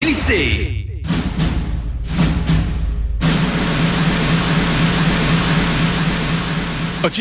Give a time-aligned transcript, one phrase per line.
[0.00, 1.02] Glissez
[7.04, 7.20] Ok,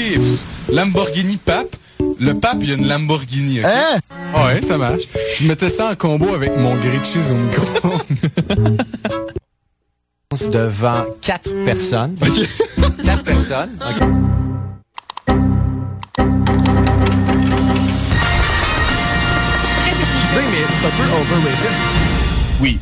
[0.70, 1.76] Lamborghini Pape.
[2.20, 3.60] Le Pape, il y a une Lamborghini.
[3.62, 3.66] ok?
[3.66, 4.00] Hein?
[4.36, 5.04] Ouais, ça marche.
[5.38, 7.94] Je mettais ça en combo avec mon grilled cheese au micro.
[10.52, 12.16] devant quatre personnes.
[13.04, 13.72] Quatre personnes.
[13.82, 14.08] OK.
[19.88, 21.97] Excusez, mais c'est un peu overrated.
[22.60, 22.80] Oui.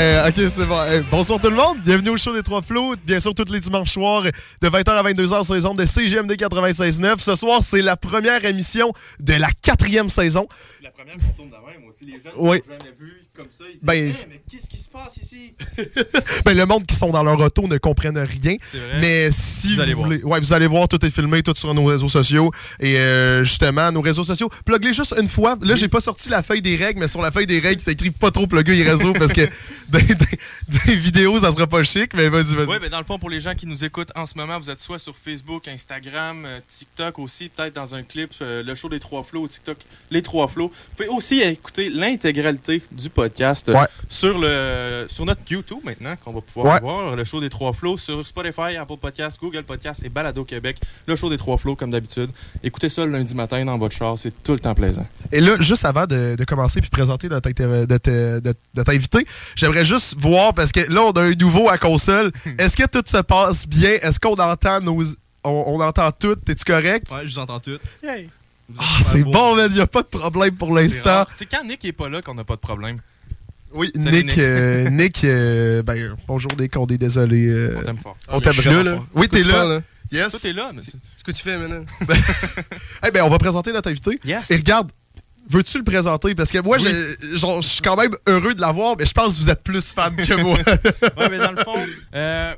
[0.00, 0.78] Euh, ok, c'est bon.
[0.78, 1.78] Euh, bonsoir tout le monde.
[1.84, 2.94] Bienvenue au show des Trois Flots.
[3.04, 6.32] Bien sûr, tous les dimanches soirs de 20h à 22h sur les ondes de CGMD
[6.36, 7.18] 96.9.
[7.18, 10.48] Ce soir, c'est la première émission de la quatrième saison.
[10.82, 12.62] La première qu'on tourne de même aussi, les gens Oui.
[12.66, 15.54] n'ont jamais vu comme ça, ils disent Ben, Hey, mais qu'est-ce qui se passe ici?
[16.44, 18.56] Ben, le monde qui sont dans leur auto ne comprennent rien.
[18.64, 19.00] C'est vrai.
[19.00, 20.06] Mais si Vous vous, allez voir.
[20.06, 20.22] voulez.
[20.24, 22.50] Ouais, vous allez voir, tout est filmé, tout sur nos réseaux sociaux.
[22.80, 24.50] Et euh, justement, nos réseaux sociaux.
[24.64, 25.56] Plug-les juste une fois.
[25.62, 27.92] Là, j'ai pas sorti la feuille des règles, mais sur la feuille des règles, c'est
[27.92, 29.42] écrit pas trop plugger les réseaux parce que
[29.88, 30.16] des, des-
[30.86, 32.12] des vidéos, ça sera pas chic.
[32.14, 32.66] Mais vas-y, vas-y.
[32.66, 34.70] Oui, mais dans le fond, pour les gens qui nous écoutent en ce moment, vous
[34.70, 38.88] êtes soit sur Facebook, Instagram, euh, TikTok aussi, peut-être dans un clip, euh, le show
[38.88, 39.78] des trois flots, TikTok,
[40.10, 40.68] les trois flots.
[40.68, 43.19] Vous pouvez aussi écouter l'intégralité du podcast
[43.68, 43.86] euh, Ouais.
[44.08, 46.80] sur, le, sur notre YouTube maintenant, qu'on va pouvoir Ouais.
[46.80, 50.78] voir, le show des trois flots, sur Spotify, Apple Podcasts, Google Podcasts et Balado Québec,
[51.06, 52.30] le show des trois flots, comme d'habitude.
[52.62, 55.06] Écoutez ça le lundi matin dans votre char, c'est tout le temps plaisant.
[55.32, 59.26] Et là, juste avant de, de commencer puis de présenter notre, te- de- notre invité,
[59.56, 62.32] j'aimerais juste voir, parce que là, on a un nouveau à console.
[62.58, 63.92] Est-ce que tout se passe bien?
[64.02, 65.02] Est-ce qu'on entend nos.
[65.42, 66.34] On, on entend tout?
[66.36, 67.10] T'es-tu correct?
[67.10, 67.78] Ouais, je vous entends tout.
[68.78, 69.70] Ah, c'est bon, man.
[69.74, 71.24] Y a pas de problème pour l'instant.
[71.34, 72.98] C'est quand Nick est pas là qu'on n'a pas de problème?
[73.72, 74.38] Oui, Salut, Nick, Nick.
[74.38, 77.46] euh, Nick euh, ben, bonjour Nick, on est désolé.
[77.48, 78.16] euh, On t'aime fort.
[78.28, 79.06] On t'aime vraiment là, fort.
[79.14, 79.64] Oui, t'es là.
[79.64, 79.80] là.
[80.10, 80.30] Yes.
[80.32, 81.84] Toi, t'es là, mais Ce que tu fais maintenant.
[83.06, 84.18] Eh ben, on va présenter notre invité.
[84.24, 84.50] Yes.
[84.50, 84.90] Et regarde,
[85.48, 86.34] veux-tu le présenter?
[86.34, 89.36] Parce que moi, j'ai- genre, je suis quand même heureux de l'avoir, mais je pense
[89.36, 90.58] que vous êtes plus fan que moi.
[91.16, 91.78] Ouais, mais dans le fond,
[92.16, 92.52] euh,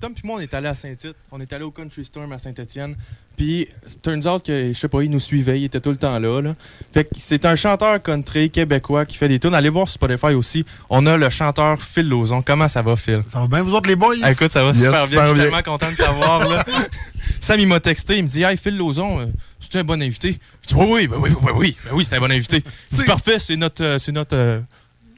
[0.00, 1.16] Tom puis moi, on est allé à Saint-Tite.
[1.32, 2.94] On est allé au Country Storm à Saint-Étienne.
[3.36, 3.66] Puis,
[4.00, 6.40] turns out que, je sais pas, il nous suivait, il était tout le temps là.
[6.40, 6.54] là.
[6.94, 9.54] Fait que c'est un chanteur country québécois qui fait des tunes.
[9.54, 10.64] Allez voir sur Spotify aussi.
[10.88, 12.42] On a le chanteur Phil Lozon.
[12.42, 13.22] Comment ça va, Phil?
[13.26, 14.14] Ça va bien, vous autres, les boys?
[14.22, 15.22] Ah, écoute, ça va Yes, super bien.
[15.26, 16.48] Je suis tellement content de t'avoir.
[16.48, 16.64] là.
[17.40, 18.18] Sam, il m'a texté.
[18.18, 19.26] Il me dit Hey, Phil Lozon, euh,
[19.58, 20.38] c'est un bon invité.
[20.62, 22.62] Je dis Oui, oui, ben oui, ben oui, ben oui, c'est un bon invité.
[22.92, 23.82] Il dit Parfait, c'est notre.
[23.84, 24.60] euh, c'est notre euh,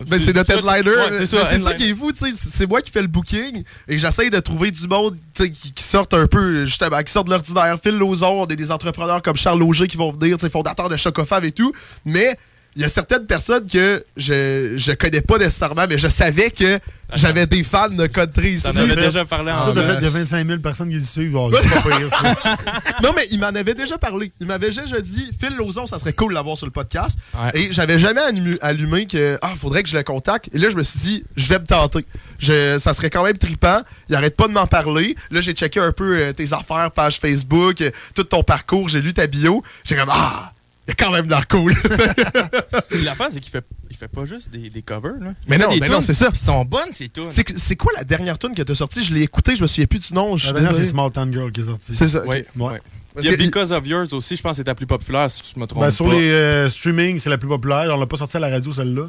[0.08, 0.97] Ben, c'est notre headliner.
[0.97, 2.32] Ouais, c'est ça, qui est fou, tu sais.
[2.35, 6.14] C'est moi qui fais le booking et j'essaye de trouver du monde qui, qui sortent
[6.14, 7.79] un peu, justement, qui sortent de l'ordinaire.
[7.82, 10.88] Phil Lozon, on a des entrepreneurs comme Charles Auger qui vont venir, tu sais, fondateurs
[10.88, 11.73] de Chocofab et tout.
[12.05, 12.38] Mais
[12.76, 16.78] il y a certaines personnes que je, je connais pas nécessairement, mais je savais que
[17.14, 18.62] j'avais des fans de country ici.
[18.62, 20.31] T'en avais déjà parlé en Toi, t'as fait, il y a masse.
[20.31, 21.37] 25 000 personnes qui le suivent.
[21.37, 22.34] Oh, pas pire, ça.
[23.02, 24.31] non, mais il m'en avait déjà parlé.
[24.40, 27.19] Il m'avait déjà dit, Phil Lozon, ça serait cool de l'avoir sur le podcast.
[27.34, 27.61] Ouais.
[27.61, 28.20] Et j'avais jamais
[28.61, 30.49] allumé que, ah, faudrait que je le contacte.
[30.52, 32.05] Et là, je me suis dit, je vais me tenter.
[32.38, 33.81] Je, ça serait quand même trippant.
[34.08, 35.17] Il arrête pas de m'en parler.
[35.31, 38.88] Là, j'ai checké un peu euh, tes affaires, page Facebook, euh, tout ton parcours.
[38.88, 39.62] J'ai lu ta bio.
[39.84, 40.52] J'ai comme, ah,
[40.91, 41.73] il y a quand même de l'air cool.
[43.05, 45.13] L'affaire, c'est qu'il fait, il fait pas juste des, des covers.
[45.21, 45.33] Là.
[45.47, 46.29] Il Mais non, mais non, c'est ça.
[46.33, 47.31] Ils sont bonnes, ces tunes.
[47.31, 49.03] c'est, quoi la dernière tune que t'as sortie?
[49.05, 50.37] Je l'ai écoutée, je me souviens plus du nom.
[50.37, 50.85] Je La c'est.
[50.85, 51.95] Small Town Girl qui est sortie.
[51.95, 52.23] C'est ça.
[52.27, 52.45] Oui.
[52.57, 52.73] Ouais.
[52.73, 52.81] ouais.
[53.19, 55.43] Il y a Because of Yours aussi, je pense que c'est ta plus populaire, si
[55.55, 56.15] je me trompe Ben, sur pas.
[56.15, 57.87] les euh, streaming, c'est la plus populaire.
[57.91, 59.09] On l'a pas sorti à la radio, celle-là.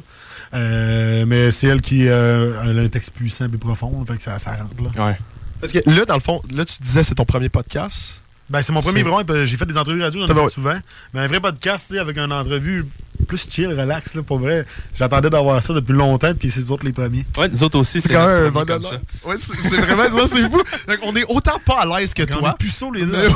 [0.54, 4.04] Euh, mais c'est elle qui euh, elle a un texte puissant et profond.
[4.04, 4.74] Fait que ça, ça rentre.
[4.82, 5.06] Là.
[5.06, 5.18] Ouais.
[5.60, 8.21] Parce que là, dans le fond, là, tu disais c'est ton premier podcast.
[8.52, 9.22] Ben, c'est mon premier vraiment.
[9.44, 10.76] J'ai fait des entrevues radio, j'en ai fait souvent.
[11.14, 12.84] Mais un vrai podcast, tu sais, avec une entrevue
[13.26, 14.66] plus chill, relax, là, pour vrai.
[14.94, 17.24] J'attendais d'avoir ça depuis longtemps, puis c'est vous autres les premiers.
[17.38, 18.96] Ouais, nous autres aussi, c'est quand même un bon comme ça.
[19.24, 20.62] Ouais, c'est vraiment ça, c'est fou.
[20.86, 22.50] Donc, on est autant pas à l'aise que On toi.
[22.50, 23.16] est puceaux, les deux.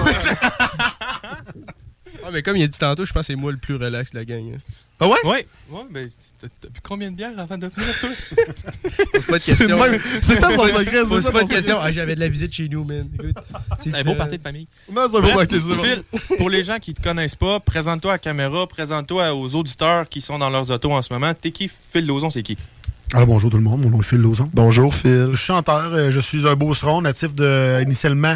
[2.27, 3.77] Mais- Ouais, mais comme il a dit tantôt, je pense que c'est moi le plus
[3.77, 4.43] relax de la gang.
[4.55, 4.59] hein.
[4.99, 5.17] Ah ouais?
[5.25, 6.07] Ouais, ouais, mais
[6.41, 8.09] t'as t'as bu combien de bières avant de venir, toi?
[9.13, 9.79] Pose pas de C'est questions.
[9.79, 11.79] même- c'est ça son secret, c'est Pose ça pas de questions.
[11.81, 13.07] Ah, J'avais de la visite chez nous, man.
[13.15, 13.37] Écoute,
[13.83, 14.67] c'est Un beau party de famille.
[14.91, 15.49] Non, c'est un Bref.
[15.51, 16.03] Phil,
[16.39, 20.21] pour les gens qui te connaissent pas, présente-toi à la caméra, présente-toi aux auditeurs qui
[20.23, 21.33] sont dans leurs autos en ce moment.
[21.35, 21.71] T'es qui?
[21.93, 22.57] Phil Lozon, c'est qui?
[23.13, 24.51] Alors bonjour tout le monde, mon nom est Phil Lauzon.
[24.53, 25.29] Bonjour, Phil.
[25.31, 28.35] Je suis chanteur, euh, je suis un beauceron natif de, initialement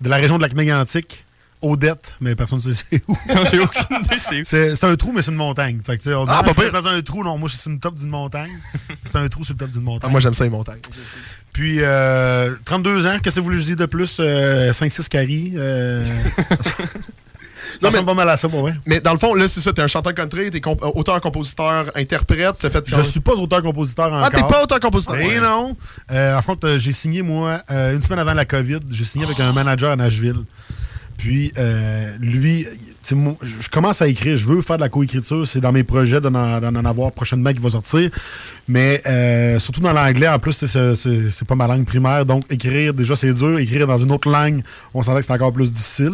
[0.00, 1.23] de la région de Lac-Mégantic,
[1.64, 3.16] Odette, mais personne ne sait c'est où.
[3.50, 4.44] J'ai aucune idée, c'est où.
[4.44, 5.80] C'est c'est un trou, mais c'est une montagne.
[5.84, 7.24] Fait que, on dit, Ah, ah, pas dans un trou.
[7.24, 8.50] Non, moi, sur le top d'une montagne.
[9.04, 10.08] c'est un trou sur le top d'une montagne.
[10.08, 10.80] Ah, moi, j'aime ça, les montagnes.
[11.52, 14.16] Puis, euh, 32 ans, qu'est-ce que vous voulez que je dise de plus?
[14.20, 15.52] Euh, 5-6 caries.
[15.56, 16.04] Euh...
[16.60, 16.72] ça
[17.82, 18.74] Non, mais- pas mal à ça, pour vrai.
[18.86, 21.20] Mais dans le fond, là, c'est ça, t'es un chanteur country, t'es comp- euh, auteur,
[21.20, 22.84] compositeur, interprète, t'as fait...
[22.86, 24.24] Je suis pas auteur-compositeur encore.
[24.24, 25.16] Ah, t'es pas auteur-compositeur?
[25.16, 25.40] Mais Ouais.
[25.40, 25.76] non.
[26.10, 29.24] Euh, en fait, euh, j'ai signé, moi, euh, une semaine avant la COVID, j'ai signé
[29.24, 30.42] avec un manager à Nashville.
[31.16, 32.66] Puis, euh, lui,
[33.12, 36.20] moi, je commence à écrire, je veux faire de la coécriture, c'est dans mes projets
[36.20, 38.10] d'en en, d'en en avoir prochainement qui va sortir.
[38.68, 43.14] Mais euh, surtout dans l'anglais, en plus, c'est- pas ma langue primaire, donc écrire, déjà,
[43.16, 43.58] c'est dur.
[43.58, 44.62] Écrire dans une autre langue,
[44.94, 46.12] on sentait que c'est encore plus difficile.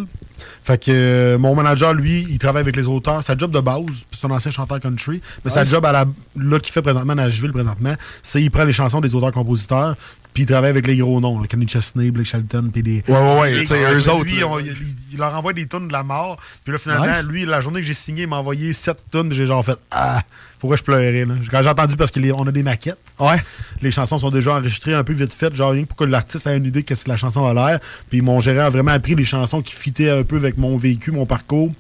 [0.63, 3.23] Fait que euh, mon manager, lui, il travaille avec les auteurs.
[3.23, 6.05] Sa job de base, puis c'est un ancien chanteur country, mais sa job à la,
[6.37, 9.97] là qu'il fait présentement à Nashville présentement, c'est il prend les chansons des auteurs-compositeurs,
[10.35, 13.03] puis il travaille avec les gros noms, Kenny Chesney, Blake Shelton, puis des.
[13.09, 14.75] Ouais, ouais, ouais, tu sais, eux lui, autres, on- il,
[15.13, 16.39] il leur envoie des tonnes de la mort.
[16.65, 17.27] Puis là, finalement, Nice.
[17.29, 20.21] lui, la journée que j'ai signé, il m'a envoyé 7 tonnes, j'ai genre fait Ah,
[20.59, 21.35] pourquoi je pleurais, là?
[21.51, 22.99] Quand j'ai entendu, parce qu'on a des maquettes.
[23.19, 23.43] Ouais.
[23.83, 26.47] Les chansons sont déjà enregistrées un peu vite faites, genre rien que pour que l'artiste
[26.47, 27.81] ait une idée de qu'est-ce que la chanson a l'air.
[28.11, 31.11] Puis mon gérant a vraiment appris les chansons qui fitaient un peu avec mon vécu,
[31.13, 31.71] mon parcours.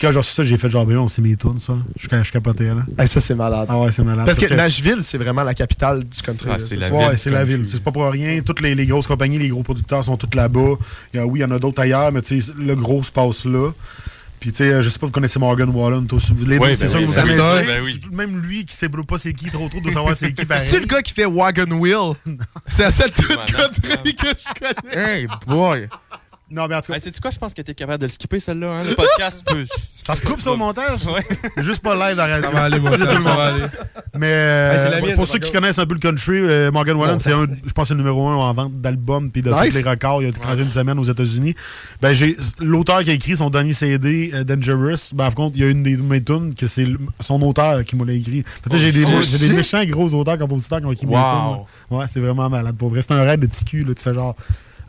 [0.00, 1.74] Puis quand j'ai reçu ça, j'ai fait genre, ben non, c'est mes tunes, ça.
[1.94, 2.86] Je suis je capotais, là.
[2.98, 3.66] Hey, ça, c'est malade.
[3.68, 4.24] Ah ouais, c'est malade.
[4.24, 6.48] Parce que Nashville, c'est vraiment la capitale du country.
[6.50, 7.66] Ah, c'est la Ouais, ville c'est la ville.
[7.68, 8.40] C'est pas pour rien.
[8.40, 10.76] Toutes les, les grosses compagnies, les gros producteurs sont tous là-bas.
[11.12, 13.02] Il y a- oui, il y en a d'autres ailleurs, mais tu sais, le gros
[13.02, 13.72] se passe là.
[14.40, 16.30] Puis, tu sais, je sais pas, vous connaissez Morgan Wallen, tous.
[16.46, 17.66] Les deux, c'est ben ça oui, que vous ben oui, connaissez.
[17.66, 18.00] ben oui.
[18.14, 20.66] Même lui qui sait pas c'est qui, trop trop de savoir c'est qui, pareil.
[20.66, 22.14] C'est-tu le gars qui fait Wagon Wheel?
[22.66, 24.96] C'est la seule C'est toute country que je connais.
[25.20, 25.88] Hey boy!
[26.52, 27.30] Non, mais en tout cas, Hey, sais-tu quoi?
[27.30, 28.72] Je pense que t'es capable de le skipper, celle-là.
[28.72, 28.82] Hein?
[28.88, 29.64] Le podcast peut.
[30.02, 31.04] ça se coupe ça au montage?
[31.06, 31.24] Ouais.
[31.64, 32.50] Juste pas live dans la radio.
[32.50, 33.64] Ça va aller, moi, C'est ça, le va aller.
[34.18, 35.52] Mais euh, Ouais, c'est pour ceux par qui contre.
[35.52, 38.26] connaissent un peu le country, euh, Morgan Wallen, c'est un, je pense, c'est le numéro
[38.28, 39.68] un en vente d'albums puis de Nice.
[39.70, 40.22] tous les records.
[40.22, 41.54] Il a été 31 semaines aux États-Unis.
[42.02, 45.14] Ben, j'ai l'auteur qui a écrit son dernier CD, euh, Dangerous.
[45.14, 47.84] Ben, en compte, il y a une des mes tunes que c'est le- son auteur
[47.84, 48.42] qui me l'a écrit.
[48.42, 49.54] Tu sais, j'ai des, Oh, j'ai des shit.
[49.54, 51.64] méchants gros auteurs compositeurs qui ont écrit mes Wow.
[51.90, 51.96] tunes.
[51.98, 52.76] Ouais, c'est vraiment malade.
[52.76, 53.84] Pour vrai, c'est un rêve de TQ.
[53.84, 54.34] Là, tu fais genre,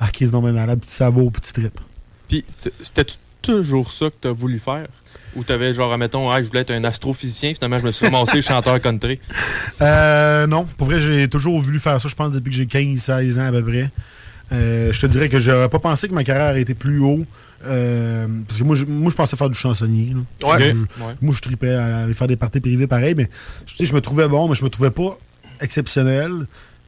[0.02, 1.80] ah, qui est donc malade, puis tu savoures, puis tu tripes.
[2.28, 4.88] Puis, t- c'était-tu toujours ça que t'as voulu faire?
[5.36, 8.42] Ou t'avais genre, admettons, ah, je voulais être un astrophysicien, finalement, je me suis ramassé
[8.42, 9.20] chanteur country?
[9.82, 13.40] Euh, non, pour vrai, j'ai toujours voulu faire ça, je pense, depuis que j'ai 15-16
[13.40, 13.90] ans à peu près.
[14.54, 17.26] Euh, je te dirais que j'aurais pas pensé que ma carrière été plus haut.
[17.66, 20.14] euh, parce que moi je, moi, je pensais faire du chansonnier.
[20.42, 20.50] là.
[20.50, 20.74] Ouais.
[20.74, 21.14] Je- Ouais.
[21.22, 23.30] Moi, je tripais à aller faire des parties privées pareil, mais
[23.66, 25.18] tu sais, je me trouvais bon, mais je me trouvais pas
[25.62, 26.32] exceptionnel.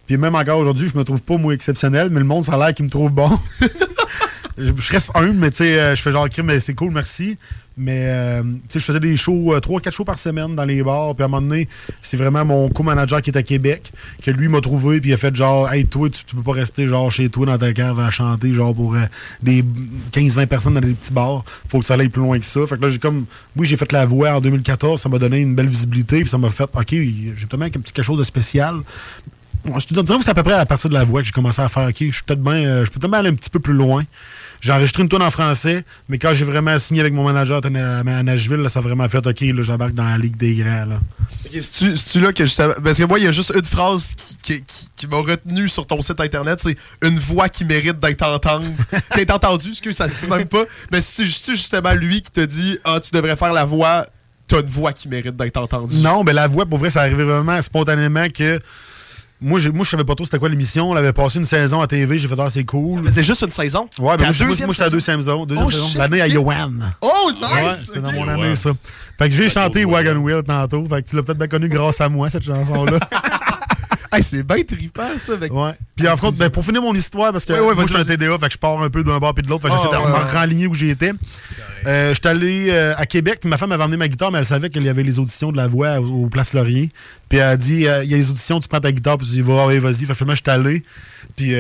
[0.06, 2.58] Puis même encore aujourd'hui, je me trouve pas, moi, exceptionnel, mais le monde, ça a
[2.58, 3.30] l'air qu'il me trouve bon.
[4.58, 6.92] je, je reste humble, mais tu sais, euh, je fais genre, crime, mais c'est cool,
[6.92, 7.38] merci.
[7.76, 11.16] Mais, euh, tu sais, je faisais des shows, 3-4 shows par semaine dans les bars.
[11.16, 11.68] Puis à un moment donné,
[12.02, 13.92] c'est vraiment mon co-manager qui est à Québec,
[14.22, 16.52] que lui m'a trouvé, puis il a fait genre, hey, toi, tu, tu peux pas
[16.52, 19.06] rester genre chez toi dans ta cave à chanter, genre pour euh,
[19.42, 19.64] des
[20.12, 21.44] 15-20 personnes dans des petits bars.
[21.68, 22.66] Faut que ça aille plus loin que ça.
[22.68, 25.40] Fait que là, j'ai comme, oui, j'ai fait la voix en 2014, ça m'a donné
[25.40, 28.82] une belle visibilité, puis ça m'a fait, OK, j'ai peut-être quelque chose de spécial.
[29.66, 31.32] Je te dirais que c'est à peu près à partir de la voix que j'ai
[31.32, 33.50] commencé à faire, OK, je suis peut-être bien, euh, je peux peut-être aller un petit
[33.50, 34.04] peu plus loin.
[34.62, 38.24] J'ai enregistré une tune en français, mais quand j'ai vraiment signé avec mon manager à
[38.24, 41.00] Nashville, là, ça a vraiment fait, OK, là, j'embarque dans la ligue des grands, là.
[41.52, 42.74] C'est-tu là que justement.
[42.84, 45.68] Parce que moi, il y a juste une phrase qui, qui, qui- qui m'a retenu
[45.70, 48.66] sur ton site internet c'est une voix qui mérite d'être entendue.
[49.16, 50.64] d'être entendue, excuse, ça se dit même pas.
[50.92, 54.06] Mais c'est justement lui qui te dit Ah, tu devrais faire la voix,
[54.48, 55.98] t'as une voix qui mérite d'être entendue?
[55.98, 58.60] Non, ben la voix, pour vrai, ça arrivait vraiment spontanément que.
[59.42, 60.92] Moi, je, moi, je savais pas trop c'était quoi l'émission.
[60.92, 63.02] On avait passé une saison à TV, j'ai fait, ah, c'est cool.
[63.12, 63.90] C'est juste une saison?
[64.00, 64.90] Ouais, ben moi, moi, j'étais à la saison?
[64.90, 65.48] deuxième saison.
[65.50, 65.88] Oh, saison.
[65.98, 66.28] L'année à.
[66.28, 66.94] Yoann.
[67.02, 67.42] Oh, nice!
[67.42, 68.72] Ouais, c'était dans mon année, ça.
[69.18, 70.88] Fait que j'ai chanté Wagon Wheel tantôt.
[70.88, 73.00] Fait que tu l'as peut-être bien connu grâce à moi, cette chanson-là.
[74.14, 75.34] Hey, c'est bien trippant, ça.
[75.34, 75.52] Avec...
[75.52, 75.72] Ouais.
[75.96, 77.98] Puis en fait, ben, pour finir mon histoire, parce que Ouais, ouais, moi, je suis
[78.02, 78.06] un.
[78.06, 79.64] TDA, fait que je pars un peu d'un bord puis de l'autre.
[79.64, 80.32] Fait que Ah, j'essaie de me ouais.
[80.32, 81.12] renligner où j'étais.
[81.86, 84.38] Euh, je suis allé euh, à Québec, puis ma femme avait emmené ma guitare, mais
[84.38, 86.92] elle savait qu'il y avait les auditions de la voix au, au Place Laurier.
[87.28, 89.28] Puis elle a dit euh, il y a les auditions, tu prends ta guitare, puis
[89.28, 90.06] tu dis va, allez, vas-y.
[90.06, 90.84] Fait que finalement, je suis allé.
[91.36, 91.54] Puis.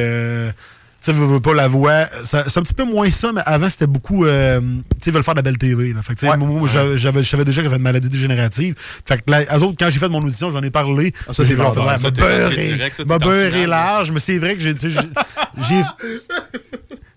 [1.03, 2.05] Tu sais, veux, veux pas la voix.
[2.23, 4.23] C'est un petit peu moins ça, mais avant, c'était beaucoup.
[4.25, 4.67] euh, tu
[4.99, 5.91] sais, ils veulent faire de la belle TV.
[5.91, 6.01] Là.
[6.01, 6.37] Fait que, tu sais, Ouais.
[6.37, 8.75] moi, j'avais- je savais déjà que j'avais une maladie dégénérative.
[9.05, 11.11] Fait que, là, eux autres, quand j'ai fait mon audition, j'en ai parlé.
[11.27, 12.79] Ah, ça, j'ai genre fait, ouais, m'a beurré.
[13.05, 14.73] M'a beurré large, mais c'est vrai que j'ai.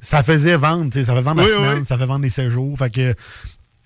[0.00, 1.84] Ça faisait vendre, tu sais, ça fait vendre Oui, la semaine, oui.
[1.84, 2.78] ça fait vendre les séjours.
[2.78, 3.14] Fait que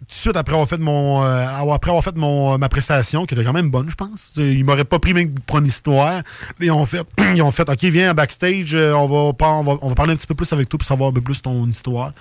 [0.00, 3.26] tout de suite après avoir fait mon euh, après avoir fait mon euh, ma prestation
[3.26, 4.32] qui était quand même bonne je pense.
[4.36, 6.22] Ils m'auraient pas pris même pour une histoire.
[6.58, 7.02] Ils ont fait
[7.34, 10.16] ils ont fait ok viens backstage euh, on va on va, on va parler un
[10.16, 12.12] petit peu plus avec toi pour savoir un peu plus ton histoire.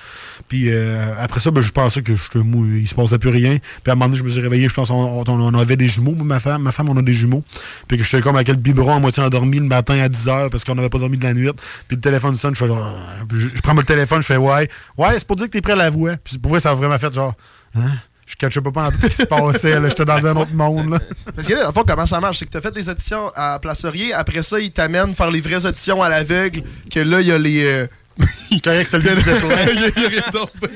[0.49, 0.69] Puis
[1.17, 3.57] après ça ben, je pensais que je mou- il se passait plus rien.
[3.83, 6.15] Puis à un moment donné je me suis réveillé je pense on, avait des jumeaux
[6.15, 7.45] moi, ma femme ma femme on a des jumeaux.
[7.87, 10.65] Puis que j'étais comme avec le biberon à moitié endormi le matin à 10h parce
[10.65, 11.49] qu'on n'avait pas dormi de la nuit.
[11.87, 12.93] Puis le téléphone sonne je fais genre
[13.31, 15.77] je, prends mon téléphone je fais ouais ouais c'est pour dire que t'es prêt à
[15.77, 17.33] la voix puis pour vrai ça a vraiment fait genre
[17.79, 17.91] Hein?
[18.25, 19.79] Je catchais pas en tout ce qui se passait.
[19.79, 19.89] là.
[19.89, 20.91] J'étais dans un autre monde.
[20.91, 20.99] Là.
[21.35, 22.37] Parce que là, dans le fond, comment ça marche?
[22.37, 24.13] C'est que tu as fait des auditions à Place Laurier.
[24.13, 26.61] Après ça, ils t'amènent faire les vraies auditions à l'aveugle.
[26.91, 27.63] Que là, il y a les.
[27.65, 27.87] euh,
[28.51, 30.51] C'est correct, c'était le rien d'autre.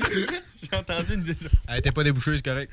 [0.62, 1.34] J'ai entendu une.
[1.68, 2.72] Elle était pas débouchée, c'est correct.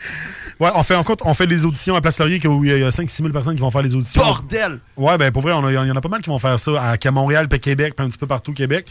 [0.60, 2.84] Ouais, on fait, en compte, on fait des auditions à Place Laurier où il y
[2.84, 4.22] a 5-6 000 personnes qui vont faire les auditions.
[4.22, 4.80] Bordel!
[4.96, 6.98] Ouais, ben pour vrai, il y en a pas mal qui vont faire ça à,
[6.98, 8.88] qu'à Montréal, puis à Québec, puis un petit peu partout au Québec.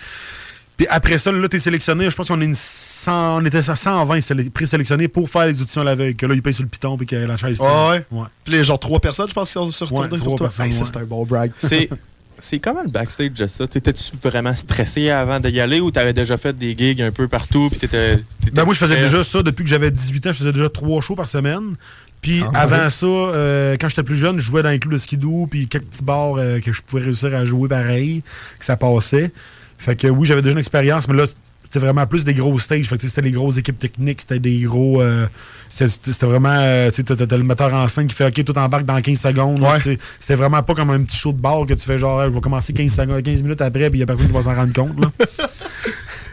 [0.81, 2.09] Puis après ça, là, t'es sélectionné.
[2.09, 5.61] Je pense qu'on est une 100, on était à 120 sélec- présélectionnés pour faire les
[5.61, 6.17] auditions la veille.
[6.17, 7.59] Que là, ils payent sur le piton, puis que la chaise.
[7.63, 8.07] Ah ouais?
[8.11, 8.25] Ouais.
[8.45, 10.47] Puis les genre trois personnes, je pense, qui sont sur Ouais, trois pour toi.
[10.47, 10.83] personnes, Hey, ouais.
[10.87, 11.53] c'est un bon brag.
[11.59, 11.91] C'est.
[12.43, 13.67] C'est comment le backstage de ça?
[13.67, 17.69] T'étais-tu vraiment stressé avant d'y aller ou t'avais déjà fait des gigs un peu partout
[17.71, 18.17] puis t'étais.
[18.41, 20.33] t'étais Ben moi, je faisais déjà ça depuis que j'avais 18 ans.
[20.33, 21.75] Je faisais déjà trois shows par semaine.
[22.23, 22.89] Puis Ah, avant ouais.
[22.91, 25.85] ça, euh, quand j'étais plus jeune, je jouais dans les clubs de skidoo, puis quelques
[25.89, 28.23] petits bars euh, que je pouvais réussir à jouer pareil,
[28.59, 29.33] que ça passait.
[29.81, 31.25] Fait que oui, j'avais déjà une expérience, mais là,
[31.65, 32.87] c'était vraiment plus des gros stages.
[32.87, 35.01] Fait que tu sais, c'était des grosses équipes techniques, c'était des gros.
[35.01, 35.27] euh,
[35.69, 36.55] c'était vraiment.
[36.55, 39.61] euh, tu sais, le metteur en scène qui fait OK, tout embarque dans 15 secondes.
[39.61, 39.79] Ouais.
[39.81, 39.97] tu.
[40.19, 42.41] C'était vraiment pas comme un petit show de bar que tu fais genre, je vais
[42.41, 44.73] commencer 15, secondes, 15 minutes après, puis il y a personne qui va s'en rendre
[44.73, 44.99] compte.
[45.01, 45.11] Là.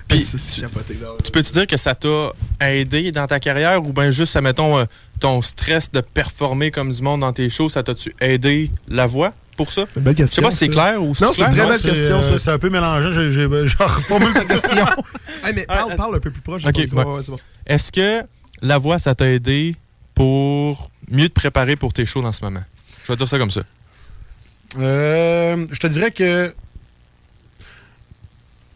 [0.08, 1.10] Puis, C'est capoté, là.
[1.22, 4.86] tu peux-tu dire que ça t'a aidé dans ta carrière ou bien juste, mettons,
[5.20, 9.34] ton stress de performer comme du monde dans tes shows, ça t'a-tu aidé la voix?
[9.58, 9.86] Pour ça?
[9.98, 10.42] Une belle Je sais question.
[10.44, 12.40] pas si c'est clair ou si Non, c'est une très belle c'est, question, euh, ça.
[12.40, 13.12] C'est un peu mélangeant.
[13.12, 14.86] J'ai, j'ai, je reformule ta question.
[15.44, 16.66] Hey, mais parle, parle un peu plus proche.
[16.66, 17.16] Ok, j'ai pas- ouais.
[17.16, 17.40] ouais, c'est bon.
[17.66, 18.24] Est-ce que
[18.62, 19.76] la voix, ça t'a aidé
[20.16, 22.64] pour mieux te préparer pour tes shows en ce moment?
[23.06, 23.62] Je vais dire ça comme ça.
[24.80, 26.54] Euh, je te dirais que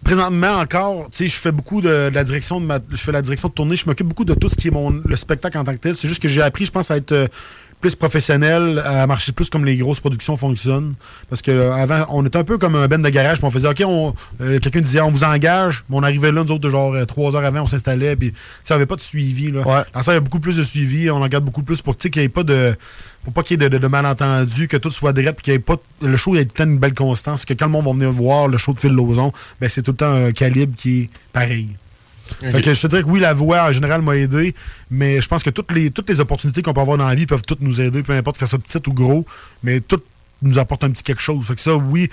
[0.04, 3.12] présentement encore, tu sais, je fais beaucoup de, de la direction de ma, je fais
[3.12, 5.58] la direction de tournée, je m'occupe beaucoup de tout ce qui est mon le spectacle
[5.58, 5.96] en tant que tel.
[5.96, 7.28] C'est juste que j'ai appris, je pense, à être euh,
[7.82, 10.94] plus professionnel, à marcher plus comme les grosses productions fonctionnent.
[11.30, 13.52] Parce que euh, avant, on était un peu comme un ben de garage, puis on
[13.52, 16.62] faisait OK, on, euh, quelqu'un disait on vous engage, mais on arrivait là, nous autres,
[16.62, 18.34] de genre euh, trois heures avant, on s'installait, puis
[18.64, 19.52] ça avait pas de suivi.
[19.52, 19.62] Là.
[19.68, 19.82] Ouais.
[19.94, 21.98] Dans ça, il y a beaucoup plus de suivi, on en garde beaucoup plus pour
[21.98, 22.76] qu'il n'y ait pas de.
[23.24, 25.54] Pour pas qu'il y ait de, de, de malentendus, que tout soit direct, puis qu'il
[25.54, 25.78] y ait pas.
[26.02, 28.12] Le show ait tout le temps une belle constance, que quand le monde va venir
[28.12, 31.10] voir le show de Phil Lozon, ben c'est tout le temps un calibre qui est
[31.34, 31.70] pareil.
[32.40, 34.54] Fait que je te dirais que oui, la voix en général m'a aidé,
[34.90, 37.26] mais je pense que toutes les, toutes les opportunités qu'on peut avoir dans la vie
[37.26, 39.26] peuvent toutes nous aider, peu importe que ça soit petit ou gros,
[39.64, 40.02] mais tout
[40.42, 41.46] nous apporte un petit quelque chose.
[41.46, 42.10] Fait que ça, oui,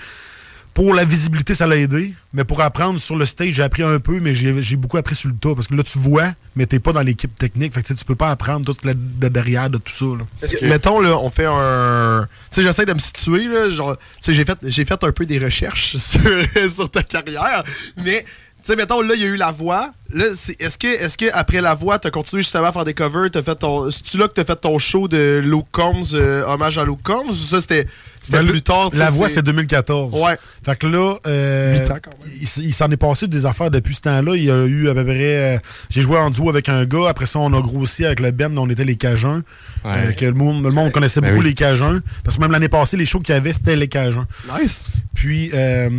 [0.73, 3.99] pour la visibilité, ça l'a aidé, mais pour apprendre sur le stage, j'ai appris un
[3.99, 6.65] peu, mais j'ai j'ai beaucoup appris sur le tas, parce que là, tu vois, mais
[6.67, 8.93] t'es pas dans l'équipe technique, fait que tu sais, tu peux pas apprendre tout le
[9.29, 10.05] derrière de tout ça.
[10.05, 10.25] là.
[10.39, 12.27] Parce que, Mettons, là, on fait un.
[12.51, 13.69] Tu sais, j'essaie de me situer, là.
[13.69, 16.21] Genre, tu sais, j'ai fait, j'ai fait un peu des recherches sur,
[16.69, 17.63] sur ta carrière,
[18.05, 18.23] mais.
[18.69, 19.89] Tu sais, mettons, là, il y a eu la voix.
[20.13, 22.93] Là, c'est- est-ce que, est-ce que après la voix, t'as continué justement à faire des
[22.93, 23.31] covers?
[23.31, 23.89] T'as fait ton.
[23.89, 27.29] C'est-tu là que t'as fait ton show de Luke Combs, euh, hommage à Luke Combs?
[27.29, 27.87] Ou ça, c'était.
[28.21, 28.89] C'était Ben, plus tard.
[28.93, 30.13] La voix, c'est 2014.
[30.21, 30.37] Ouais.
[30.63, 32.33] Fait que là, euh, Huit ans quand même.
[32.59, 34.35] il, s'en est passé des affaires depuis ce temps-là.
[34.35, 35.55] Il y a eu à peu près.
[35.55, 35.57] euh,
[35.89, 37.07] J'ai joué en duo avec un gars.
[37.09, 38.55] Après ça, on a grossi avec le Ben.
[38.57, 39.41] On était les Cajuns.
[39.85, 39.91] Ouais.
[39.95, 41.49] Euh, que le monde, le monde connaissait Ben beaucoup oui.
[41.49, 42.01] les Cajuns.
[42.23, 44.27] Parce que même l'année passée, les shows qu'il y avait, c'était les Cajuns.
[44.61, 44.81] Nice.
[45.15, 45.89] Puis, euh,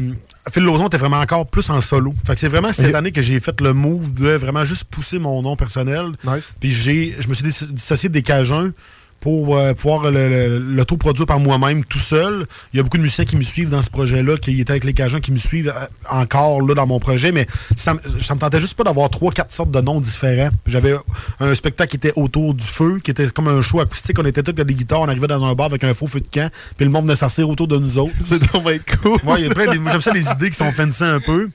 [0.52, 2.14] Phil Lozon était vraiment encore plus en solo.
[2.26, 5.18] Fait que c'est vraiment cette année que j'ai fait le move de vraiment juste pousser
[5.18, 6.12] mon nom personnel.
[6.24, 6.44] Nice.
[6.60, 8.72] Puis j'ai, je me suis dis- dissocié des Cajuns
[9.20, 12.46] pour euh, pouvoir le, le, l'auto-produire par moi-même tout seul.
[12.72, 14.84] Il y a beaucoup de musiciens qui me suivent dans ce projet-là, qui étaient avec
[14.84, 17.46] les Cajuns, qui me suivent euh, encore là dans mon projet, mais
[17.76, 20.50] ça, me- ça me tentait juste pas d'avoir trois, quatre sortes de noms différents.
[20.66, 20.94] J'avais
[21.40, 24.18] un spectacle qui était autour du feu, qui était comme un show acoustique.
[24.18, 26.20] On était tous avec des guitares, on arrivait dans un bar avec un faux feu
[26.20, 28.14] de camp, puis le monde venait s'asseoir autour de nous autres.
[28.24, 29.12] C'est bien cool.
[29.24, 31.20] Ouais, il y a plein de- moi, J'aime ça les idées qui sont fancy un
[31.20, 31.50] peu.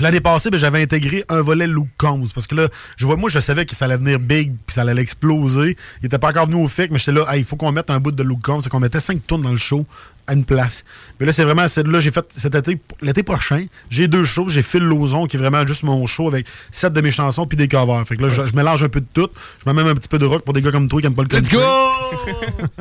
[0.00, 3.30] L'année passée, ben, j'avais intégré un volet Luke Combs parce que là, je vois, moi,
[3.30, 5.76] je savais que ça allait venir big puis ça allait exploser.
[6.02, 8.00] Il était pas encore venu au fait, mais j'étais là, il faut qu'on mette un
[8.00, 8.60] bout de Luke Combs.
[8.60, 9.86] C'est qu'on mettait cinq tours dans le show
[10.26, 10.84] à une place.
[11.20, 14.48] Mais là, c'est vraiment, c'est- là, j'ai fait cet été, l'été prochain, j'ai deux shows.
[14.48, 17.56] J'ai Phil Lozon qui est vraiment juste mon show avec sept de mes chansons puis
[17.56, 18.04] des covers.
[18.06, 19.28] Fait que là, je, je mélange un peu de tout.
[19.64, 21.14] Je mets même un petit peu de rock pour des gars comme toi qui aiment
[21.14, 21.56] pas le Let's country.
[21.56, 22.64] go!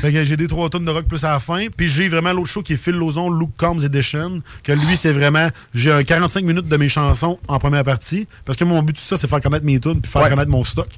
[0.00, 1.66] Fait que j'ai des trois tonnes de rock plus à la fin.
[1.74, 4.42] Puis j'ai vraiment l'autre show qui est Phil Lozon, Luke Combs Edition.
[4.62, 5.48] Que lui, c'est vraiment.
[5.74, 8.26] J'ai un 45 minutes de mes chansons en première partie.
[8.44, 10.30] Parce que mon but, tout ça, c'est faire connaître mes tunes puis faire Ouais.
[10.30, 10.88] connaître mon stock.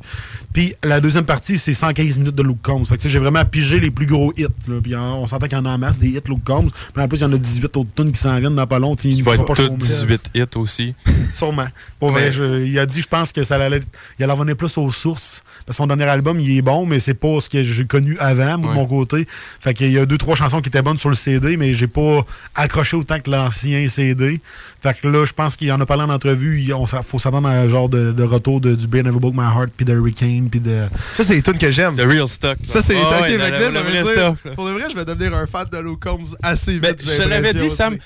[0.52, 2.84] Puis la deuxième partie, c'est 115 minutes de Luke Combs.
[2.84, 4.46] Fait que tu sais, j'ai vraiment pigé les plus gros hits.
[4.68, 4.80] là.
[4.82, 6.68] Puis on s'entend qu'il y en a en masse des hits Luke Combs.
[6.94, 8.78] Puis en plus, il y en a 18 autres tunes qui s'en viennent dans pas
[8.78, 8.94] long.
[9.04, 9.76] Il va être chômer.
[9.78, 10.94] 18 hits aussi.
[11.32, 11.66] Sûrement.
[11.98, 13.80] Pour vrai, Mais- je- il a dit, je pense que ça allait,
[14.18, 15.42] il allait revenir plus aux sources.
[15.64, 18.16] Parce que son dernier album, il est bon, mais c'est pas ce que j'ai connu
[18.18, 19.26] avant, moi, de mon côté.
[19.60, 21.86] Fait qu'il y a deux, trois chansons qui étaient bonnes sur le CD, mais j'ai
[21.88, 22.24] pas
[22.54, 24.40] accroché autant que l'ancien CD.
[24.86, 26.60] Fait que là, je pense qu'il en a parlé en entrevue.
[26.60, 29.34] Il on, faut s'attendre à un genre de, de retour de, du Brain Never Broke
[29.34, 30.86] My Heart, puis de Hurricane, puis de.
[31.14, 31.96] Ça, c'est les tunes que j'aime.
[31.96, 32.56] The real stock.
[32.66, 32.96] Ça, c'est.
[32.96, 34.54] Ah ok, ouais, là, le ça dire- stock.
[34.54, 36.82] Pour de vrai, je vais devenir un fan de Luke Combs assez vite.
[36.82, 37.96] Ben, je te l'avais dit, Sam.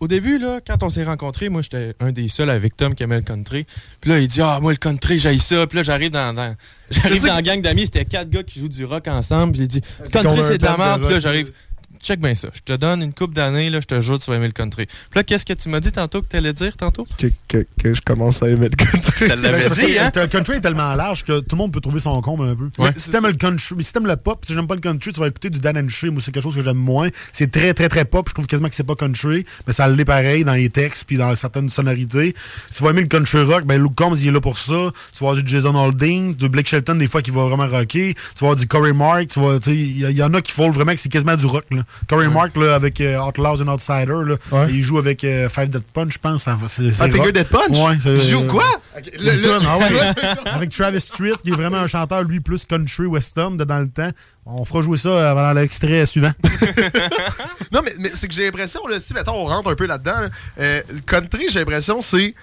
[0.00, 3.04] Au début, là, quand on s'est rencontrés, moi, j'étais un des seuls avec Tom qui
[3.04, 3.64] aimait le country.
[4.00, 5.66] Puis là, il dit Ah, moi, le country, j'aille ça.
[5.68, 6.54] Puis là, j'arrive dans, dans-
[6.90, 7.82] j'arrive dans la gang d'amis.
[7.84, 9.52] C'était quatre gars qui jouent du rock ensemble.
[9.52, 9.80] Puis il dit
[10.12, 11.02] Country, c'est de la merde.
[11.04, 11.52] Puis là, j'arrive.
[12.04, 12.48] Check bien ça.
[12.52, 14.84] Je te donne une coupe d'années, là, je te jure, tu vas aimer le country.
[14.86, 17.06] Puis là, qu'est-ce que tu m'as dit tantôt que tu allais dire tantôt?
[17.16, 19.12] Que, que, que je commence à aimer le country.
[19.16, 20.10] Tu l'avais dit, hein?
[20.14, 22.68] Le country est tellement large que tout le monde peut trouver son comble un peu.
[22.76, 22.90] Ouais.
[22.98, 25.28] Si t'aimes le country, si t'aimes le pop, si j'aime pas le country, tu vas
[25.28, 26.10] écouter du Dan and Shay.
[26.10, 27.08] Moi, c'est quelque chose que j'aime moins.
[27.32, 28.28] C'est très, très, très pop.
[28.28, 31.16] Je trouve quasiment que c'est pas country, mais ça l'est pareil dans les textes puis
[31.16, 32.34] dans certaines sonorités.
[32.68, 34.74] Si tu vas aimer le country rock, ben Luke Combs, il est là pour ça.
[35.12, 38.12] Tu vas avoir du Jason Aldean, du Blake Shelton, des fois, qui va vraiment rocker.
[38.12, 39.28] Tu vas avoir du Corey Mark.
[39.28, 41.36] Tu vas, tu sais, il y, y en a qui font vraiment que c'est quasiment
[41.36, 41.82] du rock, là.
[42.08, 44.36] Corey Mark, là, avec euh, Outlaws and Outsiders, là.
[44.52, 44.66] Ouais.
[44.70, 46.42] Il joue avec euh, Five Dead Punch, je pense.
[46.44, 47.30] ça va- C'est, c'est Ah.
[47.32, 47.70] Dead Punch?
[47.70, 47.96] Ouais.
[48.04, 48.64] Il joue quoi?
[48.96, 50.50] Le- le- ah.
[50.54, 53.88] Avec Travis Street, qui est vraiment un chanteur, lui, plus country western de dans le
[53.88, 54.10] temps.
[54.46, 56.32] On fera jouer ça avant l'extrait suivant.
[57.72, 60.20] Non, mais, mais c'est que j'ai l'impression, là, si mettons, on rentre un peu là-dedans,
[60.20, 60.28] là,
[60.60, 62.34] euh, le country, j'ai l'impression, c'est.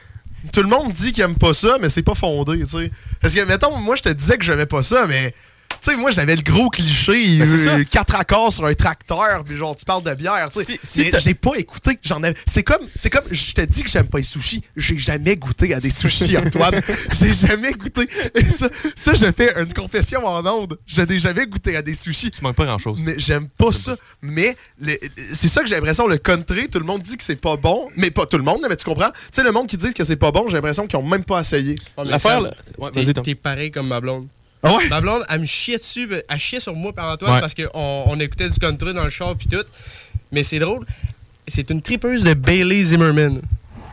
[0.51, 2.91] Tout le monde dit qu'il aime pas ça, mais c'est pas fondé, tu sais.
[3.21, 5.33] Parce que, mettons, moi, je te disais que j'aimais pas ça, mais.
[5.81, 7.71] Tu sais, moi, j'avais le gros cliché, Ben, c'est ça.
[7.75, 10.79] euh, quatre accords sur un tracteur, puis genre, tu parles de bière, tu sais.
[10.83, 11.97] Si- j'ai pas écouté.
[12.03, 12.35] J'en ai...
[12.45, 14.61] C'est comme, c'est comme, je te dis que j'aime pas les sushis.
[14.75, 16.79] J'ai jamais goûté à des sushis, Antoine.
[17.19, 18.07] j'ai jamais goûté.
[18.35, 20.77] Et ça, ça, je fais une confession en ondes.
[20.85, 22.29] Je n'ai jamais goûté à des sushis.
[22.29, 22.99] Tu manques pas grand-chose.
[23.03, 23.95] Mais j'aime pas ça.
[24.21, 24.55] Mais
[25.33, 27.89] c'est ça que j'ai l'impression, le country, tout le monde dit que c'est pas bon.
[27.95, 29.09] Mais pas tout le monde, mais tu comprends?
[29.09, 31.23] Tu sais, le monde qui dit que c'est pas bon, j'ai l'impression qu'ils ont même
[31.23, 31.75] pas essayé.
[31.97, 33.13] L'affaire, Sam, là- ouais.
[33.23, 34.27] T'es pareil comme ma blonde.
[34.63, 34.87] Ah ouais?
[34.89, 37.39] Ma blonde, elle me chiait dessus, elle chiait sur moi par Antoine Ouais.
[37.41, 37.69] parce qu'on
[38.07, 39.63] on écoutait du country dans le char puis tout.
[40.31, 40.85] Mais c'est drôle,
[41.47, 43.41] c'est une tripeuse de Bailey Zimmerman.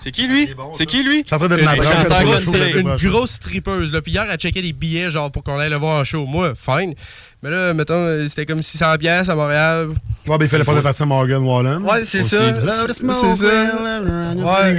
[0.00, 0.48] C'est qui, lui?
[0.74, 1.22] C'est qui, lui?
[1.22, 3.92] Je suis en train de Une, ma une- une grosse tripeuse.
[3.92, 4.00] Là.
[4.00, 6.24] Puis hier, elle checkait des billets genre pour qu'on aille le voir en show.
[6.24, 6.94] Moi, fine.
[7.42, 9.88] Mais là, mettons, c'était comme 600 pièces à Montréal.
[10.28, 11.82] Ouais, ben, il fallait pas passer à Morgan Wallen.
[11.82, 12.60] Ouais, c'est ça.
[12.60, 13.44] C'est ça.
[14.36, 14.74] Ouais.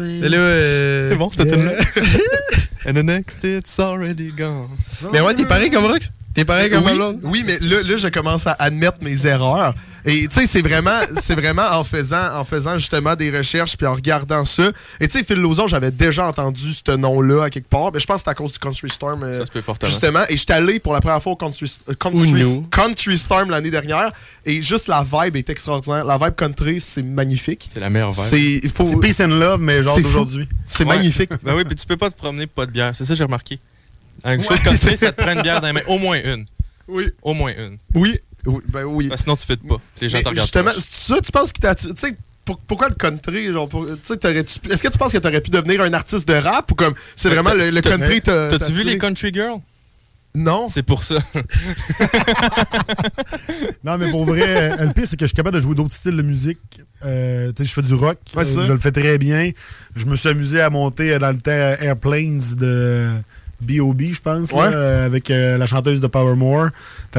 [0.00, 1.72] euh, C'est bon, cette tune-là.
[2.84, 4.68] And the next it's already gone.
[5.12, 6.10] Mais ouais, t'es pareil comme Rox?
[6.34, 7.20] T'es pareil comme oui, blonde?
[7.24, 9.74] oui, mais là, là, je commence à admettre mes erreurs.
[10.04, 13.86] Et tu sais, c'est vraiment, c'est vraiment en faisant, en faisant justement des recherches puis
[13.86, 14.72] en regardant ça.
[14.98, 17.92] Et tu sais, Phil Lozon, j'avais déjà entendu ce nom-là à quelque part.
[17.92, 19.22] Mais je pense que c'est à cause du Country Storm.
[19.22, 19.88] euh, Ça se peut fortement.
[19.90, 23.70] Justement, et j'étais allé pour la première fois au Country, euh, country, country Storm l'année
[23.70, 24.10] dernière.
[24.44, 26.04] Et juste la vibe est extraordinaire.
[26.04, 27.68] La vibe country, c'est magnifique.
[27.72, 28.24] C'est la meilleure vibe.
[28.28, 30.48] C'est, il faut, C'est Peace and Love, mais genre d'aujourd'hui.
[30.66, 30.96] c'est Ouais.
[30.96, 31.30] magnifique.
[31.44, 32.90] Ben oui, puis tu peux pas te promener pas de bière.
[32.94, 33.60] C'est ça que j'ai remarqué.
[34.24, 35.80] Un show de country, ça te prend une bière dans les mains.
[35.86, 36.44] Au moins une.
[36.88, 37.78] Oui, Au moins une.
[37.94, 39.08] oui, oui, ben oui.
[39.08, 39.76] Parce que sinon, tu fais pas.
[40.00, 41.74] Les gens te regardent justement, c'est ça, tu penses qu'il t'a.
[41.74, 45.12] Tu sais, pour- pourquoi le country genre, pour- tu sais, t'aurais-tu- Est-ce que tu penses
[45.12, 47.80] que t'aurais pu devenir un artiste de rap ou comme c'est vraiment t'as- le, le
[47.80, 49.58] t'as- country t'a- t'a T'as-tu vu les Country Girls?
[50.34, 50.66] Non.
[50.66, 51.16] C'est pour ça.
[53.84, 54.42] Non, mais pour vrai,
[54.80, 56.58] euh, le pire, c'est que je suis capable de jouer d'autres styles de musique.
[57.04, 58.18] Euh, tu sais, je fais du rock.
[58.36, 59.50] Ouais, euh, je le fais très bien.
[59.96, 63.10] Je me suis amusé à monter euh, dans le temps Airplanes de
[63.62, 64.70] B.O.B., je pense, là, Ouais.
[64.74, 66.68] euh, avec euh, la chanteuse de Powermore.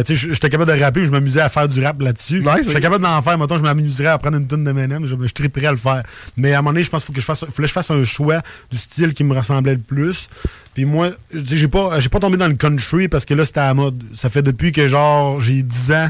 [0.08, 2.42] J'étais capable de rapper, je m'amusais à faire du rap là-dessus.
[2.42, 3.38] Nice, J'étais capable d'en faire.
[3.38, 6.04] Mettons, je m'amuserais à prendre une tonne de M&M, je, je triperais à le faire.
[6.38, 7.74] Mais à un moment donné, je pense qu'il faut que je fasse, fallait que je
[7.74, 10.28] fasse un choix du style qui me ressemblait le plus.
[10.74, 13.68] Puis moi, j'ai pas, j'ai pas tombé dans le country parce que là, c'était à
[13.68, 14.02] la mode.
[14.14, 16.10] Ça fait depuis que, genre, j'ai 10 ans,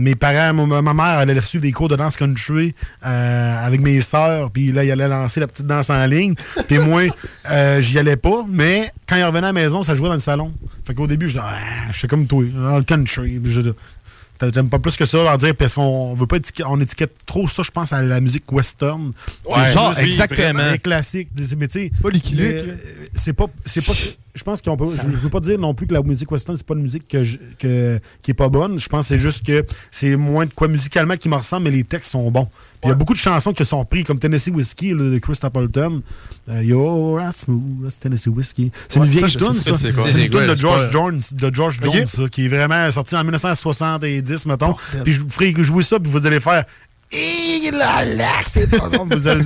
[0.00, 2.74] mes parents, ma, ma mère, elle allait suivre des cours de danse country
[3.06, 4.50] euh, avec mes sœurs.
[4.50, 6.34] Puis là, il allait lancer la petite danse en ligne.
[6.68, 7.02] Puis moi,
[7.50, 8.44] euh, j'y allais pas.
[8.48, 10.52] Mais quand il revenait à la maison, ça jouait dans le salon.
[10.84, 13.38] Fait qu'au début, je disais, ah, je suis comme toi, dans le country.
[13.38, 13.60] Puis je-
[14.38, 17.12] T'a- J'aime pas plus que ça en dire parce qu'on veut pas étiqueter, on étiquette
[17.26, 19.12] trop ça, je pense, à la musique western.
[19.44, 20.70] Ouais, genre exactement.
[20.72, 21.28] Les classiques.
[21.36, 22.08] Mais tu sais, pas
[23.12, 23.92] c'est pas, c'est pas.
[24.34, 24.86] Je pense qu'on peut.
[24.90, 27.08] Je, je veux pas dire non plus que la musique western c'est pas une musique
[27.08, 28.78] que je- que- qui est pas bonne.
[28.78, 31.70] Je pense que c'est juste que c'est moins de quoi musicalement qui me ressemble, mais
[31.72, 32.48] les textes sont bons.
[32.84, 35.34] Il y a beaucoup de chansons qui sont prises, comme Tennessee Whiskey là, de Chris
[35.34, 36.00] Stapleton.
[36.48, 38.70] Euh, You're as smooth as Tennessee Whiskey.
[38.88, 39.76] C'est Ouais, une vieille tune, ça.
[39.76, 41.78] c'est une tune de George pas- Jones, de George.
[41.82, 44.74] Jones, ça, qui est vraiment sorti en 1970, mettons.
[45.04, 46.64] Puis je vous ferai jouer ça, puis vous allez faire.
[48.46, 48.88] C'est pas.
[49.10, 49.44] Vous allez-.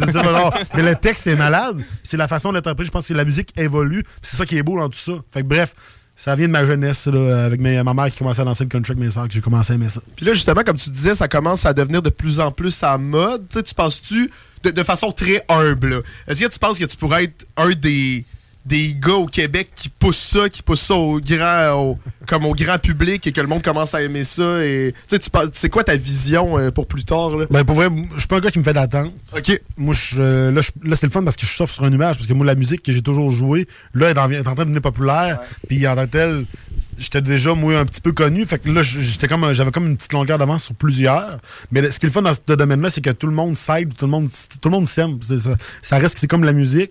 [0.75, 1.83] Mais le texte est malade.
[2.03, 2.87] C'est la façon d'interpréter.
[2.87, 4.03] Je pense que la musique évolue.
[4.23, 5.13] C'est ça qui est beau dans tout ça.
[5.33, 5.75] Fait que bref,
[6.17, 8.69] ça vient de ma jeunesse, là, avec mes- ma mère qui commençait à danser le
[8.71, 10.01] country avec mes soeurs, que j'ai commencé à aimer ça.
[10.15, 12.99] Puis là, justement, comme tu disais, ça commence à devenir de plus en plus à
[12.99, 13.47] mode.
[13.51, 14.31] Tu sais, tu penses-tu,
[14.63, 18.25] de, de façon très humble, est-ce que tu penses que tu pourrais être un des,
[18.67, 22.55] des gars au Québec qui pousse ça, qui pousse ça au grand, au- comme au
[22.55, 24.65] grand public et que le monde commence à aimer ça?
[24.65, 27.37] Et, tu sais, tu penses- c'est quoi ta vision euh, pour plus tard?
[27.37, 27.47] Là?
[27.51, 29.13] Ben, pour vrai, je suis pas un gars qui me fait d'attente.
[29.37, 29.61] OK.
[29.77, 32.17] Moi, euh, là, là, c'est le fun parce que je surfe sur un nuage.
[32.17, 34.43] Parce que moi, la musique que j'ai toujours jouée, là, elle est en, est en
[34.45, 35.41] train de devenir populaire.
[35.69, 36.47] Puis en tant que tel,
[36.99, 38.47] j'étais déjà, moi, un petit peu connu.
[38.47, 41.39] Fait que là, j'étais comme, j'avais comme une petite longueur d'avance sur plusieurs.
[41.71, 43.95] Mais ce qui est le fun dans ce domaine-là, c'est que tout le monde s'aide,
[43.95, 45.19] tout le monde, tout le monde s'aime.
[45.23, 45.35] Ça,
[45.83, 46.91] ça reste que c'est comme la musique.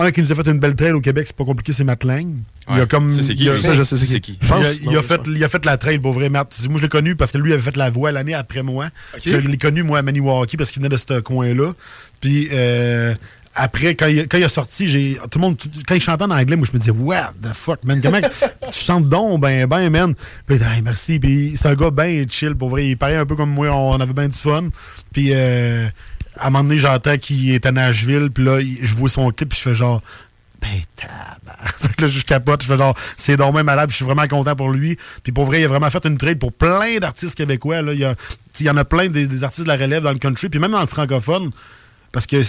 [0.00, 2.04] Un qui nous a fait une belle trail au Québec, c'est pas compliqué, c'est Matt
[2.04, 2.26] Lang.
[2.70, 3.12] Il a comme.
[3.12, 3.60] C'est qui, a-?
[3.60, 4.38] Ça, je sais c'est qui.
[4.42, 6.56] il a, il fait, il a fait la trail pour vrai, Matt.
[6.70, 8.86] Moi, je l'ai connu parce que lui avait fait la voix l'année après moi.
[9.24, 11.72] Je l'ai connu, moi, à Maniwaki parce qu'il venait de ce coin-là.
[12.20, 13.14] Puis euh,
[13.54, 16.30] après, quand il, quand il a sorti, j'ai tout le monde, quand il chantait en
[16.30, 18.20] anglais, moi, je me disais, what the fuck, man, comment
[18.72, 20.14] tu chantes donc, ben, ben, man?
[20.46, 21.18] Puis il Hey, merci.
[21.18, 22.88] Puis c'est un gars ben chill, pour vrai.
[22.88, 24.68] Il paraît un peu comme moi, on avait bien du fun.
[25.12, 25.88] Puis euh,
[26.40, 29.50] à un moment donné, j'entends qu'il est à Nashville, puis là, je vois son clip,
[29.50, 30.02] puis je fais genre,
[30.60, 32.00] ben, tabarnak.
[32.00, 34.54] Là, je capote, je fais genre, c'est donc même malade, puis je suis vraiment content
[34.54, 34.96] pour lui.
[35.22, 37.82] Puis pour vrai, il a vraiment fait une trade pour plein d'artistes québécois.
[37.82, 37.92] Là.
[37.94, 40.60] Il, y en a plein des, des artistes de la relève dans le country, puis
[40.60, 41.50] même dans le francophone,
[42.12, 42.42] parce que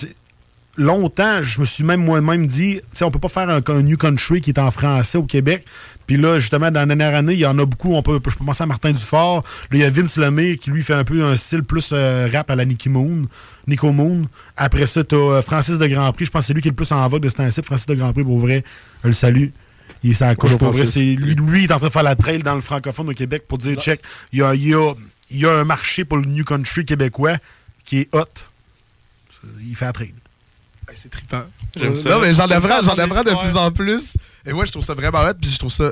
[0.81, 3.81] longtemps, je me suis même moi-même dit, tu sais, on peut pas faire un, un
[3.81, 5.65] New Country qui est en français au Québec.
[6.07, 7.93] Puis là, justement, dans la dernière année, il y en a beaucoup.
[7.95, 9.43] On peut, je peux penser à Martin Dufort.
[9.71, 12.27] Là, il y a Vince Lemay qui, lui, fait un peu un style plus euh,
[12.31, 13.27] rap à la Nicky Moon.
[13.67, 14.27] Nico Moon.
[14.57, 16.25] Après ça, t'as euh, Francis de Grand Prix.
[16.25, 17.61] Je pense que c'est lui qui est le plus en vogue de ce temps-ci.
[17.63, 18.63] Francis de Grand Prix, pour vrai,
[19.03, 19.47] je le salue.
[20.03, 20.57] Il est couche.
[20.57, 22.61] Pour vrai, c'est lui, lui, il est en train de faire la trail dans le
[22.61, 24.01] francophone au Québec pour dire, check,
[24.33, 24.93] il y a, il y a-
[25.29, 27.37] il y a un marché pour le New Country québécois
[27.85, 28.25] qui est hot.
[29.63, 30.13] Il fait la trail.
[30.91, 31.43] Ben, c'est trippant.
[31.77, 32.09] J'aime ça.
[32.09, 34.17] Non, mais j'en apprends, j'en apprends de plus en plus.
[34.45, 35.91] Et moi, je trouve ça vraiment hot, puis je trouve ça.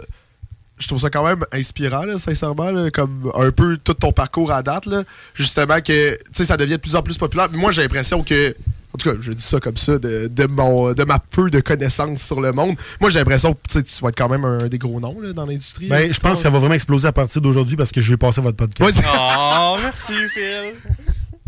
[0.77, 4.51] Je trouve ça quand même inspirant, là, sincèrement, là, comme un peu tout ton parcours
[4.51, 4.85] à date.
[4.85, 7.47] Là, justement, que tu sais, ça devient de plus en plus populaire.
[7.51, 8.55] Mais moi, j'ai l'impression que.
[8.93, 11.59] En tout cas, je dis ça comme ça, de, de mon, de ma peu de
[11.59, 12.75] connaissances sur le monde.
[12.99, 15.45] Moi, j'ai l'impression que tu vas être quand même un des gros noms là, dans
[15.45, 15.87] l'industrie.
[15.87, 16.11] Ben, là.
[16.11, 18.41] je pense que ça va vraiment exploser à partir d'aujourd'hui parce que je vais passer
[18.41, 18.99] votre podcast.
[19.15, 20.73] Oh, merci, Phil.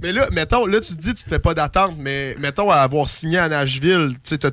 [0.01, 2.77] Mais là, mettons, là, tu te dis, tu te fais pas d'attente, mais mettons, à
[2.77, 4.51] avoir signé à Nashville, tu sais.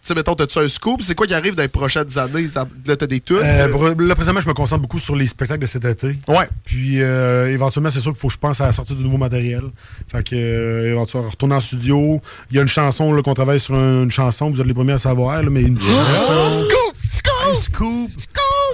[0.00, 1.02] Tu sais, mettons, t'as-tu un scoop?
[1.02, 2.48] C'est quoi qui arrive dans les prochaines années?
[2.86, 3.36] Là, t'as des tunes?
[3.42, 6.16] Euh, là, présentement, je me concentre beaucoup sur les spectacles de cet été.
[6.28, 6.48] Ouais.
[6.64, 9.18] Puis, euh, éventuellement, c'est sûr qu'il faut que je pense à la sortie du nouveau
[9.18, 9.64] matériel.
[10.10, 12.22] Fait que, euh, éventuellement, retourner en studio.
[12.50, 14.72] Il y a une chanson, là, qu'on travaille sur un- une chanson, vous êtes les
[14.72, 16.60] premiers à savoir, là, mais une petite chanson.
[16.60, 16.96] Scoop!
[17.04, 17.32] Scoop!
[17.50, 18.10] Un scoop!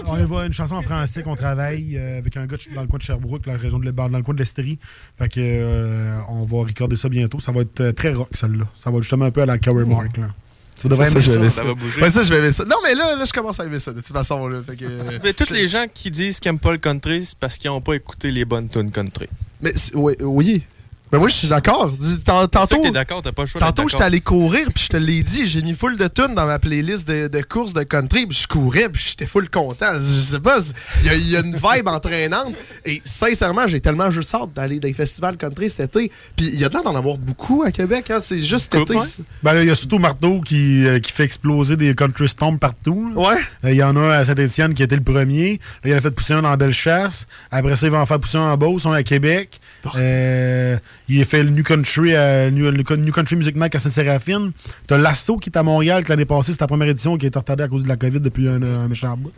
[0.07, 2.89] On y va une chanson en français qu'on travaille euh, avec un gars dans le
[2.89, 4.79] coin de Sherbrooke, la région de dans le coin de l'Estrie.
[5.19, 7.41] Fait que euh, on va recorder ça bientôt.
[7.41, 8.67] Ça va être euh, très rock celle-là.
[8.75, 10.29] Ça va justement un peu à la Cover Mark là.
[10.77, 12.03] Tu devrais Ça, ça, va bouger.
[12.03, 12.65] Ouais, ça, je vais aimer ça.
[12.65, 14.49] Non, mais là, là, je commence à aimer ça, de toute façon.
[14.49, 17.25] Là, fait que, euh, Mais tous les gens qui disent qu'ils n'aiment pas le country,
[17.25, 19.29] c'est parce qu'ils n'ont pas écouté les bonnes tunes country.
[19.61, 20.65] mais c'est- ouais, oui.
[21.13, 21.93] Ben moi, je suis d'accord.
[22.25, 24.97] Tantôt, t'es d'accord, t'as pas le choix d'être tantôt j'étais allé courir, puis je te
[24.97, 28.27] l'ai dit, j'ai mis full de tunes dans ma playlist de, de courses de country,
[28.27, 29.95] puis je courais, puis j'étais full content.
[29.95, 30.59] Je sais pas,
[31.03, 32.55] il y, a- il y a une vibe entraînante.
[32.85, 36.11] Et sincèrement, j'ai tellement juste hâte d'aller dans les festivals country cet été.
[36.37, 38.11] Puis il y a de l'air d'en avoir beaucoup à Québec.
[38.11, 38.19] Hein?
[38.21, 38.95] C'est juste cet été.
[39.43, 42.59] Ben là, il y a surtout Marteau qui, euh, qui fait exploser des country storms
[42.59, 43.13] partout.
[43.15, 43.21] là.
[43.21, 43.37] Ouais.
[43.65, 45.61] Euh, Il y en a un à Saint-Etienne qui était le premier.
[45.85, 47.29] Là, il en a fait pousser un dans Bellechasse.
[47.53, 49.61] Après ça, il va en faire pousser un en Beauce, un à Québec.
[49.97, 50.77] Euh,
[51.09, 54.53] il a fait le New Country à le New Country Music Night à Saint-Séraphine.
[54.87, 57.39] T'as l'Asso qui est à Montréal, que l'année passée, c'était la première édition qui été
[57.39, 59.33] retardée à cause de la COVID depuis un, méchant bout.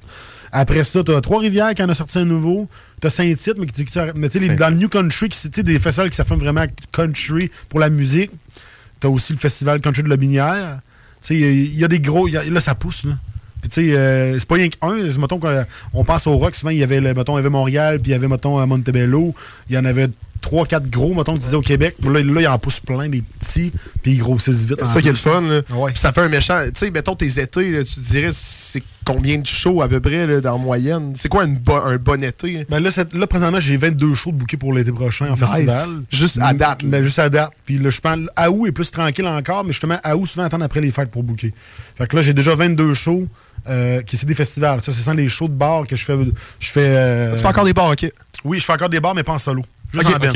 [0.52, 2.68] Après ça, t'as Trois-Rivières qui en a sorti un nouveau.
[3.00, 3.66] T'as Saint-Tite, mais,
[4.16, 7.80] mais tu sais, dans le New Country, sais, des festivals qui s'affirment vraiment country pour
[7.80, 8.30] la musique.
[9.00, 10.80] T'as aussi le festival country de la Binière.
[11.28, 12.28] Il y a- des gros.
[12.28, 13.12] là, ça pousse, là.
[13.60, 15.10] Puis, tu sais, euh, c'est pas rien qu'un.
[15.10, 17.00] C'est, Mettons qu'on pense au rock, souvent, il y avait,
[17.50, 19.34] Montréal, puis il y avait, mettons, Montebello.
[19.68, 20.08] Il y en avait
[20.46, 21.96] trois, quatre gros, mettons, que tu disais au Québec.
[22.04, 24.76] Là, là, il en pousse plein, des petits, puis ils grossissent vite.
[24.78, 25.40] C'est ça qui est le fun.
[25.40, 25.60] Là.
[25.74, 25.90] Ouais.
[25.96, 26.62] Ça fait un méchant.
[26.66, 29.98] Tu sais, mettons tes étés, là, tu te dirais c'est combien de shows à peu
[30.00, 31.12] près là, dans moyenne?
[31.16, 32.64] C'est quoi une bo- un bon été?
[32.70, 35.40] Ben là, là, présentement, j'ai 22 shows de bouquets pour l'été prochain en Nice.
[35.40, 35.88] festival.
[36.12, 36.84] Juste à date.
[36.84, 37.50] Ben, juste à date.
[37.64, 40.80] Puis là, je pense, Août est plus tranquille encore, mais justement, Août, souvent, attendre après
[40.80, 41.52] les fêtes pour bouquer.
[41.96, 43.26] Fait que là, j'ai déjà 22 shows
[43.68, 44.80] euh, qui c'est des festivals.
[44.80, 46.16] Ça, c'est sans les shows de bar que je fais.
[46.60, 48.08] Je fais euh, Tu fais encore des bars, ok
[48.44, 49.62] Oui, je fais encore des bars, mais pas en solo.
[49.92, 50.32] Juste Ok, en.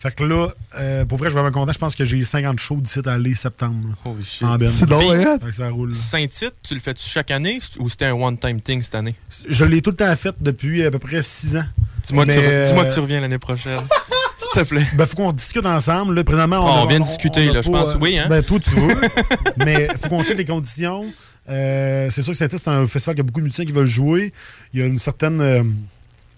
[0.00, 1.72] Fait que là, euh, pour vrai, je vais vraiment content.
[1.72, 3.88] Je pense que j'ai 50 shows d'ici à aller septembre.
[4.04, 4.42] Holy shit.
[4.42, 4.58] En.
[4.68, 5.38] C'est drôle, hein?
[5.40, 5.94] Fait que ça roule.
[5.94, 9.14] Saint-Tite, tu le fais-tu chaque année ou c'était un one-time thing cette année?
[9.48, 11.64] Je l'ai tout le temps fait depuis à peu près 6 ans.
[12.06, 13.80] Dis-moi que, tu dis-moi euh, que tu reviens l'année prochaine.
[14.38, 14.86] S'il te plaît.
[14.94, 16.14] Ben, faut qu'on discute ensemble.
[16.16, 17.96] Là, présentement, Ah, on a- vient de discuter, là, je pas, pense.
[18.00, 18.26] Oui, hein?
[18.28, 18.94] Ben, toi, tu veux.
[19.64, 21.06] mais faut qu'on check les conditions.
[21.48, 23.86] Euh, c'est sûr que Saint-Tite, c'est un festival qui a beaucoup de musiciens qui veulent
[23.86, 24.32] jouer.
[24.74, 25.40] Il y a une certaine.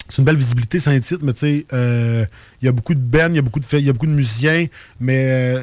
[0.09, 2.25] C'est une belle visibilité, Saint-Tite, mais tu sais, euh,
[2.61, 4.07] il y a beaucoup de bands, il y a beaucoup de, il y a beaucoup
[4.07, 4.65] de musiciens,
[4.99, 5.61] mais euh,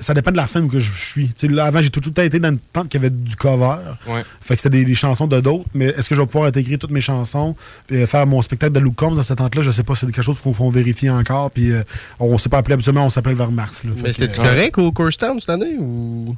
[0.00, 1.28] ça dépend de la scène où que je suis.
[1.28, 3.10] Tu sais, là, avant, j'ai tout, tout le temps été dans une tente qui avait
[3.10, 3.76] du cover.
[4.06, 4.24] Ouais.
[4.40, 6.78] Fait que c'était des, des chansons de d'autres, mais est-ce que je vais pouvoir intégrer
[6.78, 9.62] toutes mes chansons puis euh, faire mon spectacle de Luke Combs dans cette tente-là?
[9.62, 11.82] Je sais pas, c'est quelque chose qu'il faut, faut vérifier encore, puis euh,
[12.20, 13.84] on s'est pas appelé absolument, on s'appelle vers mars.
[13.84, 13.90] là.
[13.96, 16.36] Mais que, c'était-tu euh, correct au Course Town cette année ou?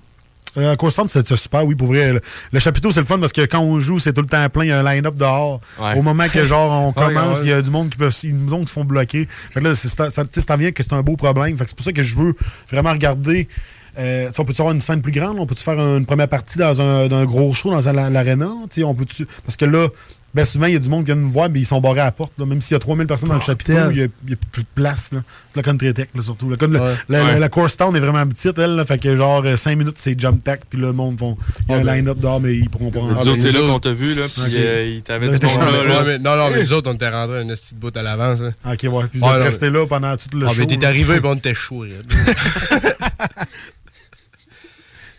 [0.57, 2.13] Euh, Town, c'était super, oui, pour vrai.
[2.13, 2.21] Le,
[2.53, 4.65] le chapiteau, c'est le fun parce que quand on joue, c'est tout le temps plein,
[4.65, 5.61] il y a un line-up dehors.
[5.81, 5.99] Ouais.
[5.99, 7.45] Au moment que, genre, on commence, ouais.
[7.47, 8.85] il y a du monde qui peut, il y a du monde qui se font
[8.85, 9.27] bloquer.
[9.53, 11.57] Fait que là, c'est, ça, ça, tu sais, ça vient que c'est un beau problème.
[11.57, 12.35] Fait que c'est pour ça que je veux
[12.71, 13.49] vraiment regarder.
[13.97, 15.39] Euh, on peut-tu avoir une scène plus grande?
[15.39, 18.51] On peut-tu faire une première partie dans un, dans un gros show dans un- l'aréna?
[18.71, 19.05] Tu sais, on peut
[19.45, 19.87] Parce que là,
[20.35, 22.01] ben souvent, il y a du monde qui vient nous voir, mais ils sont barrés
[22.01, 22.33] à la porte.
[22.39, 22.45] là.
[22.47, 23.93] Même s'il y a 3000 personnes dans le chapiteau, Bordel.
[23.93, 25.13] il n'y a, il y a plus de place.
[25.13, 25.23] Là.
[25.55, 26.51] La Country Tech, là, surtout.
[26.51, 26.95] La, la- Ouais.
[27.09, 27.39] la, Ouais.
[27.39, 28.73] la course town est vraiment petite, elle.
[28.77, 31.37] Là, fait que genre 5 minutes, c'est jump pack, puis là, le monde font.
[31.69, 31.95] Il y a Ah, un ben.
[31.97, 33.31] line-up dehors, mais ils pourront pas Nous rentrer.
[33.31, 35.47] autres, c'est là nous qu'on autres- t'a vu, là, puis euh, il t'avait Vous dit
[35.47, 36.19] là.
[36.19, 38.41] Non, non, mais nous autres, on était rentrés un petit bout à l'avance.
[38.41, 38.53] hein.
[38.65, 39.05] Ok, ouais.
[39.11, 40.57] Puis vous Ouais, êtes restés là pendant tout le Ah, show.
[40.61, 41.85] mais t'es arrivé, bon, on était chaud.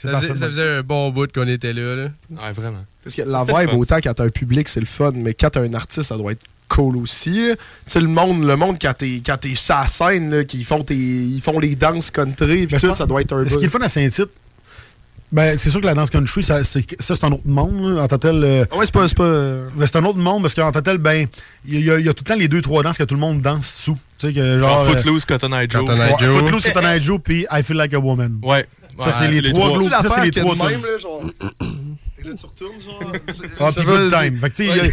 [0.05, 1.95] Ça faisait, ça faisait un bon bout qu'on était là.
[1.95, 2.03] là.
[2.31, 2.83] Ouais, vraiment.
[3.03, 5.61] Parce que la vibe, autant quand t'as un public, c'est le fun, mais quand t'as
[5.61, 7.33] un artiste, ça doit être cool aussi.
[7.51, 10.65] Tu sais, le monde, le monde quand t'es quand t'es sur la scène, là, qu'ils
[10.65, 13.65] font, tes- ils font les danses country, puis tout, ça doit être un Ce qui
[13.65, 14.29] est le fun à Saint-Tite,
[15.31, 17.95] ben, c'est sûr que la danse country, ça, c'est, ça, c'est un autre monde.
[17.95, 18.03] là.
[18.03, 19.07] En tant que tel, euh, Ah ouais, c'est pas.
[19.07, 21.27] C'est pas euh, ben, c'est un autre monde parce qu'en tant que tel, ben,
[21.67, 23.15] il y, a- il y a tout le temps les deux, trois danses que tout
[23.15, 23.97] le monde danse sous.
[24.17, 24.69] Tu sais, que genre.
[24.69, 25.85] Genre euh, Footloose, Cotton Eye Joe.
[25.85, 26.37] Cotton Eye ouais, Joe.
[26.39, 28.39] Footloose, Cotton Eye Joe, puis I Feel Like a Woman.
[28.43, 28.65] Ouais.
[28.99, 29.79] Ça, c'est les trois trois.
[29.79, 31.21] gros- ça, c'est les trois même, là, genre.
[32.17, 33.11] Et là, tu retournes, genre.
[33.27, 34.39] c'est- Ah, pas, good c'est- time.
[34.39, 34.91] Fait que, tu sais,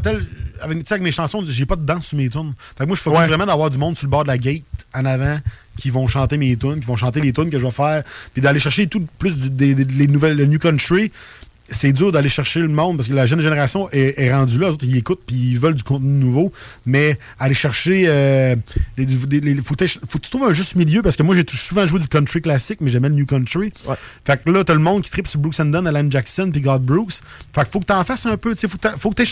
[0.00, 0.26] tel,
[0.60, 2.52] avec, tu sais, avec mes chansons, j'ai pas de danse sur mes tunes.
[2.76, 3.26] Fait que moi, je focus Ouais.
[3.26, 4.62] vraiment d'avoir du monde sur le bord de la gate,
[4.94, 5.38] en avant,
[5.78, 8.42] qui vont chanter mes tunes, qui vont chanter les tunes que je vais faire, puis
[8.42, 11.12] d'aller chercher tout plus du- des, des- les nouvelles, le new country.
[11.68, 14.68] C'est dur d'aller chercher le monde parce que la jeune génération est, est rendue là.
[14.68, 16.52] Les autres, ils écoutent puis ils veulent du contenu nouveau.
[16.84, 18.04] Mais aller chercher.
[18.06, 18.54] Euh,
[18.96, 21.22] les, des- les- faut, que t'aies- faut que tu trouves un juste milieu parce que
[21.24, 23.72] moi, j'ai souvent joué du country classique, mais j'aimais le new country.
[23.86, 23.96] Ouais.
[24.24, 26.60] Fait que là, t'as le monde qui tripe sur Brooks and Dunn, Alan Jackson puis
[26.60, 27.14] God Brooks.
[27.54, 28.54] Fait que faut que t'en fasses un peu.
[28.54, 29.22] Faut que faut que.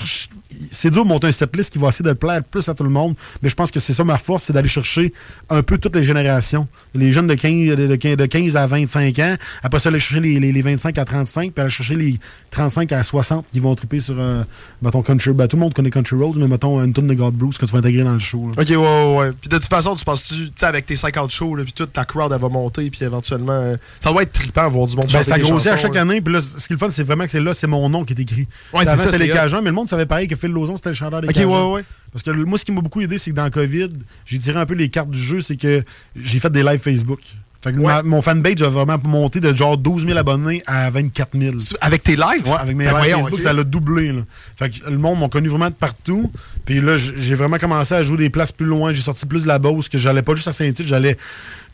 [0.70, 2.90] C'est dur de monter un setlist qui va essayer de plaire plus à tout le
[2.90, 3.14] monde.
[3.42, 5.12] Mais je pense que c'est ça ma force, c'est d'aller chercher
[5.50, 6.66] un peu toutes les générations.
[6.94, 9.34] Les jeunes de 15, de, de 15 de 15 à 25 ans.
[9.62, 12.18] Après ça, aller chercher les, les- les 25 à 35, puis aller chercher les
[12.50, 14.44] 35 à 60 qui vont triper sur, euh,
[14.80, 15.32] mettons, Country.
[15.32, 17.66] Ben, tout le monde connaît Country Roads, mais mettons une tonne de God Brooks que
[17.66, 18.48] tu vas intégrer dans le show.
[18.56, 18.62] là.
[18.62, 19.32] Ok, ouais, ouais, ouais.
[19.40, 22.04] Puis de toute façon, tu penses-tu, tu sais, avec tes 50 shows, puis toute ta
[22.04, 23.52] crowd, elle va monter, puis éventuellement.
[23.52, 26.02] euh, ça doit être trippant voir du monde Ben, ça grossit à chaque là.
[26.02, 26.20] année.
[26.20, 28.04] Puis là, ce qui est le fun, c'est vraiment que c'est là, c'est mon nom
[28.04, 28.46] qui est écrit.
[28.72, 29.34] Ouais, c'est Avant, les c'est hot.
[29.34, 31.84] Cajuns, mais le monde savait pareil que Phil Lozon, c'était le chanteur des ouais, ouais.
[32.12, 33.88] Parce que moi, ce qui m'a beaucoup aidé, c'est que dans COVID,
[34.26, 35.82] j'ai tiré un peu les cartes du jeu, c'est que
[36.14, 37.18] j'ai fait des lives Facebook.
[37.64, 41.30] Fait que ma- mon fanpage a vraiment monté de genre 12 000 abonnés à 24
[41.38, 41.56] 000.
[41.80, 42.46] Avec tes lives?
[42.46, 43.40] Ouais, avec mes Ben lives voyons, Facebook, ok.
[43.40, 44.12] ça l'a doublé.
[44.12, 44.20] Là.
[44.58, 46.30] Fait que le monde m'a connu vraiment de partout.
[46.66, 48.92] Puis là, j'ai vraiment commencé à jouer des places plus loin.
[48.92, 51.16] J'ai sorti plus de la Beauce, que j'allais pas juste à Saint-Tite, j'allais,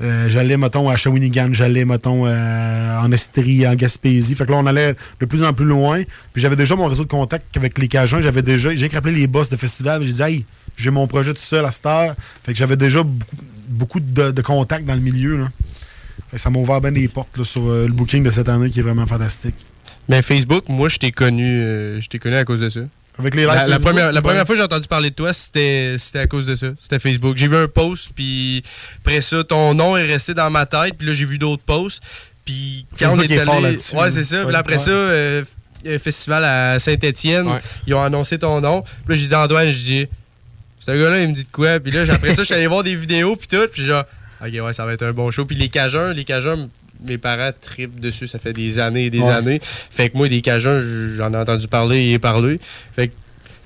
[0.01, 4.37] euh, j'allais, mettons, à Shawinigan, j'allais, mettons, euh, en Estrie, en Gaspésie.
[4.37, 6.03] Fait que là, on allait de plus en plus loin.
[6.33, 8.21] Puis j'avais déjà mon réseau de contact avec les Cajuns.
[8.21, 10.05] J'avais déjà, j'ai rappelé les boss de festival.
[10.05, 10.45] J'ai dit, hey,
[10.77, 12.15] j'ai mon projet tout seul à cette heure.
[12.45, 13.37] Fait que j'avais déjà beaucoup,
[13.69, 15.37] beaucoup de, de contacts dans le milieu.
[15.37, 15.49] Là.
[16.37, 18.79] Ça m'a ouvert bien des portes là, sur euh, le booking de cette année qui
[18.81, 19.55] est vraiment fantastique.
[20.09, 22.81] Mais Facebook, moi, je t'ai connu, euh, je t'ai connu à cause de ça.
[23.19, 24.23] Avec les lives La, première, la ouais.
[24.23, 26.69] première fois que j'ai entendu parler de toi, c'était c'était à cause de ça.
[26.81, 27.37] C'était Facebook.
[27.37, 28.63] J'ai vu un post, puis
[29.01, 32.03] après ça, ton nom est resté dans ma tête, puis là, j'ai vu d'autres posts.
[32.45, 33.77] Puis quand Facebook on est, est allé.
[33.95, 34.45] Ouais, c'est ça.
[34.47, 34.79] Puis après ouais.
[34.79, 35.43] ça, euh,
[35.87, 37.47] un festival à Saint-Étienne,
[37.87, 38.83] ils ont annoncé ton nom.
[38.83, 40.09] Puis là, j'ai dit Antoine, je dis,
[40.87, 41.79] ce gars-là, il me dit de quoi?
[41.79, 44.05] Puis là, j'ai- après ça, je suis allé voir des vidéos, puis tout, puis genre,
[44.45, 45.45] ok, ouais, ça va être un bon show.
[45.45, 46.69] Puis les Cajuns, les Cajuns,
[47.07, 49.31] mes parents tripent dessus, ça fait des années et des Ouais.
[49.31, 49.61] années.
[49.63, 52.61] Fait que moi, des Cajuns, j'en ai entendu parler et parler.
[52.95, 53.13] Fait que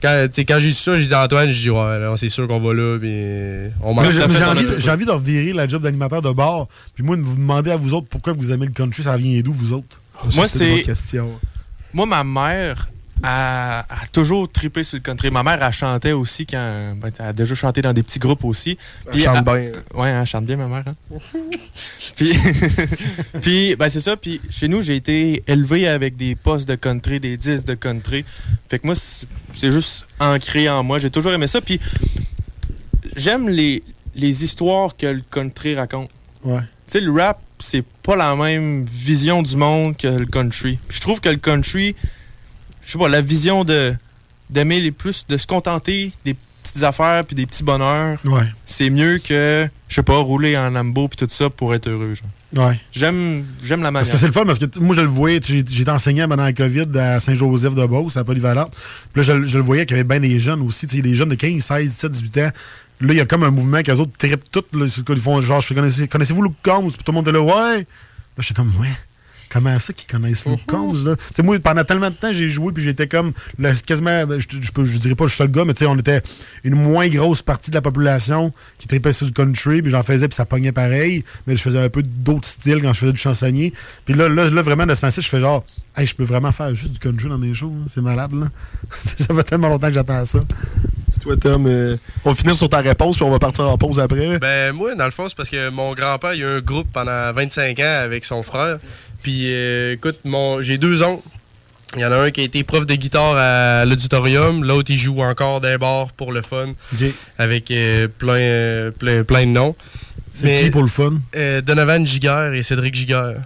[0.02, 2.14] quand, tu sais, quand j'ai su ça, j'ai dit à Antoine, j'ai dit, ouais, là,
[2.16, 4.14] c'est sûr qu'on va là, puis on marche.
[4.14, 6.66] J'ai envie, j'ai envie de revirer la job d'animateur de bar.
[6.94, 9.40] Puis moi, de vous demander à vous autres pourquoi vous aimez le country, ça vient
[9.40, 10.00] d'où, vous autres?
[10.34, 10.84] Moi, c'est.
[11.92, 12.88] Moi, ma mère
[13.24, 15.30] a, a toujours trippé sur le country.
[15.30, 16.94] Ma mère, elle chantait aussi quand.
[16.96, 18.76] ben, elle a déjà chanté dans des petits groupes aussi.
[19.12, 19.70] Elle chante bien.
[19.94, 20.84] Ouais, elle chante bien, ma mère.
[20.86, 20.94] hein.
[22.16, 22.32] puis,
[23.42, 24.16] puis ben, c'est ça.
[24.16, 28.24] Puis chez nous, j'ai été élevé avec des postes de country, des disques de country.
[28.68, 30.98] Fait que moi, c'est c'est juste ancré en moi.
[30.98, 31.60] J'ai toujours aimé ça.
[31.60, 31.78] Puis
[33.16, 33.82] j'aime les,
[34.14, 36.10] les histoires que le country raconte.
[36.44, 36.60] Ouais.
[36.86, 40.78] Tu sais, le rap, c'est pas la même vision du monde que le country.
[40.88, 41.94] Puis je trouve que le country,
[42.86, 43.94] je sais pas, la vision de
[44.50, 48.44] d'aimer les plus, de se contenter des petites affaires puis des petits bonheurs, Ouais.
[48.66, 52.14] c'est mieux que, je sais pas, rouler en Lambo puis tout ça pour être heureux.
[52.14, 52.66] genre.
[52.68, 52.78] Ouais.
[52.92, 54.12] J'aime, j'aime la Parce manière.
[54.12, 56.86] que c'est le fun, parce que moi, je le voyais, j'étais enseignant pendant la COVID
[56.98, 58.72] à Saint-Joseph de Beauce, à Polyvalente.
[59.12, 61.16] Puis là, je, le- je le voyais qu'il y avait bien des jeunes aussi, des
[61.16, 62.50] jeunes de 15, 16, 17, 18 ans.
[63.00, 64.62] Là, il y a comme un mouvement qu'eux autres trippent tout.
[64.74, 66.90] Là, ils font genre, je fais, connaissez, connaissez-vous Luke Combs?
[66.92, 67.78] Puis tout le monde est là, ouais.
[67.78, 67.84] Là,
[68.38, 68.88] je suis comme, ouais.
[69.54, 71.14] Comment ça qu'ils connaissent Luke Combs, là?
[71.14, 74.40] Tu sais, moi, pendant tellement de temps, j'ai joué, puis j'étais comme, le- quasiment, ben,
[74.40, 75.86] je, je, peux- je dirais pas que je suis le seul gars, mais tu sais,
[75.86, 76.20] on était
[76.64, 80.26] une moins grosse partie de la population qui trippait sur le country, puis j'en faisais,
[80.26, 81.22] puis ça pognait pareil.
[81.46, 83.72] Mais je faisais un peu d'autres styles quand je faisais du chansonnier.
[84.04, 85.64] Puis là, là, là, vraiment, de ce temps-ci, je fais genre,
[85.96, 87.84] hey, je peux vraiment faire juste du country dans mes shows, hein.
[87.86, 88.46] c'est malade, là.
[89.20, 90.40] ça fait tellement longtemps que j'attends ça.
[91.22, 93.98] Toi, Tom, euh, on va finir sur ta réponse, puis on va partir en pause
[94.00, 94.38] après.
[94.40, 96.88] Ben, moi, dans le fond, c'est parce que mon grand-père, il a eu un groupe
[96.92, 98.78] pendant 25 ans avec son frère.
[99.24, 101.26] Puis, euh, écoute, mon, j'ai deux oncles.
[101.96, 104.96] Il y en a un qui a été prof de guitare à l'auditorium, l'autre, il
[104.98, 106.72] joue encore d'un bar pour le fun,
[107.38, 109.74] avec euh, plein, euh, plein, plein de noms.
[110.32, 111.14] C'est Mais, qui pour le fun?
[111.64, 113.36] Donovan Giguère et Cédric Giguère.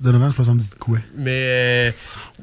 [0.00, 0.98] Donovan, je pense qu'on me dit quoi?
[1.16, 1.90] Mais euh,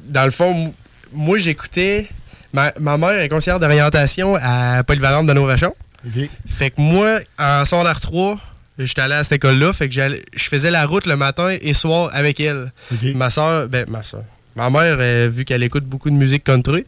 [0.08, 0.72] dans le fond,
[1.12, 2.08] moi, j'écoutais.
[2.52, 5.74] Ma, ma mère est conseillère d'orientation à Polyvalente de Novachon.
[6.06, 6.28] Ok.
[6.46, 8.38] Fait que moi, en secondaire 3,
[8.78, 9.72] j'étais allé à cette école-là.
[9.72, 12.72] Fait que je faisais la route le matin et soir avec elle.
[13.14, 14.24] Ma soeur, ben, ma soeur.
[14.54, 16.84] Ma mère, euh, vu qu'elle écoute beaucoup de musique country,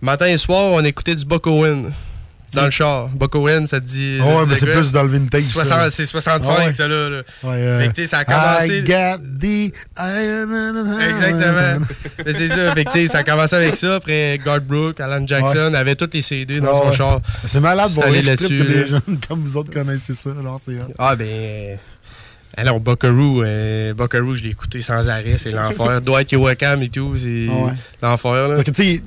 [0.00, 1.92] matin et soir, on écoutait du Buck Owen.
[2.52, 3.08] Dans le char.
[3.08, 4.18] Buck Owen, ça te dit.
[4.18, 5.90] Ça ouais, mais c'est plus dans le vintage, ça, 60 là.
[5.90, 6.74] C'est 65, Ah ouais.
[6.74, 7.08] ça, là.
[7.08, 7.16] là.
[7.44, 8.78] Ouais, euh, Fait que, tu sais, ça a commencé.
[8.78, 9.72] I got the...
[11.08, 11.86] Exactement.
[12.26, 12.72] Mais c'est ça.
[12.74, 13.96] Fait que, tu sais, ça a commencé avec ça.
[13.96, 15.76] Après, Garth Brooks, Alan Jackson Ouais.
[15.76, 17.20] avait tous les CD dans Ah son char.
[17.44, 20.30] C'est malade, bon, allé je que des jeunes comme vous autres connaissez ça.
[20.38, 20.76] Alors, c'est.
[20.98, 21.26] Ah, ben.
[21.26, 21.74] euh,
[22.56, 25.36] Alors, Buckaroo, euh, Buckaroo, je l'ai écouté sans arrêt.
[25.38, 26.00] C'est l'enfer.
[26.04, 27.46] Dwight Yoakam et tout, c'est
[28.02, 28.62] l'enfer, là.
[28.62, 29.02] Que, tu sais,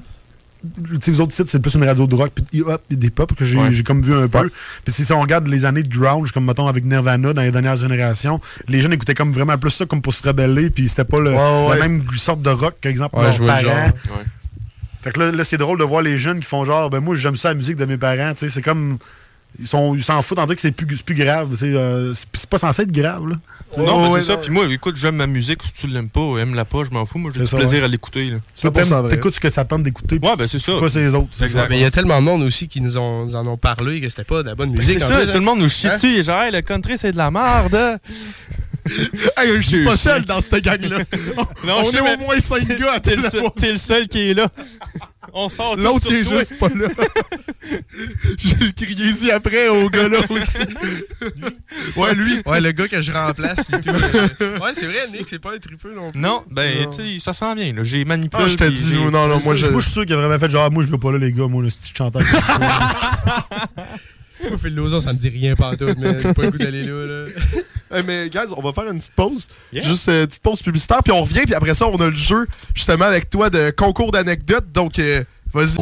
[1.07, 2.63] vous autres sites, c'est plus une radio de rock puis
[2.97, 3.83] des pop que j'ai Ouais.
[3.83, 4.49] comme vu un peu.
[4.83, 7.75] Puis si on regarde les années de grunge, comme mettons avec Nirvana dans les dernières
[7.75, 11.19] générations, les jeunes écoutaient comme vraiment plus ça comme pour se rebeller, puis c'était pas
[11.19, 13.89] le, Ouais, la même sorte de rock qu'exemple Ouais, leurs je vois le parents.
[15.03, 17.15] Fait que là, là, c'est drôle de voir les jeunes qui font genre, ben moi
[17.15, 18.97] j'aime ça la musique de mes parents, tu sais, c'est comme
[19.59, 22.13] ils sont ils s'en foutent en dire que c'est plus, c'est plus grave, c'est euh,
[22.13, 23.35] c'est pas censé être grave là.
[23.77, 24.37] Non, mais Ouais, c'est ça.
[24.37, 25.59] Puis moi, écoute, j'aime ma musique.
[25.63, 27.17] Si tu l'aimes pas, aime-la pas, je m'en fous.
[27.17, 27.85] Moi, j'ai du ça, plaisir ouais.
[27.85, 28.33] à l'écouter.
[29.09, 30.19] T'écoutes ce que ça tente d'écouter.
[30.23, 30.79] Ouais, ben c'est ça.
[30.79, 31.27] pas ces autres.
[31.69, 33.99] Mais il y a tellement de monde aussi qui nous, ont, nous en ont parlé
[34.01, 34.99] que c'était pas de la bonne Ben, musique.
[34.99, 35.33] c'est ça, plus, tout hein.
[35.35, 35.95] le monde nous chie Hein?
[35.95, 36.07] dessus.
[36.07, 37.99] Il est genre, Hey, le country, c'est de la merde.
[39.35, 40.97] Hey, je suis pas seul dans cette gang-là.
[41.65, 44.47] Non, on je est au moins 5 gars à t'es le seul qui est là.
[45.33, 46.39] On sort L'autre, il est toi.
[46.39, 46.87] juste pas là.
[48.37, 50.67] J'ai crié ici après au gars-là aussi.
[51.95, 52.41] Ouais, lui.
[52.45, 53.69] Ouais, le gars que je remplace.
[53.71, 56.19] ouais, c'est vrai, Nick, c'est pas un tripeux non plus.
[56.19, 57.73] Non, ben, tu sais, ça sent bien.
[57.73, 57.83] là.
[57.83, 58.43] J'ai manipulé.
[58.45, 59.65] Ah, je te dis, non, non, moi, je...
[59.67, 61.31] Moi, je suis sûr qu'il a vraiment fait genre, moi, je veux pas là, les
[61.31, 62.21] gars, moi, le style chanteur.
[64.43, 67.05] Moi, Phil ça me dit rien pantoute, mais j'ai pas le goût d'aller là.
[67.05, 67.25] là.
[67.91, 69.47] Hey, mais, guys, on va faire une petite pause.
[69.71, 69.83] Yeah.
[69.83, 72.15] Juste euh, une petite pause publicitaire, puis on revient, puis après ça, on a le
[72.15, 74.71] jeu, justement, avec toi, de concours d'anecdotes.
[74.73, 75.77] Donc, euh, vas-y.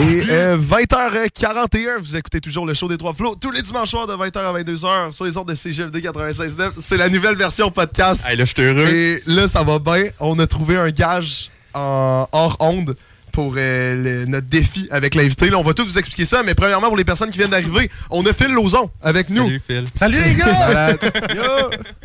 [0.00, 4.06] Et euh, 20h41, vous écoutez toujours le show des Trois Flots tous les dimanches soirs
[4.06, 6.72] de 20h à 22h sur les ondes de CGFD 96.9.
[6.78, 8.24] C'est la nouvelle version podcast.
[8.26, 8.88] Hey, là, je suis heureux.
[8.88, 10.04] Et là, ça va bien.
[10.20, 12.96] On a trouvé un gage en hors onde
[13.40, 15.52] pour euh, le- notre défi avec l'invité.
[15.54, 18.24] On va tout vous expliquer ça, mais premièrement, pour les personnes qui viennent d'arriver, on
[18.26, 19.46] a Phil Lozon avec nous.
[19.46, 19.84] Salut, Phil.
[19.94, 20.68] Salut les gars!
[20.68, 20.98] Malade.
[21.34, 21.42] Yo!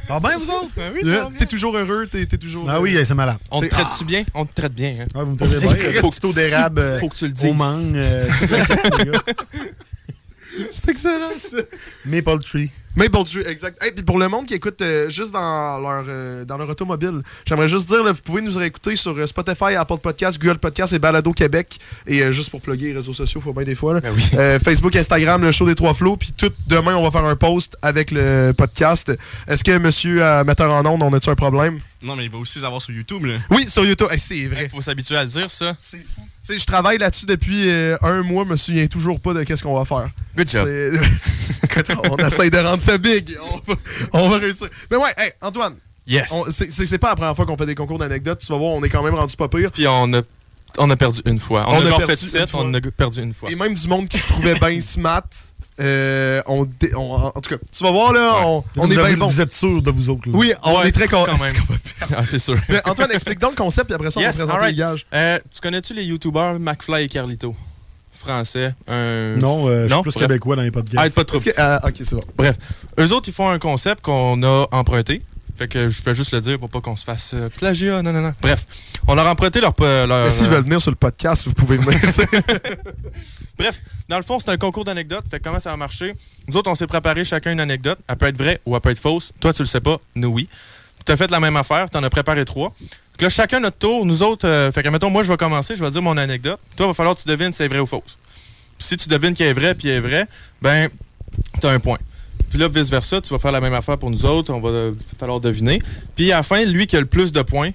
[0.08, 0.70] Ah ben vous autres?
[1.04, 1.30] Yeah.
[1.38, 2.70] T'es toujours heureux, t'es toujours.
[2.70, 3.38] Ah oui, c'est malade.
[3.52, 4.24] On te traite-tu bien?
[4.34, 5.06] On te traite bien, hein?
[5.14, 5.92] Ouais, vous me traitez bien.
[6.02, 7.54] Faut que d'érable euh, Faut que tu le au dises.
[7.54, 7.98] mangue.
[7.98, 8.26] euh.
[10.72, 11.58] C'est excellent, ça.
[12.06, 12.70] Maple Tree.
[12.96, 13.84] Maple Tree, exact.
[13.86, 17.22] Et puis pour le monde qui écoute euh, juste dans leur, euh, dans leur automobile,
[17.46, 20.94] j'aimerais juste dire, là, vous pouvez nous réécouter sur euh, Spotify, Apple Podcast, Google Podcast
[20.94, 21.78] et Balado Québec.
[22.08, 23.96] Et euh, juste pour plugger les réseaux sociaux, faut bien des fois.
[23.96, 24.00] là.
[24.02, 24.24] Ben oui.
[24.36, 26.18] Euh, Facebook, Instagram, le show des trois flots.
[26.18, 29.12] Puis tout demain, on va faire un post avec le podcast.
[29.48, 31.80] Est-ce que monsieur metteur en ondes, on a-tu un problème?
[32.06, 33.40] Non, mais il va aussi l'avoir sur YouTube, là.
[33.50, 34.08] Oui, sur YouTube.
[34.12, 34.66] Hey, c'est vrai.
[34.66, 35.76] Il faut s'habituer à le dire, ça.
[35.82, 36.22] C'est fou.
[36.22, 39.44] Tu sais, je travaille là-dessus depuis euh, un mois, je me souviens toujours pas de
[39.44, 40.08] qu'est-ce qu'on va faire.
[40.38, 40.68] Good job.
[42.12, 43.38] On essaye de rendre ça big.
[43.52, 43.80] On va,
[44.14, 44.70] on va réussir.
[44.92, 45.76] Mais ouais, hey, Antoine,
[46.08, 46.32] Yes.
[46.32, 48.40] on- c'est c'est- c'est pas la première fois qu'on fait des concours d'anecdotes.
[48.40, 49.72] Tu vas voir, on est quand même rendu pas pire.
[49.72, 50.22] Puis on a,
[50.78, 51.66] on a perdu une fois.
[51.68, 52.62] On, On a a genre perdu fait une 7, fois.
[52.64, 53.50] on a perdu une fois.
[53.52, 55.24] Et même du monde qui se trouvait bien smart.
[55.80, 58.42] Euh, on, dé- on- en tout cas, tu vas voir là,
[58.78, 59.28] on, est bien bon.
[59.28, 60.36] Vous êtes sûr de vous autres, là?
[60.38, 61.44] Oui, on Ouais, est très con- quand même.
[61.54, 62.18] Est-ce qu'on va faire?
[62.20, 62.58] Ah, c'est sûr.
[62.70, 64.76] Mais Antoine, explique donc le concept, puis après ça, Yes, on va présenter alright.
[64.76, 65.06] les gages.
[65.14, 67.56] Euh, tu connais-tu les youtubeurs McFly et Carlito?
[68.14, 68.74] Français.
[68.88, 69.36] Un...
[69.38, 70.02] Non, euh, je suis Non?
[70.02, 70.28] plus Bref.
[70.28, 71.16] québécois dans les Ah, podcasts.
[71.16, 71.44] pas de trouble.
[71.44, 72.22] Que- ah, ok, c'est bon.
[72.38, 72.56] Bref,
[72.98, 75.22] eux autres, ils font un concept qu'on a emprunté.
[75.58, 78.02] Fait que je fais juste le dire pour pas qu'on se fasse euh, plagiat.
[78.02, 78.34] Non, non, non.
[78.42, 78.66] Bref,
[79.08, 79.74] on leur a emprunté leur.
[79.82, 81.98] euh, leur Mais s'ils euh, veulent venir sur le podcast, vous pouvez venir.
[83.58, 85.26] Bref, dans le fond, c'est un concours d'anecdotes.
[85.30, 86.14] Fait comment ça va marcher?
[86.48, 88.00] Nous autres, on s'est préparé chacun une anecdote.
[88.08, 89.32] Elle peut être vraie ou elle peut être fausse.
[89.40, 89.98] Toi, tu le sais pas.
[90.16, 90.48] Nous, oui.
[91.06, 91.90] Tu as fait la même affaire.
[91.90, 92.74] Tu en as préparé trois.
[93.20, 94.06] Là, chacun notre tour.
[94.06, 95.76] Nous autres, euh, fait que, moi, je vais commencer.
[95.76, 96.60] Je vais dire mon anecdote.
[96.76, 98.18] Toi, il va falloir que tu devines si c'est vrai ou fausse.
[98.78, 100.28] Si tu devines qu'elle est vraie puis elle est vraie,
[100.62, 100.90] ben,
[101.62, 102.00] tu as un point.
[102.50, 104.54] Puis là, vice-versa, tu vas faire la même affaire pour nous autres.
[104.54, 105.82] On va euh, falloir deviner.
[106.16, 107.72] Puis à la fin, lui qui a le plus de points,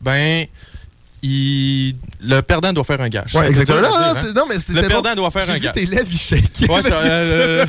[0.00, 0.46] ben,
[1.26, 1.96] il...
[2.22, 3.34] le perdant doit faire un gage.
[3.34, 3.80] Ouais, exactement.
[3.80, 4.32] dire, non, hein?
[4.34, 5.16] non, mais Le perdant bon.
[5.16, 5.72] doit faire un gage.
[5.72, 6.66] tes lèvres, ils shake.
[6.68, 7.66] Ouais, je- euh,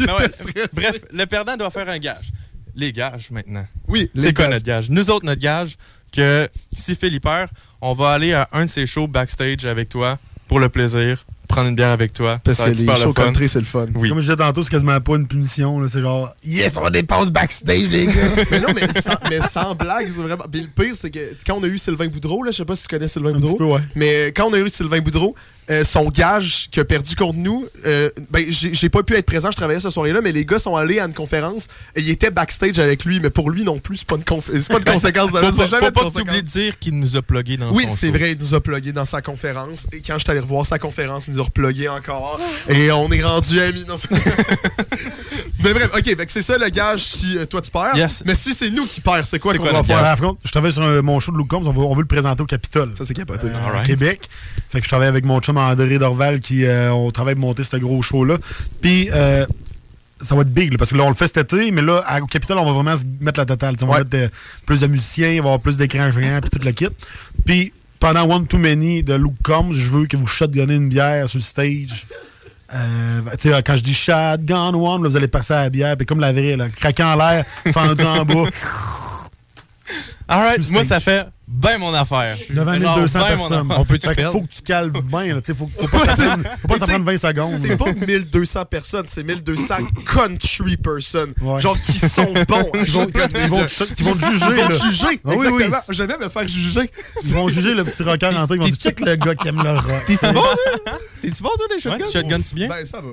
[0.00, 2.30] ouais, bref, le perdant doit faire un gage.
[2.74, 3.66] Les gages maintenant.
[3.88, 4.88] Oui, C'est quoi notre gage?
[4.88, 5.76] Nous autres, notre gage,
[6.10, 7.50] que si Philippe perd,
[7.80, 11.68] on va aller à un de ses shows backstage avec toi pour le plaisir, prendre
[11.68, 12.40] une bière avec toi.
[12.42, 13.24] Parce que les le shows fun.
[13.24, 13.86] country, c'est le fun.
[13.94, 14.08] Oui.
[14.08, 15.78] Comme je disais tantôt, c'est quasiment pas une punition.
[15.80, 15.88] là.
[15.88, 18.12] C'est genre, yes, on dépasse backstage, les gars.
[18.50, 20.44] mais non, mais sans, mais sans blague, c'est vraiment.
[20.50, 22.76] Puis le pire, c'est que quand on a eu Sylvain Boudreau, là, je sais pas
[22.76, 23.80] si tu connais Sylvain Un Boudreau, petit peu, ouais.
[23.94, 25.34] mais quand on a eu Sylvain Boudreau,
[25.70, 29.50] euh, son gage qui a perdu contre nous, euh, ben, j'ai pas pu être présent,
[29.50, 32.30] je travaillais ce soir-là, mais les gars sont allés à une conférence et ils étaient
[32.30, 35.30] backstage avec lui, mais pour lui non plus, c'est pas, une c'est pas de conséquence
[35.32, 37.56] de Faut pas, c'est jamais faut de pas que de dire qu'il nous a plugué
[37.56, 38.12] dans Oui, son c'est show.
[38.12, 39.86] vrai, il nous a plugué dans sa conférence.
[39.92, 42.40] Et quand je suis allé revoir sa conférence, il nous a replugué encore.
[42.68, 43.84] Et on est rendu amis.
[43.88, 44.08] Non, c'est-
[45.64, 47.94] Mais bref, ok, c'est ça le gage si euh, toi tu perds.
[47.96, 48.24] Yes.
[48.26, 50.16] Mais si c'est nous qui perd, c'est quoi C'est qu'on quoi va faire?
[50.20, 52.06] Contre, je travaille sur un- mon show de Luke Combs, on veut, on veut le
[52.08, 52.92] présenter au Capitole.
[52.98, 53.46] Ça, c'est capoté.
[53.46, 53.86] euh, à Alright.
[53.86, 54.28] Québec.
[54.68, 57.62] Fait que je travaille avec mon chum André Dorval qui euh, on travaille pour monter
[57.64, 58.36] ce gros show-là.
[58.80, 59.46] Puis euh,
[60.20, 62.02] ça va être big là, parce que là on le fait cet été, mais là
[62.22, 63.74] au Capitole on va vraiment se mettre la totale.
[63.82, 63.98] On va Ouais.
[64.00, 64.28] mettre euh,
[64.66, 66.88] plus de musiciens, il va y avoir plus d'écrans géants puis tout le kit.
[67.44, 71.28] Puis pendant One Too Many de Luke Combs, je veux que vous shotgunnez une bière
[71.28, 72.06] sur le stage.
[72.74, 75.94] Euh, tu sais, quand je dis shotgun one, là, vous allez passer à la bière,
[75.96, 78.48] puis comme la vraie, là, craquant en l'air, fendu en bas.
[80.32, 82.34] Alright, moi, ça fait bien mon affaire.
[82.50, 83.70] Devant Genre, 1200 ben mon personnes.
[83.70, 83.80] affaire.
[83.80, 84.32] On peut-tu Fait que perdre?
[84.32, 85.40] faut que tu calmes bien.
[85.42, 87.52] Sais, faut, faut pas que ça faut pas ça prenne 20 secondes.
[87.60, 89.74] C'est pas 1200 personnes, c'est 1200
[90.12, 91.32] country personnes.
[91.42, 91.60] Ouais.
[91.60, 92.70] Genre qui sont bons.
[92.74, 94.46] Ils vont, ils vont, te- ils vont te juger.
[94.48, 95.20] Ils vont te juger.
[95.24, 95.62] Ah oui, oui.
[95.64, 95.82] exactement.
[95.90, 96.90] Je vais me faire juger.
[97.24, 99.62] Ils vont juger le petit rocker en Ils vont dire check le gars qui aime
[99.62, 100.04] le rock.
[100.06, 100.54] T'es-tu bon, toi?
[101.20, 102.04] T'es-tu bon, toi, des Ouais, shotguns?
[102.10, 102.68] tu shotguns-tu bien?
[102.68, 103.08] Ben, ça va.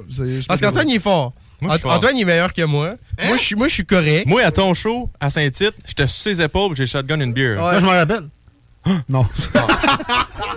[0.47, 1.33] Parce qu'Antoine, il est fort.
[1.61, 1.87] Moi, je.
[1.87, 2.93] Antoine, il est meilleur que moi.
[3.27, 4.25] Moi, je suis- moi, je suis correct.
[4.27, 7.59] Moi, à ton show, à Saint-Tite, j'étais sur ses épaules j'ai shotgun une bière.
[7.73, 8.23] Ça, je me rappelle.
[9.09, 9.25] Non.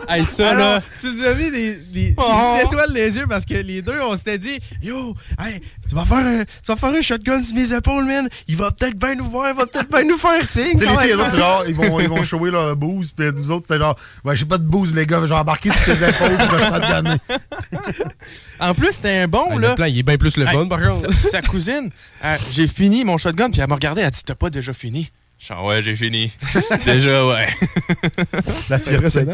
[0.08, 0.82] Hey, ça, Alors, là.
[1.00, 2.54] tu nous as mis des, des- Oh.
[2.58, 6.04] des étoiles les yeux parce que les deux, on s'était dit Yo, hey, tu vas
[6.04, 8.28] faire un, tu vas faire un shotgun sur mes épaules, man.
[8.48, 10.72] Il va peut-être bien nous voir, il va peut-être bien nous faire signe.
[10.72, 13.26] Tu sais, les filles, eux autres, genre, ils vont, ils vont shower leur booze, puis
[13.34, 15.84] nous autres, c'était genre, ouais, j'ai pas de booze, les gars, je vais embarquer sur
[15.84, 17.16] tes épaules, je vais te donner.
[18.60, 19.68] En plus, c'était un bon, Hey, là.
[19.70, 21.00] Le plan, il est bien plus le Hey, fun, par contre.
[21.00, 21.90] Sa, sa cousine,
[22.24, 24.72] euh, j'ai fini mon shotgun, puis elle m'a regardé, elle a dit T'as pas déjà
[24.72, 25.10] fini?
[25.42, 26.30] Je suis ouais, j'ai fini.
[26.84, 27.48] déjà, ouais.
[28.70, 29.26] La C'est fierté.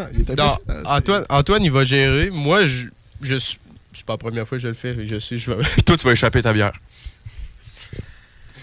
[0.87, 2.31] Antoine, Antoine, il va gérer.
[2.31, 2.87] Moi, je,
[3.21, 3.59] je suis.
[3.93, 4.97] c'est pas la première fois que je le fais.
[5.07, 5.63] Je sais, je vais.
[5.63, 6.73] Puis toi, tu vas échapper ta bière.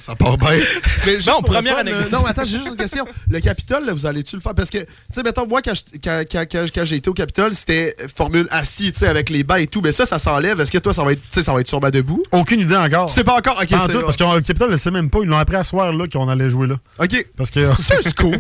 [0.06, 0.50] Ça part bien.
[1.06, 2.06] Mais Non, première anecdote.
[2.08, 3.06] euh, non, attends, j'ai juste une question.
[3.30, 4.54] Le Capitole, là, vous allez-tu le faire?
[4.54, 7.14] Parce que, tu sais, mettons, moi, quand, je- quand, quand- quand- quand j'ai été au
[7.14, 9.82] Capitole, c'était formule assis, tu sais, avec les bancs et tout.
[9.82, 10.60] Mais ça, ça s'enlève.
[10.62, 12.22] Est-ce que toi, ça va être, tu sais, ça va être sûrement debout?
[12.32, 13.08] Aucune idée encore.
[13.08, 13.60] Tu sais pas encore?
[13.62, 15.20] Ok, Pas en c'est tout, parce que le Capitole ne sait même pas.
[15.24, 16.76] Ils l'ont appris à soir là qu'on allait jouer là.
[17.00, 17.26] OK.
[17.36, 17.68] Parce que.
[17.88, 18.36] C'est un scoop.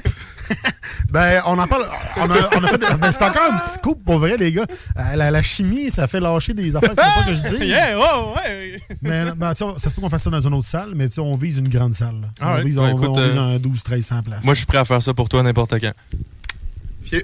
[1.11, 1.85] ben, on en parle.
[2.17, 2.77] On a, on a fait.
[2.77, 4.65] ben, c'est encore un petit scoop pour vrai, les gars.
[4.97, 7.67] Euh, La, la chimie, ça fait lâcher des affaires qu'il faut pas que je dise.
[7.67, 8.79] Yeah, oh, ouais.
[9.01, 11.07] Mais ben, tu sais, ça se peut qu'on fasse ça dans une autre salle, mais
[11.07, 12.29] tu sais, on vise une grande salle.
[12.39, 12.63] Ah on ouais.
[12.63, 14.43] vise, Ouais, on, écoute, on vise un 12-1300 places.
[14.43, 15.91] Moi, je suis prêt à faire ça pour toi n'importe quand.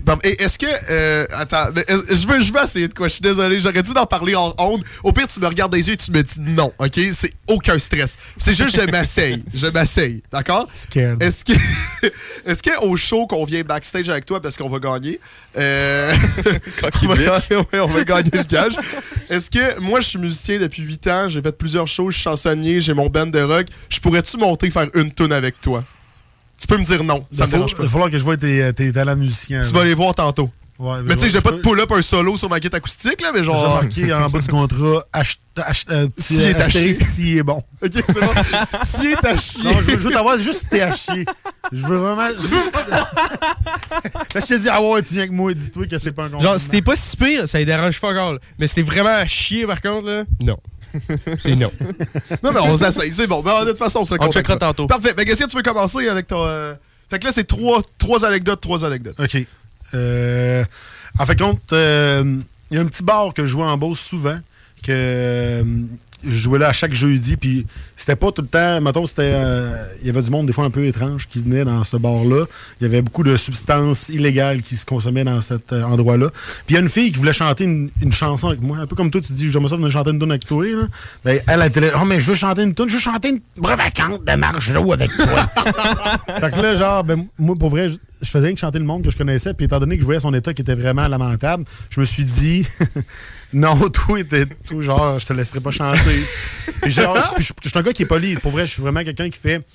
[0.03, 0.65] Bon, et est-ce que.
[0.89, 3.07] euh, attends, mais est- je veux, je veux essayer de quoi?
[3.07, 3.59] Je suis désolé.
[3.59, 4.83] J'aurais dû en parler en ondes.
[5.03, 6.99] Au pire, tu me regardes dans les yeux et tu me dis non, OK?
[7.13, 8.17] C'est aucun stress.
[8.37, 9.43] C'est juste, je m'essaye.
[9.53, 10.21] Je m'essaye.
[10.31, 10.67] D'accord?
[11.19, 11.53] Est-ce que.
[12.45, 15.19] Est-ce qu'au show qu'on vient backstage avec toi parce qu'on va gagner.
[15.57, 16.13] Euh,
[17.03, 18.73] on, va, gagner- ouais, on va gagner le gage.
[19.29, 19.79] Est-ce que.
[19.79, 21.29] Moi, je suis musicien depuis 8 ans.
[21.29, 22.11] J'ai fait plusieurs shows.
[22.11, 22.79] Je suis chansonnier.
[22.79, 23.67] J'ai mon band de rock.
[23.89, 25.83] Je pourrais-tu monter faire une tune avec toi?
[26.61, 27.25] Tu peux me dire non.
[27.31, 27.83] Ça Il me faut- dérange pas.
[27.83, 29.63] Il va falloir que je vois tes, tes talents musiciens.
[29.67, 30.49] Tu vas les voir tantôt.
[30.79, 32.79] Ouais, Mais tu sais, je- j'ai pas peux- de pull-up un solo sur ma guitare
[32.79, 33.75] acoustique, là, mais J'ai genre.
[33.83, 36.95] marqué en bas du contrat, euh, S'il est chier.
[36.95, 37.61] s'il est bon.
[37.83, 38.31] Ok, c'est bon.
[38.83, 39.63] S'il est à chier.
[39.63, 41.25] Non, je veux, t'avoir juste si t'es à chier.
[41.71, 42.75] Je veux vraiment juste.
[44.35, 46.39] Je te dis, ah ouais, tu viens avec moi, dis-toi que c'est pas un.
[46.39, 48.39] Genre, si t'es pas si pire, ça les dérange pas encore.
[48.57, 50.57] Mais si t'es vraiment à chier, par contre, là, non.
[51.39, 51.71] C'est non.
[52.43, 53.41] Non, mais on s'essaye, c'est bon.
[53.43, 54.87] Mais de toute façon, on se On checkera tantôt.
[54.87, 55.13] Parfait.
[55.17, 56.43] Mais qu'est-ce que tu veux commencer avec ton.
[56.45, 56.73] euh,
[57.09, 59.19] Fait que là, c'est trois, trois anecdotes, trois anecdotes.
[59.19, 59.45] OK.
[59.93, 60.63] Euh,
[61.19, 62.23] en fait, compte, euh,
[62.69, 64.37] il y a un petit bar que je jouais en Beauce souvent,
[64.83, 65.63] que euh,
[66.23, 67.65] je jouais là à chaque jeudi, puis
[67.95, 70.65] c'était pas tout le temps, mettons, c'était, euh, il y avait du monde des fois
[70.65, 72.45] un peu étrange qui venait dans ce bar-là.
[72.79, 76.29] Il y avait beaucoup de substances illégales qui se consommaient dans cet euh, endroit-là.
[76.65, 78.87] Puis il y a une fille qui voulait chanter une, une chanson avec moi, un
[78.87, 80.65] peu comme toi, tu dis, j'aimerais ça venir chanter une tune avec toi.
[80.65, 80.87] Là.
[81.23, 83.29] Ben, elle, elle était là, oh, mais je veux chanter une tune, je veux chanter
[83.29, 85.47] une brevacante de Margeau avec toi.
[86.39, 87.87] fait que là, genre, ben, moi, pour vrai,
[88.21, 90.05] je, faisais rien que chanter le monde que je connaissais, puis étant donné que je
[90.05, 92.65] voyais son état qui était vraiment lamentable, je me suis dit,
[93.53, 96.23] non, toi, t'es tout genre, je te laisserai pas chanter.
[96.81, 98.35] puis genre, je- je je suis un gars qui est poli.
[98.35, 99.65] Pour vrai, je suis vraiment quelqu'un qui fait,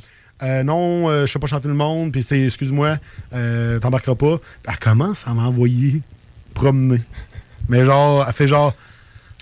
[0.42, 2.96] euh, non, euh, je fais pas chanter le monde, puis c'est, excuse-moi,
[3.34, 4.38] euh, t'embarqueras pas.
[4.38, 6.00] Puis elle commence à m'envoyer
[6.54, 7.02] promener.
[7.68, 8.74] Mais genre, elle fait genre,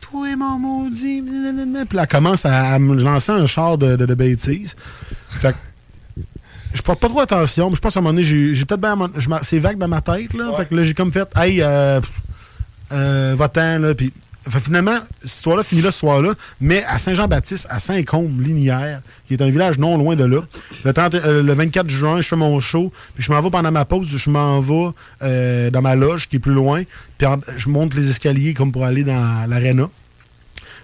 [0.01, 1.23] toi, mon maudit,
[1.89, 4.77] puis elle commence à, à me lancer un char de, de, de bêtises.
[5.29, 5.57] Fait que
[6.75, 8.97] je porte pas trop attention, mais je pense à un moment donné, j'ai peut-être bien.
[9.43, 10.53] C'est vague dans ma tête, là.
[10.57, 12.01] Fait que là, j'ai comme fait, hey, euh,
[12.93, 13.95] euh, va-t'en, là.
[13.95, 14.13] Puis
[14.51, 19.43] finalement, cette histoire-là finit là ce soir-là, mais à Saint-Jean-Baptiste, à Saint-Côme, Linière, qui est
[19.43, 20.41] un village non loin de là.
[20.85, 23.71] Le, 30 euh, le 24 juin, je fais mon show, puis je m'en vais pendant
[23.71, 24.91] ma pause, je m'en vais
[25.23, 26.83] euh, dans ma loge qui est plus loin,
[27.19, 29.89] puis je monte les escaliers comme pour aller dans l'aréna.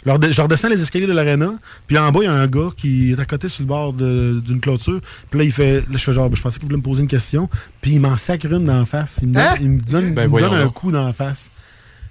[0.06, 1.52] Je redescends les escaliers de l'aréna,
[1.86, 3.92] puis en bas, il y a un gars qui est à côté sur le bord
[3.92, 5.00] d'une clôture.
[5.28, 5.80] Puis là, il fait.
[5.80, 7.48] Là, je fais genre, je pensais qu'il voulait me poser une question.
[7.80, 9.20] Puis il m'en sacre une dans la face.
[9.22, 9.54] Il me donne, Hein?
[9.60, 11.50] il me donne, Ben, il me voyons donne un coup dans la face.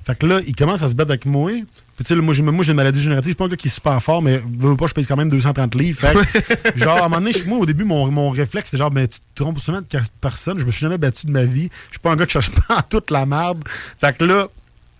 [0.05, 1.51] Fait que là, il commence à se battre avec moi.
[1.51, 3.25] Puis tu sais, moi, j'ai moi, j'ai une maladie générative.
[3.25, 5.05] Je suis pas un gars qui est super fort, mais veux, veux pas, je pèse
[5.07, 5.99] quand même 230 livres.
[5.99, 8.91] Fait que, genre, à un moment donné, moi, au début, mon, mon réflexe, c'était genre,
[8.93, 9.87] mais tu te trompes seulement de
[10.21, 10.57] personne.
[10.57, 11.69] Je me suis jamais battu de ma vie.
[11.87, 13.61] Je suis pas un gars qui cherche pas en toute la merde.
[13.99, 14.47] Fait que là,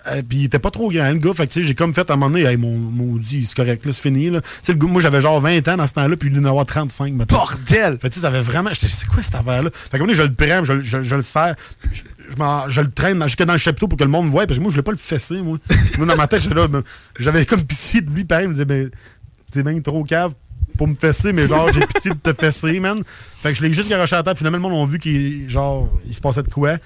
[0.08, 1.34] euh, puis il était pas trop grand, le gars.
[1.34, 3.56] Fait que, tu sais, j'ai comme fait à un moment donné, hey, mon maudit, c'est
[3.56, 4.41] correct, là, c'est fini, là.
[4.41, 6.45] Tu sais, le gars, moi, j'avais genre 20 ans dans ce temps-là, puis il devait
[6.45, 7.38] en avoir 35, maintenant.
[7.38, 7.93] Bordel!
[7.93, 8.70] Fait que, tu sais, ça avait vraiment.
[8.74, 9.70] J'étais, c'est quoi cette affaire-là?
[9.74, 11.56] Fait que, un moment donné, je le prends, je, je- je le serre,
[11.91, 12.02] je,
[12.70, 14.64] je le traîne jusque dans le chapiteau pour que le monde me voie, parce que
[14.64, 15.58] moi, je voulais pas le fesser, moi.
[15.97, 16.82] moi, dans ma tête, j'étais là, ben,
[17.20, 18.88] j'avais comme pitié de lui, pareil, il me disait, mais
[19.52, 20.34] t'es bien trop cave
[20.80, 23.04] pour me fesser, mais genre, j'ai pitié de te fesser, man.
[23.44, 24.38] Fait que je l'ai juste garoché à la table.
[24.38, 26.78] Finalement, le monde a vu qu'il il se passait de quoi.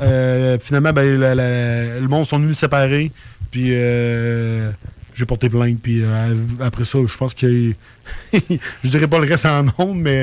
[0.00, 3.12] Euh, finalement, ben, le monde sont venus séparer.
[3.50, 4.72] Puis euh,
[5.12, 5.80] j'ai porté plainte.
[5.82, 7.46] Puis euh, après ça, je pense que.
[8.32, 10.22] je dirais pas le reste en nombre, mais.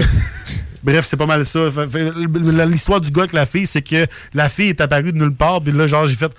[0.83, 1.67] Bref, c'est pas mal ça.
[2.65, 5.61] L'histoire du gars avec la fille, c'est que la fille est apparue de nulle part.
[5.61, 6.31] Puis là, genre, j'ai fait.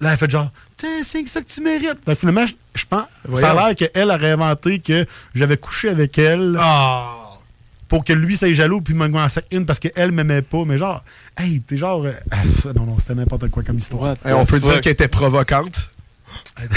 [0.00, 1.98] Là, elle a fait genre, Tiens, c'est ça que tu mérites.
[2.04, 3.06] Fait que finalement, je, je pense.
[3.34, 6.56] Ça a l'air qu'elle aurait inventé que j'avais couché avec elle.
[7.88, 10.64] Pour que lui soit jaloux puis m'en en sac une parce qu'elle m'aimait pas.
[10.66, 11.02] Mais genre,
[11.38, 12.04] hey, t'es genre.
[12.04, 12.42] euh, ah,
[12.76, 14.14] non, non, c'était n'importe quoi comme histoire.
[14.24, 15.90] Hey, on peut dire qu'elle était provocante.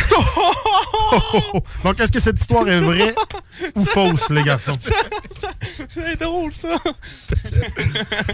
[1.84, 3.14] Donc, est-ce que cette histoire est vraie
[3.76, 4.78] ou fausse, les garçons?
[5.94, 6.70] C'est drôle, ça.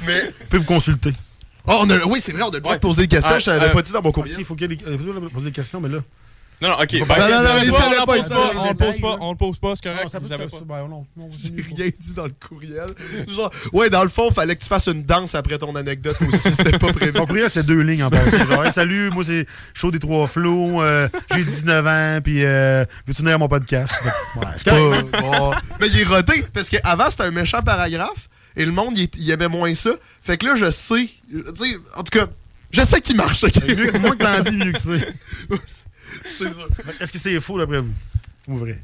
[0.05, 0.21] Mais.
[0.27, 1.11] Vous pouvez vous consulter.
[1.67, 3.35] Oh, on a- oui, c'est vrai, on a le droit de poser des questions.
[3.35, 4.35] Ah, je l'avais euh, pas dit dans mon courrier.
[4.37, 5.99] Il faut qu'il y ait des, euh, faut poser des questions, mais là.
[6.59, 6.93] Non, non, ok.
[6.93, 9.09] Non, ben, non, non, on il pose pas, il pas, savait on le pose pas,
[9.11, 9.17] là.
[9.21, 10.03] on le pose pas, c'est correct.
[10.05, 10.57] Non, ça vous avez pas.
[10.65, 12.87] Ben, non, non, J'ai rien dit dans le courriel.
[13.27, 16.51] Genre, ouais, dans le fond, fallait que tu fasses une danse après ton anecdote aussi.
[16.55, 17.13] C'était pas prévu.
[17.13, 18.43] Son courriel, c'est deux lignes en passant.
[18.43, 19.45] Genre, Hey, salut, moi, c'est
[19.75, 23.93] Chaud des Trois Flots, euh, j'ai 19 ans, puis euh, veux-tu venir à mon podcast?
[24.37, 24.65] Ouais, c'est.
[24.71, 25.51] Pas- bon.
[25.79, 29.31] Mais il est rodé, parce qu'avant, c'était un méchant paragraphe, et le monde, il, il
[29.31, 29.91] aimait moins ça.
[30.21, 31.07] Fait que là, je sais.
[31.95, 32.27] En tout cas,
[32.71, 33.43] je sais qu'il marche.
[33.45, 33.55] ok?
[33.67, 35.13] Mieux que- Moins que t'en dis, mieux que c'est.
[36.29, 36.61] C'est ça.
[36.99, 37.93] Est-ce que c'est faux d'après vous?
[38.47, 38.79] Ou vrai?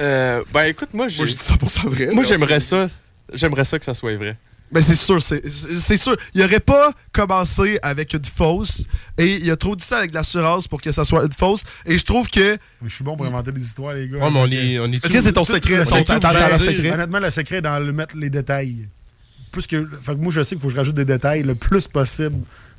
[0.00, 1.18] Euh, ben écoute, moi, j'ai.
[1.18, 2.06] Moi, je dis 100% vrai.
[2.14, 2.88] Moi, j'aimerais ça.
[3.32, 4.36] J'aimerais ça que ça soit vrai.
[4.70, 6.14] Mais c'est sûr, c'est sûr.
[6.34, 8.82] Il aurait pas commencé avec une fausse,
[9.16, 11.62] et il a trop dit ça avec de l'assurance pour que ça soit une fausse.
[11.86, 12.58] Et je trouve que.
[12.84, 14.18] Je suis bon pour inventer des histoires, les gars.
[14.18, 15.80] Ouais, mais on est, on est Est-ce que c'est ton secret?
[15.90, 18.88] Honnêtement, le secret est dans le mettre les détails.
[19.58, 21.56] Plus que, fait que moi, je sais qu'il faut que je rajoute des détails le
[21.56, 22.36] plus possible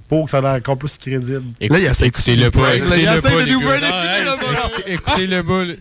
[0.08, 1.44] pour que ça ait l'air encore plus crédible.
[1.60, 2.62] Là, il essaie écoutez-le pas.
[2.70, 4.70] Là, il Écoutez-le essaie pas, écoutez-le pas.
[4.86, 5.66] c'est- Écoutez-le pas.
[5.66, 5.74] là.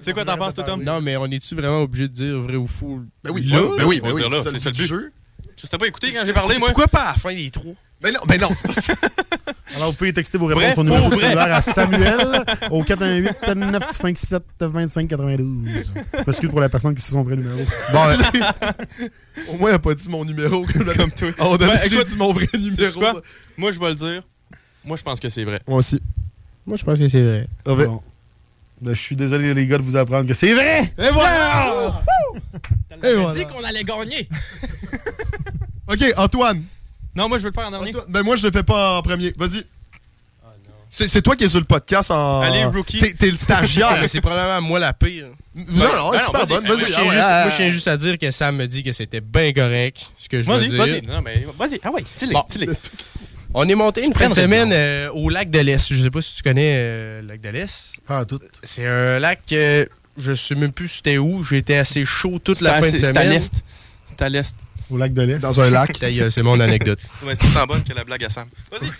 [0.00, 0.84] C'est quoi t'en penses, toi, Tom?
[0.84, 3.00] Non, mais on est-tu vraiment obligé de dire vrai ou faux?
[3.24, 3.58] Ben oui, là?
[3.76, 5.12] ben oui, ben oui, dire là, c'est le jeu.
[5.56, 6.68] Tu t'as pas écouté quand j'ai parlé, moi?
[6.68, 7.74] Pourquoi pas à la fin des trous?
[8.00, 8.92] Ben non, ben non, c'est pas ça.
[9.76, 14.42] Alors, vous pouvez texter vos réponses au numéro de cellulaire à Samuel au 418 957
[14.60, 15.92] 25 92.
[16.26, 17.58] Excuse pour la personne qui sait son vrai numéro.
[17.92, 18.00] Bon,
[19.52, 20.62] au moins, il a pas dit mon numéro.
[20.62, 21.28] Comme toi.
[21.40, 23.00] On Ben, a j'ai écoute, dit mon vrai numéro.
[23.00, 23.22] quoi?
[23.56, 24.22] Moi, je vais le dire.
[24.84, 25.60] Moi, je pense que c'est vrai.
[25.66, 26.00] Moi aussi.
[26.66, 27.46] Moi, je pense que c'est vrai.
[27.66, 28.02] Ah ben, Bon.
[28.82, 30.82] Ben, je suis désolé, les gars, de vous apprendre que c'est vrai!
[30.98, 32.02] Et voilà!
[33.02, 33.32] Et voilà.
[33.34, 34.28] dit qu'on allait gagner.
[35.88, 36.62] Ok, Antoine.
[37.16, 37.88] Non, moi, je veux le faire en dernier.
[37.88, 38.04] Antoine.
[38.08, 39.32] Ben moi, je le fais pas en premier.
[39.36, 39.64] Vas-y.
[40.88, 42.40] C'est c'est toi qui es sur le podcast en.
[42.42, 43.00] Allez, rookie.
[43.14, 43.98] T'es le stagiaire.
[44.00, 45.26] mais c'est probablement moi la pire.
[45.54, 45.64] non,
[45.96, 46.48] non, ben c'est pas vas-y.
[46.48, 46.66] bonne.
[46.66, 46.86] Moi, Vas-y.
[46.86, 48.66] je ah tiens ouais, juste, ah, moi, je tiens juste à dire que Sam me
[48.66, 50.78] dit que c'était bien correct, ce que je veux Vas-y, dire.
[50.78, 51.02] vas-y.
[51.02, 51.80] Non, mais vas-y.
[51.82, 52.72] Ah ouais, dis-le.
[53.54, 55.92] On est monté une fin de semaine euh, au lac de l'Est.
[55.92, 57.96] Je sais pas si tu connais euh, le lac de l'Est.
[58.06, 58.38] Pas à tout.
[58.62, 59.88] C'est un lac que
[60.18, 61.42] je sais même plus c'était où.
[61.42, 63.30] J'étais assez chaud toute la fin de C'est à semaine.
[63.30, 63.52] l'est.
[64.04, 64.54] C'est à l'est.
[64.90, 65.40] Au lac de l'Est.
[65.40, 65.98] Dans un lac.
[66.00, 66.98] Gueule, C'est mon anecdote.
[67.24, 68.46] Ouais, c'est autant bonne que la blague à Sam.
[68.70, 68.90] Vas-y.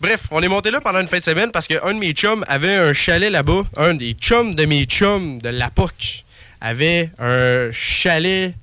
[0.00, 2.44] Bref, on est monté là pendant une fin de semaine parce qu'un de mes chums
[2.48, 3.62] avait un chalet là-bas.
[3.76, 6.24] Un des chums de mes chums de l'APOC
[6.60, 8.54] avait un chalet,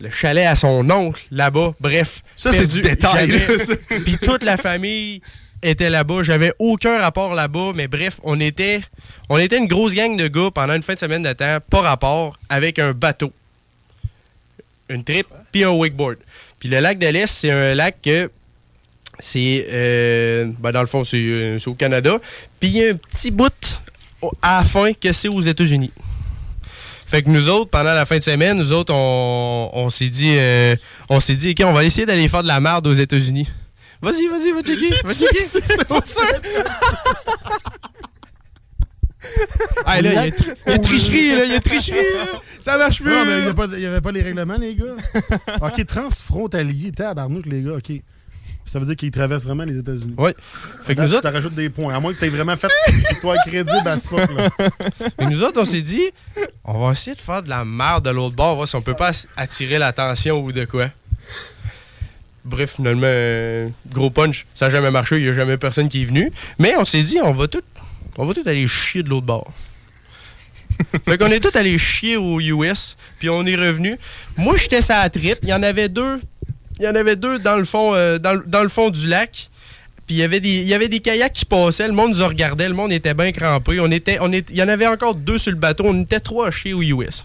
[0.00, 1.74] le chalet à son oncle là-bas.
[1.80, 2.20] Bref.
[2.36, 3.30] Ça, c'est du détail.
[4.04, 5.22] Puis toute la famille
[5.62, 6.22] était là-bas.
[6.22, 8.80] J'avais aucun rapport là-bas, mais bref, on était,
[9.28, 11.80] on était une grosse gang de gars pendant une fin de semaine de temps, pas
[11.80, 13.32] rapport, avec un bateau.
[14.88, 16.18] Une trip, puis un wakeboard.
[16.58, 18.30] Puis le lac de l'Est, c'est un lac que
[19.18, 22.18] c'est euh, ben dans le fond c'est euh, c'est au Canada
[22.60, 23.52] puis il y a un petit bout
[24.42, 25.92] à la fin que c'est aux États-Unis
[27.06, 30.34] fait que nous autres pendant la fin de semaine nous autres on, on s'est dit
[30.36, 30.76] euh,
[31.08, 33.48] on s'est dit ok on va essayer d'aller faire de la merde aux États-Unis
[34.02, 35.66] vas-y vas-y va checker va checker C'est.
[39.86, 41.96] ah là il y a tri- il y a tricherie là il y a tricherie
[41.96, 42.40] là.
[42.60, 43.38] ça marche plus Non, mais
[43.74, 44.84] il n'y avait pas les règlements, les gars.
[45.62, 47.92] OK, transfrontalier, tabarnouche, les gars, OK.
[48.64, 50.14] Ça veut dire qu'ils traversent vraiment les États-Unis.
[50.18, 50.34] ouais
[50.84, 51.94] fait que Là, nous tu autres rajoutes des points.
[51.94, 54.48] À moins que tu aies vraiment fait une histoire crédible à ce fuck, là.
[55.16, 56.02] Fait que nous autres, on s'est dit,
[56.64, 58.94] on va essayer de faire de la merde de l'autre bord, voir si on peut
[58.96, 60.90] pas attirer l'attention ou de quoi.
[62.44, 66.02] Bref, finalement, euh, gros punch, ça n'a jamais marché, il n'y a jamais personne qui
[66.02, 66.32] est venu.
[66.58, 67.62] Mais on s'est dit, on va tout,
[68.18, 69.52] on va tout aller chier de l'autre bord.
[71.04, 73.96] fait qu'on est tous allés chier aux US, puis on est revenu.
[74.36, 76.20] Moi, j'étais sur la trip, il y en avait deux,
[76.78, 79.48] il y en avait deux dans le fond, euh, dans, dans le fond du lac.
[80.06, 82.24] Puis il y avait des il y avait des kayaks qui passaient, le monde nous
[82.24, 83.80] regardait, le monde était bien crampé.
[83.80, 86.20] On était on est il y en avait encore deux sur le bateau, on était
[86.20, 87.24] trois à chier aux US.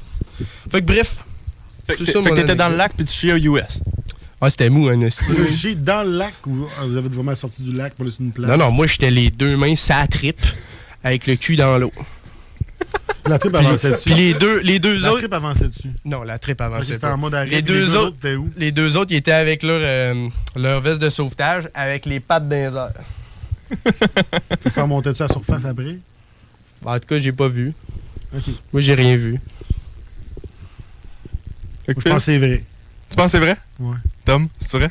[0.71, 1.23] Fait que bref,
[1.85, 3.81] Fait que ça, t'étais dans le lac puis tu chiais aux US.
[4.41, 5.25] ah c'était mou esti.
[5.31, 8.23] Vous chiez dans le lac ou vous avez vraiment sorti du lac pour aller sur
[8.23, 8.49] une plage?
[8.49, 10.41] Non non, moi j'étais les deux mains sa trip
[11.03, 11.91] avec le cul dans l'eau.
[13.27, 14.01] La trip Puis, avançait dessus.
[14.05, 15.91] puis les deux les deux La autres trip avançait dessus.
[16.05, 17.45] Non, la trip avançait C'était en mode arrêt.
[17.45, 18.49] Les puis deux autres t'es où?
[18.57, 22.49] les deux autres ils étaient avec leur euh, leur veste de sauvetage avec les pattes
[22.49, 22.91] les airs.
[24.69, 25.97] Ça remontait-tu à la surface après?
[26.83, 27.73] En tout cas, j'ai pas vu.
[28.35, 28.43] OK.
[28.73, 29.39] Moi j'ai rien vu.
[31.87, 32.63] Je pense que c'est vrai.
[33.09, 33.55] Tu penses que c'est vrai?
[33.79, 33.97] Ouais.
[34.25, 34.89] Tom, c'est vrai?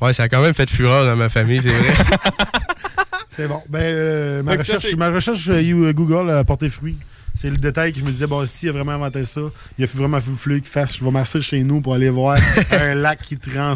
[0.00, 1.94] Ouais, ça a quand même fait fureur dans ma famille, c'est vrai.
[3.34, 3.60] C'est bon.
[3.68, 6.96] Ben, euh, ma, recherche, ma recherche euh, You- Google a porté fruit.
[7.36, 9.40] C'est le détail que je me disais, bon, s'il a vraiment inventé ça,
[9.76, 12.38] il a fait vraiment fallu qu'il fasse, je vais masser chez nous pour aller voir
[12.70, 13.72] un lac qui, trans,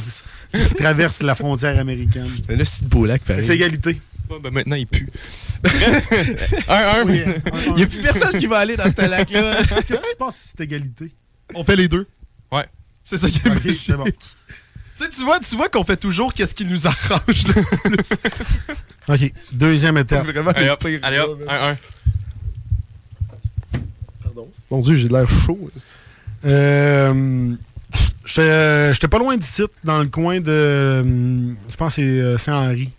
[0.53, 2.31] qui traverse la frontière américaine.
[2.49, 3.43] Mais là, c'est de beau lac, pareil.
[3.43, 4.01] C'est égalité.
[4.31, 5.09] Ouais, ben maintenant, il pue.
[6.69, 8.85] un, un, Oui, mais- un- un- Il n'y a plus personne qui va aller dans
[8.85, 9.63] ce lac-là.
[9.89, 11.11] Qu'est-ce qui se passe si c'est égalité?
[11.55, 12.07] On fait les deux.
[12.53, 12.67] Ouais.
[13.03, 13.75] C'est ça qui est Ok, magique.
[13.75, 14.05] c'est bon.
[14.05, 17.53] Tu sais, tu vois, tu vois qu'on fait toujours qu'est-ce qui nous arrange le
[17.97, 17.97] plus.
[19.09, 19.33] OK.
[19.53, 20.27] Deuxième étape.
[20.55, 21.49] Allez hop, allez hop, man.
[21.49, 21.77] un, un.
[24.23, 24.49] Pardon?
[24.71, 25.71] Mon Dieu, j'ai l'air chaud.
[26.45, 27.53] Euh,
[28.27, 30.51] J'étais j'étais pas loin d'ici, dans le coin de.
[30.51, 31.03] euh,
[31.71, 32.91] Je pense que c'est euh, Saint-Henri.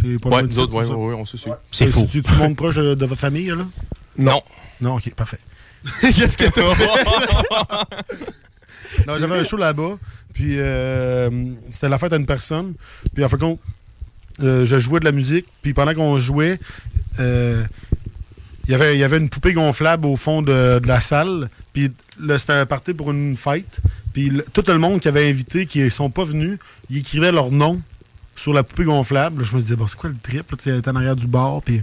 [0.00, 1.50] C'est pas Ouais, loin d'ici, autres, ouais, ouais, ouais, on se suit.
[1.70, 2.08] C'est fou.
[2.10, 3.66] Tu, tu monde proche de, de votre famille, là?
[4.16, 4.42] Non.
[4.80, 5.38] Non, ok, parfait.
[6.00, 7.04] Qu'est-ce que t'as fait?
[9.06, 9.98] Non, j'avais un show là-bas,
[10.32, 11.30] puis euh,
[11.70, 12.74] c'était la fête à une personne.
[13.14, 13.60] Puis en fin de compte,
[14.42, 16.58] euh, je jouais de la musique, puis pendant qu'on jouait,
[17.20, 17.62] euh,
[18.66, 21.48] il y avait- il y avait une poupée gonflable au fond de, la salle.
[21.72, 21.90] Puis
[22.38, 23.80] c'était parti pour une fête.
[24.12, 26.58] Puis tout le monde qui avait invité, qui sont pas venus,
[26.90, 27.80] ils écrivaient leur nom
[28.34, 29.44] sur la poupée gonflable.
[29.44, 30.50] Je me disais, bon, c'est quoi le trip?
[30.50, 31.62] Là, elle était en arrière du bar.
[31.62, 31.82] Puis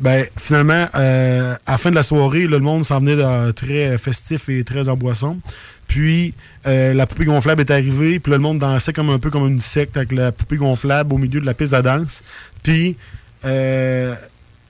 [0.00, 4.48] ben, finalement, euh, à la fin de la soirée, le monde s'en venait très festif
[4.48, 5.38] et très en boisson.
[5.88, 6.34] Puis,
[6.66, 9.60] euh, la poupée gonflable est arrivée, puis le monde dansait comme un peu comme une
[9.60, 12.22] secte avec la poupée gonflable au milieu de la piste de danse.
[12.62, 12.96] Puis,
[13.44, 14.14] euh,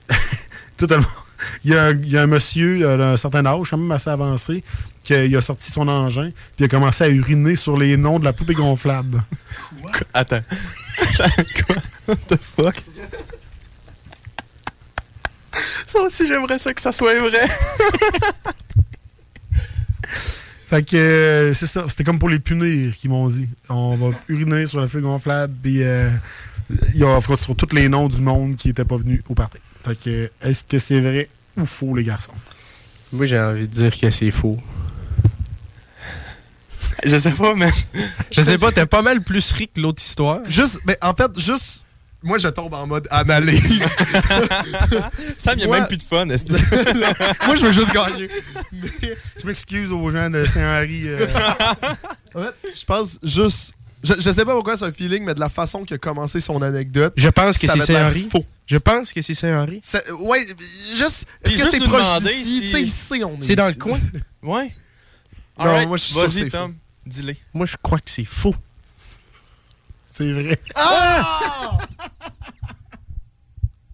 [0.77, 1.05] tout le monde.
[1.63, 4.61] Il y, a, il y a un monsieur d'un certain âge, quand même assez avancé,
[5.01, 8.19] qui a, il sorti son engin, puis il a commencé à uriner sur les noms
[8.19, 9.23] de la poupée gonflable.
[10.13, 10.41] Attends.
[11.15, 11.75] Quoi?
[12.07, 12.75] What the fuck?
[15.87, 17.47] Ça aussi, j'aimerais ça que ça soit vrai.
[20.69, 23.49] Fait que euh, c'est ça, c'était comme pour les punir qu'ils m'ont dit.
[23.69, 26.11] On va uriner sur la feuille gonflable, puis euh,
[26.93, 29.57] il y a sur tous les noms du monde qui n'étaient pas venus au party.
[29.83, 32.35] Fait que est-ce que c'est vrai ou faux, les garçons?
[33.11, 34.59] Moi, j'ai envie de dire que c'est faux.
[37.03, 37.71] Je sais pas, mais.
[38.29, 40.41] Je sais pas, t'es pas mal plus riche que l'autre histoire.
[40.47, 41.83] Juste, mais en fait, juste.
[42.21, 43.83] Moi, je tombe en mode analyse.
[45.37, 46.51] Sam, il y a Moi- même plus de fun, est-ce
[47.45, 48.27] Moi, je veux juste gagner.
[49.41, 51.03] Je m'excuse aux gens de Saint-Henri.
[51.07, 51.25] euh,
[52.35, 53.73] En fait, je pense juste.
[54.03, 56.39] Je, je sais pas pourquoi c'est un feeling, mais de la façon qu'il a commencé
[56.39, 57.13] son anecdote.
[57.17, 58.27] Je pense que c'est Saint-Henri.
[58.31, 58.45] faux.
[58.65, 59.81] Je pense que c'est Saint-Henri.
[60.19, 60.45] Ouais,
[60.95, 61.25] juste.
[61.43, 62.43] Puis Est-ce que juste c'est proche demander d'ici?
[62.55, 63.41] si- Tu sais, ici, on est.
[63.41, 63.99] C'est dans le coin?
[64.43, 64.73] Ouais.
[65.57, 66.75] Non, Alright, moi, je suis que Vas-y, Tom.
[67.05, 67.33] Dis-le.
[67.53, 68.55] Moi, je crois que c'est faux.
[70.09, 70.59] C'est vrai.
[70.75, 71.77] Ah!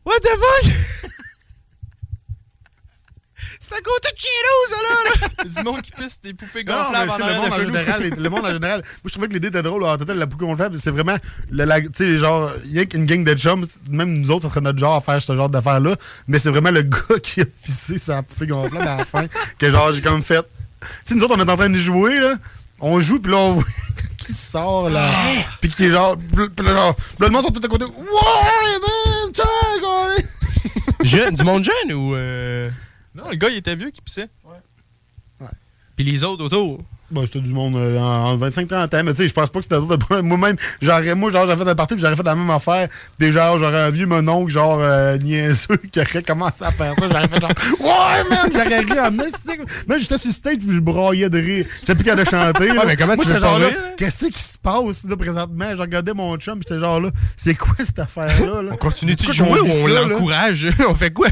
[0.06, 0.72] What the fuck?
[3.60, 4.96] c'est un gros tout chino, ça, là!
[5.20, 5.44] là.
[5.44, 7.60] du monde qui pisse des poupées Non, mais gonflables en c'est le monde de en
[7.60, 8.10] général.
[8.18, 8.82] le monde en général.
[8.82, 9.84] Moi, je trouvais que l'idée était drôle.
[9.84, 11.18] En total, la poupée gonflable, c'est vraiment.
[11.50, 11.58] Tu
[11.94, 13.66] sais, genre, il y a qu'une gang de chums.
[13.90, 15.96] Même nous autres, ça serait notre genre à faire ce genre d'affaires-là.
[16.28, 19.26] Mais c'est vraiment le gars qui a pissé sa poupée gonflable à la fin.
[19.60, 20.44] Que genre, j'ai comme fait.
[20.80, 22.36] Tu sais, nous autres, on est en train de jouer, là.
[22.80, 23.64] On joue, puis là, on voit
[24.26, 25.10] qui sort, là.
[25.62, 26.18] Puis qui est genre.
[26.18, 27.86] Puis là, le monde sont tout à côté.
[27.86, 27.92] Ouais,
[28.82, 30.24] man, gars.
[31.04, 32.16] Jeune, du monde jeune ou.
[32.16, 32.70] euh,
[33.14, 34.28] Non, le gars, il était vieux qui pissait.
[35.96, 36.80] Puis les autres autour?
[37.12, 39.60] Bon, c'était du monde euh, en, en 25-30 ans, mais tu sais, je pense pas
[39.60, 40.22] que c'était d'autres.
[40.22, 42.88] Moi-même, j'aurais, moi, genre, j'aurais fait un party, puis j'aurais fait la même affaire.
[43.20, 47.08] Genre, j'aurais un vieux mononcle, genre, euh, niaiseux, qui aurait commencé à faire ça.
[47.08, 49.62] J'aurais fait genre, ouais, man, j'aurais ri en mystique.
[49.88, 51.66] Moi, j'étais sur le stage, puis je broyais de rire.
[51.82, 52.72] J'étais plus qu'à de chanter.
[52.72, 55.66] Ouais, mais comment moi, j'étais genre là, qu'est-ce qui se passe, là, présentement?
[55.76, 58.64] Je regardais mon chum, puis j'étais genre là, c'est quoi cette affaire-là?
[58.64, 58.72] Là?
[58.74, 60.68] On continue-tu de jouer ou on l'encourage?
[60.90, 61.28] on fait quoi?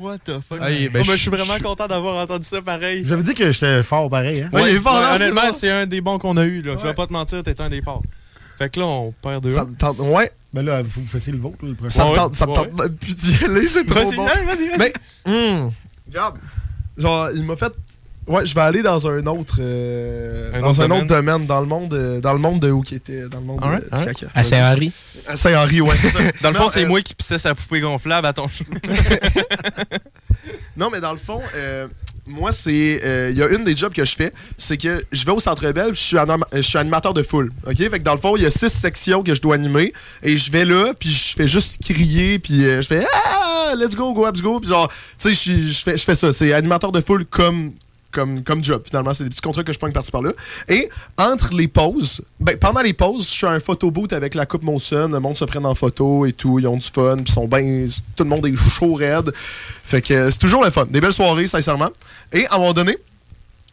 [0.00, 0.58] What the fuck?
[0.60, 3.02] Ben, Oh, mais je suis vraiment content d'avoir entendu ça pareil.
[3.04, 4.50] J'avais dit que j'étais fort pareil, hein?
[4.52, 6.62] Ouais, fort, là, honnêtement, c'est un des bons qu'on a eu.
[6.62, 6.74] Là.
[6.78, 8.02] Je vais pas te mentir, t'es un des forts.
[8.58, 9.50] Fait que là, on perd deux.
[9.52, 9.98] Ça me tente.
[10.00, 11.90] Ouais, Ben là, vous fassiez le vôtre, là, le prochain.
[11.96, 12.56] ça me Ouais, tente, ça me ouais.
[12.56, 14.24] tente même plus d'y aller, c'est trop Vas-y, bon.
[14.24, 14.78] vas-y, vas-y.
[14.78, 14.92] Mais,
[15.26, 15.72] hum,
[16.08, 16.38] regarde,
[16.96, 17.72] genre, il m'a fait.
[18.28, 20.98] Ouais, je vais aller dans un autre, euh, Un dans autre un domaine.
[20.98, 23.44] autre domaine, dans le monde, euh, dans le monde de où qui était, dans le
[23.46, 24.18] monde Alright, de, du alright.
[24.18, 24.32] caca.
[24.34, 24.92] À Saint-Henri.
[25.26, 26.18] À Saint-Henri, ouais, c'est ça.
[26.42, 28.46] Dans le fond, c'est euh, moi qui pissais sa poupée gonflable à ton
[30.76, 31.88] Non, mais dans le fond, euh,
[32.26, 33.00] moi, c'est.
[33.04, 35.40] euh, Il y a une des jobs que je fais, c'est que je vais au
[35.40, 37.50] Centre Bell, puis je suis, anima- je suis animateur de foule.
[37.66, 37.76] OK?
[37.76, 40.38] Fait que dans le fond, il y a six sections que je dois animer, et
[40.38, 44.12] je vais là, puis je fais juste crier, puis euh, je fais Ah, let's go,
[44.14, 44.60] go, let's go.
[44.60, 46.32] Puis genre, tu sais, je fais, je fais ça.
[46.32, 47.72] C'est animateur de foule comme.
[48.10, 49.12] Comme, comme job, finalement.
[49.12, 50.32] C'est des petits contrats que je prends par-ci par-là.
[50.68, 50.88] Et
[51.18, 54.46] entre les pauses, ben, pendant les pauses, je suis à un photo booth avec la
[54.46, 55.10] Coupe Monson.
[55.12, 56.58] Le monde se prenne en photo et tout.
[56.58, 57.16] Ils ont du fun.
[57.18, 57.86] Puis sont bien.
[58.16, 59.32] Tout le monde est chaud, raide.
[59.84, 60.86] Fait que c'est toujours le fun.
[60.86, 61.90] Des belles soirées, sincèrement.
[62.32, 62.96] Et à un moment donné,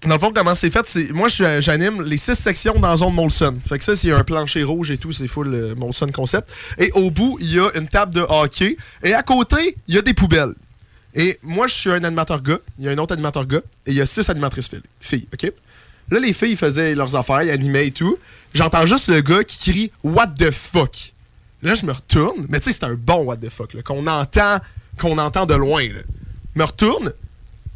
[0.04, 1.12] dans le fond, comment c'est fait, c'est.
[1.12, 3.56] Moi, j'anime les six sections dans la zone Molson.
[3.68, 6.50] Fait que ça, c'est un plancher rouge et tout, c'est full euh, Molson concept.
[6.78, 8.78] Et au bout, il y a une table de hockey.
[9.04, 10.54] Et à côté, il y a des poubelles.
[11.16, 12.60] Et moi, je suis un animateur gars.
[12.78, 13.62] Il y a un autre animateur gars.
[13.86, 14.82] Et il y a six animatrices filles.
[15.00, 15.52] filles OK?
[16.12, 18.18] Là, les filles faisaient leurs affaires, ils animaient et tout.
[18.54, 21.14] J'entends juste le gars qui crie What the fuck?
[21.64, 22.46] Là, je me retourne.
[22.50, 24.60] Mais tu sais, c'est un bon What the fuck, qu'on entend,
[25.00, 25.88] qu'on entend de loin.
[25.88, 26.02] Là.
[26.54, 27.12] Je me retourne,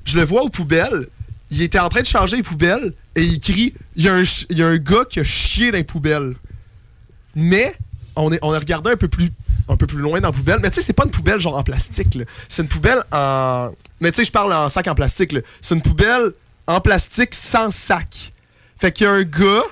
[0.06, 1.08] je le vois aux poubelles.
[1.50, 4.68] Il était en train de changer les poubelles et il crie Il y, y a
[4.68, 6.36] un gars qui a chié dans les poubelles.
[7.36, 7.74] Mais
[8.16, 9.32] on, est, on a regardé un peu plus
[9.70, 10.60] un peu plus loin dans la poubelle.
[10.62, 12.18] Mais tu sais, c'est pas une poubelle genre en plastique.
[12.50, 13.70] C'est une poubelle en.
[14.02, 15.36] Mais tu sais, je parle en sac en plastique.
[15.62, 16.34] C'est une poubelle
[16.68, 18.34] en plastique sans sac.
[18.78, 19.64] Fait qu'il y a un gars.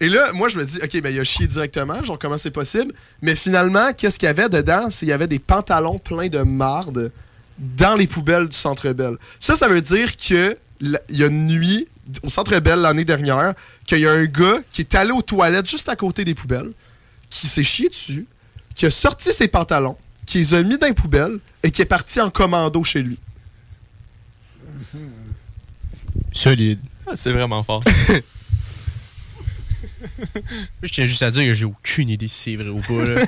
[0.00, 2.50] Et là, moi, je me dis, OK, ben, il a chié directement, genre, comment c'est
[2.50, 2.92] possible?
[3.22, 4.90] Mais finalement, qu'est-ce qu'il y avait dedans?
[4.90, 7.12] C'est qu'il y avait des pantalons pleins de marde
[7.58, 9.16] dans les poubelles du Centre Bell.
[9.40, 11.86] Ça, ça veut dire que il y a une nuit
[12.22, 13.54] au Centre Bell l'année dernière,
[13.86, 16.70] qu'il y a un gars qui est allé aux toilettes juste à côté des poubelles,
[17.34, 18.26] qui s'est chié dessus,
[18.74, 21.86] qui a sorti ses pantalons, qui les a mis dans les poubelles et qui est
[21.86, 23.18] parti en commando chez lui.
[26.32, 26.78] Solide.
[27.06, 27.82] Ah, c'est vraiment fort.
[30.82, 33.04] Je tiens juste à dire que j'ai aucune idée si c'est vrai ou pas.
[33.04, 33.14] là.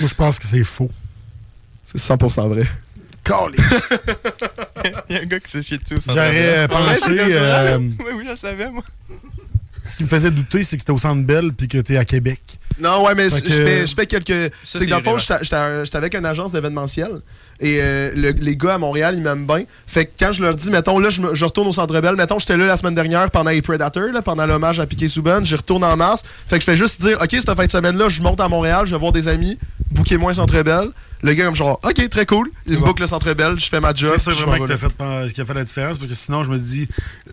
[0.00, 0.90] Moi, je pense que c'est faux.
[1.84, 2.66] C'est 100% vrai.
[5.08, 7.10] Il y a un gars qui s'est chié dessus au J'aurais euh, pensé.
[7.10, 7.78] euh.
[7.78, 8.84] Oui, oui, je le savais, moi.
[9.86, 12.04] Ce qui me faisait douter, c'est que c'était au Centre Bell puis que t'es à
[12.04, 12.40] Québec.
[12.78, 14.52] Non, ouais, mais je que- je fais, je fais quelques.
[14.62, 17.20] C'est que dans le fond, j'étais avec une agence d'événementiel.
[17.62, 19.64] Et euh, le- les gars à Montréal, ils m'aiment bien.
[19.86, 22.16] Fait que quand je leur dis, mettons, là, je, me- je retourne au Centre Bell.
[22.16, 25.44] Mettons, j'étais là la semaine dernière pendant les Predators, là, pendant l'hommage à Piquet Souban.
[25.44, 26.22] J'y retourne en mars.
[26.48, 28.86] Fait que je fais juste dire, OK, cette fin de semaine-là, je monte à Montréal,
[28.86, 29.58] je vais voir des amis.
[29.90, 30.86] Bouquez-moi un Centre Bell.
[31.22, 32.50] Le gars, comme genre, OK, très cool.
[32.66, 32.86] Il me bon.
[32.86, 34.12] boucle le Centre Bell, je fais ma job.
[34.16, 34.86] C'est ça vraiment que fait,
[35.28, 36.88] ce qui a fait la différence, parce que sinon, je me dis,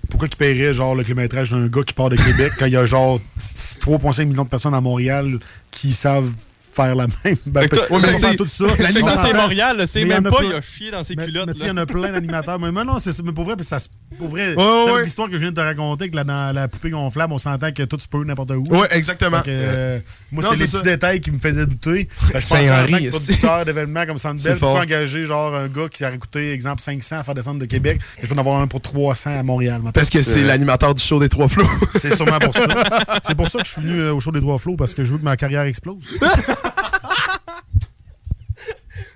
[0.09, 2.77] pourquoi tu paierais genre le kilométrage d'un gars qui part de Québec quand il y
[2.77, 5.39] a genre 3,5 millions de personnes à Montréal
[5.71, 6.29] qui savent
[6.77, 7.35] faire la même.
[7.45, 8.65] Ben, que toi- on ouais, mais comprend c'est- tout ça.
[8.65, 9.33] Que dans c'est.
[9.33, 11.15] Montréal, c'est Mais il y en même a pas, plein- il a chié dans ses
[11.15, 12.59] mais- culottes, Mais il y en a plein d'animateurs.
[12.59, 15.03] Mais, mais non, c'est mais pour vrai, puis ça, se- pour vrai, c'est ouais.
[15.03, 17.71] l'histoire que je viens de te raconter, que là, dans la poupée gonflable, on s'entend
[17.71, 18.65] que tout se peut n'importe où.
[18.69, 19.41] Ouais, exactement.
[19.41, 19.99] Que, euh,
[20.31, 20.77] moi, c'est les ça.
[20.79, 22.05] petits détails qui me faisaient douter.
[22.31, 25.55] Que je Saint pensais en tant que producteur d'événements comme Sandbell, tu peux engager genre
[25.55, 27.99] un gars qui aurait coûté, exemple, 500 à faire descendre de Québec.
[28.21, 29.81] Je peux en avoir un pour 300 à Montréal.
[29.93, 31.65] Parce que c'est l'animateur du show des Trois Flots.
[31.97, 32.67] C'est sûrement pour ça.
[33.23, 35.03] C'est pour ça que je suis venu euh, au show des Trois Flots, parce que
[35.03, 36.17] je veux que ma carrière explose.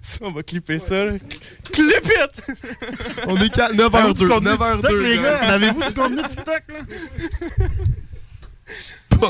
[0.01, 1.05] Ça, on va clipper ça.
[1.05, 1.11] là.
[1.71, 2.51] Clip it!
[3.27, 4.27] On est 9h02.
[4.27, 4.75] Contenu 9h02.
[4.75, 5.37] TikTok, les gars?
[5.53, 7.65] Avez-vous du contenu TikTok, là?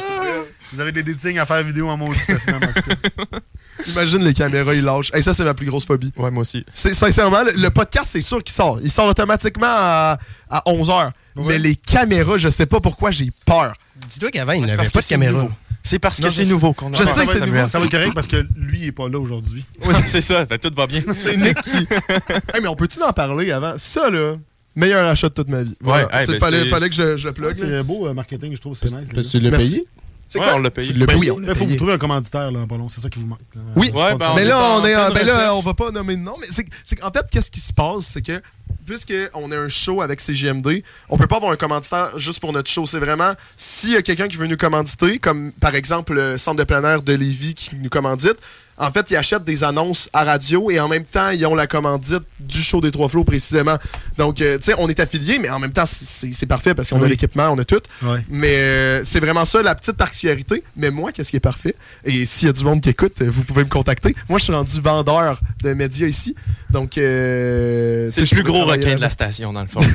[0.71, 3.39] Vous avez des dating à faire vidéo en maudit cette semaine, en tout cas.
[3.87, 5.11] Imagine les caméras, ils lâchent.
[5.13, 6.13] Hey, ça, c'est ma plus grosse phobie.
[6.15, 6.65] Ouais, moi aussi.
[6.73, 8.79] C'est, sincèrement, le, podcast, c'est sûr qu'il sort.
[8.81, 10.17] Il sort automatiquement à,
[10.49, 11.11] à 11h.
[11.37, 13.73] Mais les caméras, je sais pas pourquoi j'ai peur.
[14.07, 15.47] Dis-toi qu'avant, il n'avait parce pas de caméra.
[15.83, 17.67] C'est parce que c'est nouveau qu'on a Je sais que c'est nouveau.
[17.67, 19.65] Ça va être correct parce que lui, il est pas là aujourd'hui.
[19.85, 20.45] Oui, c'est ça.
[20.45, 21.01] Ben, tout va bien.
[21.15, 21.71] C'est Nick qui.
[22.53, 23.73] Hey, mais on peut-tu en parler avant?
[23.77, 24.35] Ça, là,
[24.75, 25.75] meilleur achat de toute ma vie.
[25.83, 27.53] Ouais, hey, C'est- ben, fallait, que je, plug.
[27.53, 29.07] C'est beau euh, marketing, je trouve, c'est nice.
[29.13, 29.85] Parce que tu l'as payé?
[30.31, 30.55] C'est Ouais, quoi?
[30.55, 30.93] on l'a payé.
[30.93, 32.87] L'as Ben oui, on Il faut vous trouver un commanditaire, là, en pas long.
[32.87, 33.39] C'est ça qui vous manque.
[33.53, 33.61] là.
[33.75, 36.21] Oui, Ouais, ben, mais là, en on est, ben là, on va pas nommer de
[36.21, 36.47] nom, mais
[36.85, 38.41] c'est qu'en fait, qu'est-ce qui se passe, c'est que
[38.85, 42.69] puisqu'on a un show avec CGMD, on peut pas avoir un commanditaire juste pour notre
[42.69, 42.85] show.
[42.85, 46.57] C'est vraiment s'il y a quelqu'un qui veut nous commanditer, comme par exemple le centre
[46.57, 48.37] de plein air de Lévis qui nous commandite.
[48.77, 51.67] En fait, ils achètent des annonces à radio et en même temps, ils ont la
[51.67, 53.77] commandite du show des Trois Flots précisément.
[54.17, 57.03] Donc, euh, tu sais, on est affiliés, mais en même temps, c'est parfait parce qu'on
[57.03, 57.81] a l'équipement, on a tout.
[58.01, 58.25] Ouais.
[58.29, 60.63] Mais euh, c'est vraiment ça la petite particularité.
[60.75, 61.75] Mais moi, qu'est-ce qui est parfait?
[62.05, 64.15] Et s'il y a du monde qui écoute, euh, vous pouvez me contacter.
[64.29, 66.35] Moi, je suis rendu vendeur de médias ici.
[66.69, 69.81] Donc, euh, C'est le plus gros requin de la station, dans le fond.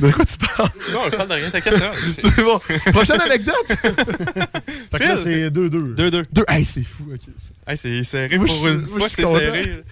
[0.00, 0.70] De quoi tu parles?
[0.92, 1.74] non, je parle de rien, t'inquiète.
[2.00, 2.60] C'est bon.
[2.92, 3.54] Prochaine anecdote?
[3.68, 5.94] Fait que là, c'est 2-2.
[5.94, 6.24] 2-2.
[6.32, 6.44] Deux.
[6.48, 7.08] Hey, c'est fou.
[7.12, 7.20] ok.
[7.66, 9.84] Hey, c'est serré Moi, pour je suis- une moi, fois c'est serré.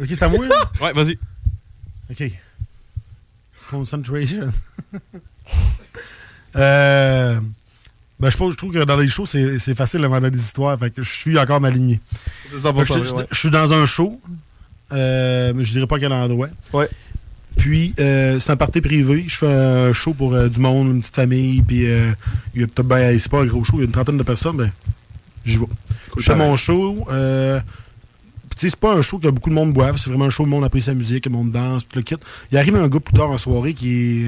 [0.00, 0.70] Ok, c'est à moi, là?
[0.80, 1.18] Ouais, vas-y.
[2.10, 2.30] OK.
[3.70, 4.52] Concentration.
[6.56, 7.40] euh,
[8.20, 10.38] ben, je, pense- je trouve que dans les shows, c'est c'est facile de demander des
[10.40, 10.78] histoires.
[10.78, 12.00] Fait que je suis encore ma lignée.
[12.48, 14.20] C'est ça Fait que je, je- je suis dans un show,
[14.94, 16.48] euh, je dirais pas quel endroit.
[16.72, 16.88] Ouais.
[17.56, 19.24] Puis, euh, c'est un party privé.
[19.28, 21.62] Je fais un show pour euh, du monde, une petite famille.
[21.62, 22.10] Puis, euh,
[22.54, 24.18] il y a peut-être ben, c'est pas un gros show, il y a une trentaine
[24.18, 24.56] de personnes.
[24.56, 24.70] Ben,
[25.44, 25.66] j'y vais.
[26.18, 27.06] je fais mon show.
[27.10, 27.60] euh,
[28.50, 29.96] puis, tu sais, c'est pas un show que beaucoup de monde boive.
[29.98, 32.02] C'est vraiment un show où le monde apprécie sa musique, le monde danse, puis le
[32.02, 32.16] kit.
[32.52, 34.26] Il arrive un gars plus tard en soirée qui est.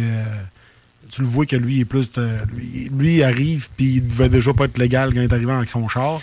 [1.10, 2.10] tu le vois que lui est plus.
[2.12, 5.32] de- lui, lui, il arrive, puis il devait déjà pas être légal quand il est
[5.32, 6.20] arrivé avec son char.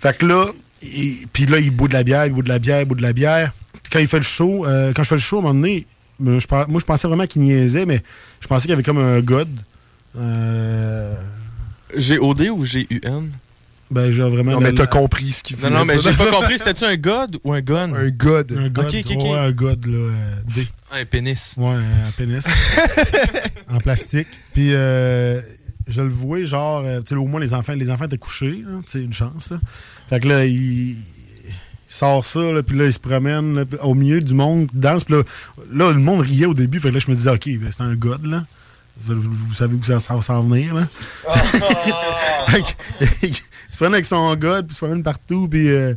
[0.00, 0.46] Fait que là,
[1.32, 3.02] puis là, il boit de la bière, il boit de la bière, il boit de
[3.02, 3.52] la bière.
[3.82, 5.54] Puis quand il fait le show, euh, quand je fais le show, à un moment
[5.54, 5.86] donné,
[6.20, 6.24] je
[6.68, 8.02] moi, je pensais vraiment qu'il niaisait, mais
[8.40, 9.48] je pensais qu'il y avait comme un god.
[10.16, 11.14] Euh,
[11.96, 13.30] G-O-D ou G-U-N?
[13.90, 14.52] ben, j'ai vraiment.
[14.52, 16.58] Non, mais t'as la- compris ce qu'il Non, voulait non, mais j'ai pas compris.
[16.58, 17.94] C'était-tu un god ou un gun?
[17.94, 18.52] Un god.
[18.58, 18.92] Un god.
[18.92, 19.96] Ouais, un god, là.
[19.96, 20.12] euh,
[20.54, 20.66] D.
[20.92, 21.54] Un pénis.
[21.56, 22.44] Ouais, un pénis.
[23.72, 24.28] en plastique.
[24.52, 25.40] Puis, euh,
[25.88, 28.64] je le vois, genre, euh, tu sais, au moins, les enfants, les enfants étaient couchés,
[28.86, 29.50] sais, une chance.
[29.50, 29.58] là.
[30.08, 30.96] Fait que là, il, Il
[31.88, 35.04] sort ça, là, puis là, il se promène là, au milieu du monde, danse.
[35.04, 35.22] Puis là,
[35.72, 36.78] là, le monde riait au début.
[36.80, 38.44] Fait que là, je me disais, OK, ben, c'est un god, là.
[39.00, 40.86] Vous, vous savez où ça, ça va s'en venir, là.
[42.48, 45.68] Fait que, il se promène avec son god, puis il se promène partout, puis...
[45.68, 45.94] euh,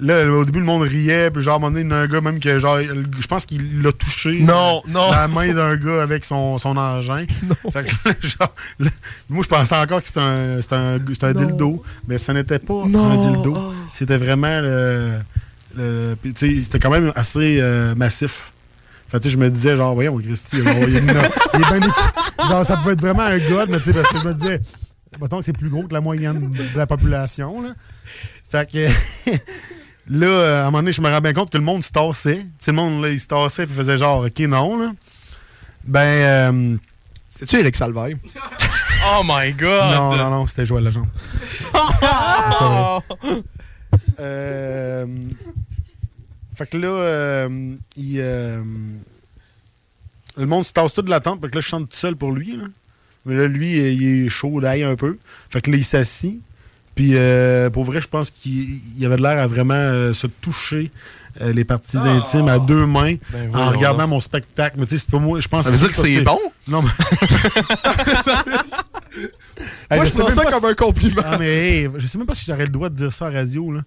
[0.00, 1.98] Là, au début, le monde riait, puis genre, à un moment donné, il y a
[1.98, 4.40] un gars même que, genre, je pense qu'il l'a touché.
[4.40, 5.10] Non, non.
[5.10, 7.26] La main d'un gars avec son, son engin.
[7.72, 8.90] Fait que genre, là,
[9.28, 11.44] moi, je pensais encore que c'était un, c'était un, c'était un Non.
[11.44, 13.10] dildo, mais ce n'était pas Non.
[13.10, 13.54] un dildo.
[13.56, 13.72] Oh.
[13.92, 15.18] C'était vraiment le.
[15.76, 18.52] le- puis, tu sais, c'était quand même assez euh, massif.
[19.08, 21.66] Fait que, tu sais, je me disais, genre, voyons, Christy, genre, il, est, il est
[21.68, 21.92] bien équipé.
[22.48, 24.60] Genre, ça peut être vraiment un god, mais tu sais, parce que je me disais,
[25.20, 27.68] mettons que c'est plus gros que la moyenne de la population, là.
[28.48, 28.86] Fait que.
[30.10, 31.90] Là, euh, à un moment donné, je me rends bien compte que le monde se
[31.92, 32.38] tassait.
[32.38, 34.92] Tu sais, le monde, là, il se tassait et faisait genre, OK, non, là.
[35.84, 36.00] Ben.
[36.00, 36.76] euh,
[37.30, 38.16] C'était-tu Eric Salvaille?
[39.12, 39.94] Oh my god!
[39.94, 41.08] non, non, non, c'était Joël Legendre.
[44.20, 45.06] Euh,
[46.54, 48.18] fait que là, euh, il,
[50.36, 51.40] le monde se tasse tout de la tente.
[51.40, 52.56] Fait que là, je chante tout seul pour lui.
[52.56, 52.64] Là.
[53.24, 55.18] Mais là, lui, il est chaud d'ail un peu.
[55.48, 56.40] Fait que là, il s'assit.
[56.94, 60.90] Puis euh, pour vrai, je pense qu'il il avait l'air à vraiment euh, se toucher
[61.40, 64.76] euh, les parties intimes à deux mains Ben, en regardant mon spectacle.
[64.78, 65.40] Mais tu sais, c'est pas moi.
[65.40, 66.38] Je pense Ça veut dire que c'est bon?
[66.68, 66.90] Non, mais.
[69.90, 71.22] Moi, Hey, je même ça pas comme si- un compliment.
[71.24, 73.30] Ah, mais hey, je sais même pas si j'aurais le droit de dire ça à
[73.30, 73.72] la radio.
[73.72, 73.80] Là.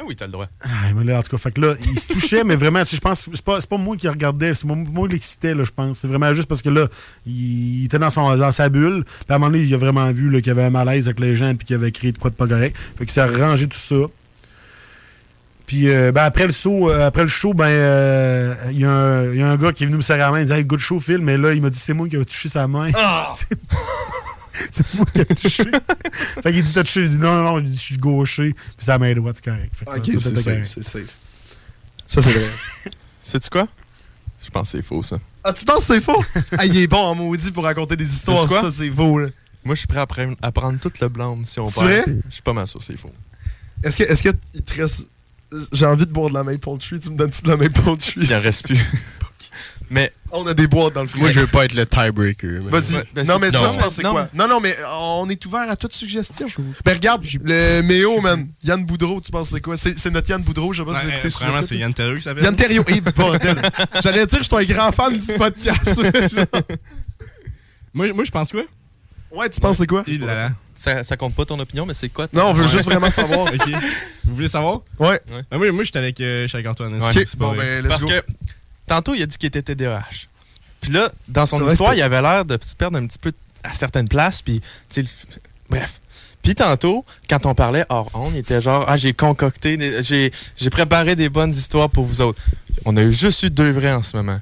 [0.00, 0.46] Ben oui, t'as le droit.
[0.62, 2.86] Ah, mais là, en tout cas, fait que là, il se touchait, mais vraiment, tu
[2.90, 5.54] sais, je pense, c'est pas, c'est pas moi qui regardais, c'est moi, moi qui l'excitais,
[5.54, 5.98] là, je pense.
[5.98, 6.88] C'est vraiment juste parce que là,
[7.26, 9.04] il, il était dans, son, dans sa bulle.
[9.04, 11.20] Puis à un moment donné, il a vraiment vu qu'il y avait un malaise avec
[11.20, 12.76] les gens, puis qu'il avait créé de quoi de pas correct.
[12.96, 13.96] Fait qu'il s'est arrangé tout ça.
[15.66, 18.90] Puis euh, ben, après le show, euh, après le show, ben euh, il y, a
[18.90, 20.52] un- il y a un gars qui est venu me serrer la main, il dit
[20.52, 22.66] Hey, good show, Phil, mais là, il m'a dit c'est moi qui ai touché sa
[22.66, 22.90] main.
[23.32, 23.46] C'est-
[24.70, 25.64] c'est moi qui ai touché.
[26.42, 28.52] fait qu'il dit T'as touché, il dit non, non, non, je dis je suis gaucher,
[28.76, 29.72] puis sa main droite, c'est correct.
[29.74, 30.66] Fait que, Ok, c'est safe, correct.
[30.66, 31.16] c'est safe.
[32.06, 32.50] Ça, c'est vrai.
[33.20, 33.68] Sais-tu quoi?
[34.42, 35.18] Je pense que c'est faux, ça.
[35.44, 36.24] Ah, tu penses que c'est faux?
[36.58, 38.46] ah, il est bon en maudit pour raconter des histoires.
[38.46, 38.62] Quoi?
[38.62, 39.28] Ça, c'est faux, là.
[39.64, 42.02] Moi, je suis prêt à, pre- à prendre tout le blâme si on vrai?
[42.28, 43.12] Je suis pas mal sûr que c'est faux.
[43.82, 45.04] Est-ce que, est-ce que il te reste.
[45.72, 47.00] J'ai envie de boire de la Maple Tree.
[47.00, 48.20] Tu me donnes-tu de la Maple Tree?
[48.22, 48.78] Il en reste plus.
[49.90, 50.12] Mais.
[50.30, 51.24] On a des boîtes dans le frigo.
[51.24, 52.62] Moi, je veux pas être le tiebreaker.
[52.62, 52.94] mais- Vas-y.
[52.94, 53.70] Ouais, ben, non, mais toi, non.
[53.72, 54.28] tu penses quoi?
[54.32, 56.46] Non, non, mais on est ouvert à toute suggestion.
[56.84, 58.46] Ben, regarde, le Méo, man.
[58.62, 59.76] Yann Boudreau, tu penses c'est quoi?
[59.76, 61.76] C'est notre Yann Boudreau, je sais pas si vous écoutez euh, sur c'est.
[61.76, 62.44] Yann Terriot qui s'appelle.
[62.44, 63.56] Yann bordel.
[64.02, 66.00] J'allais dire, je suis un grand fan du podcast.
[67.92, 68.62] Moi, moi, je pense quoi?
[69.32, 70.02] Ouais, tu penses c'est quoi?
[70.06, 70.50] Il là là.
[70.74, 72.26] Ça, ça compte pas ton opinion, mais c'est quoi?
[72.32, 72.68] Non, on veut Ouais.
[72.68, 73.52] juste vraiment savoir.
[74.24, 74.80] Vous voulez savoir?
[74.98, 75.20] Ouais.
[75.50, 76.94] Ah, moi, moi j'étais avec, euh, avec Antoine.
[77.02, 77.24] Ouais.
[77.36, 78.08] bon, ben, Parce go.
[78.08, 78.22] que
[78.86, 80.26] tantôt, il a dit qu'il était TDAH.
[80.80, 83.74] Puis là, dans son histoire, il avait l'air de se perdre un petit peu à
[83.74, 84.40] certaines places.
[84.40, 85.08] Puis, tu sais,
[85.68, 86.00] bref.
[86.42, 91.14] Puis tantôt, quand on parlait hors on, il était genre, ah, j'ai concocté, j'ai préparé
[91.14, 92.40] des bonnes histoires pour vous autres.
[92.86, 94.40] On a eu juste eu deux vrais en ce moment.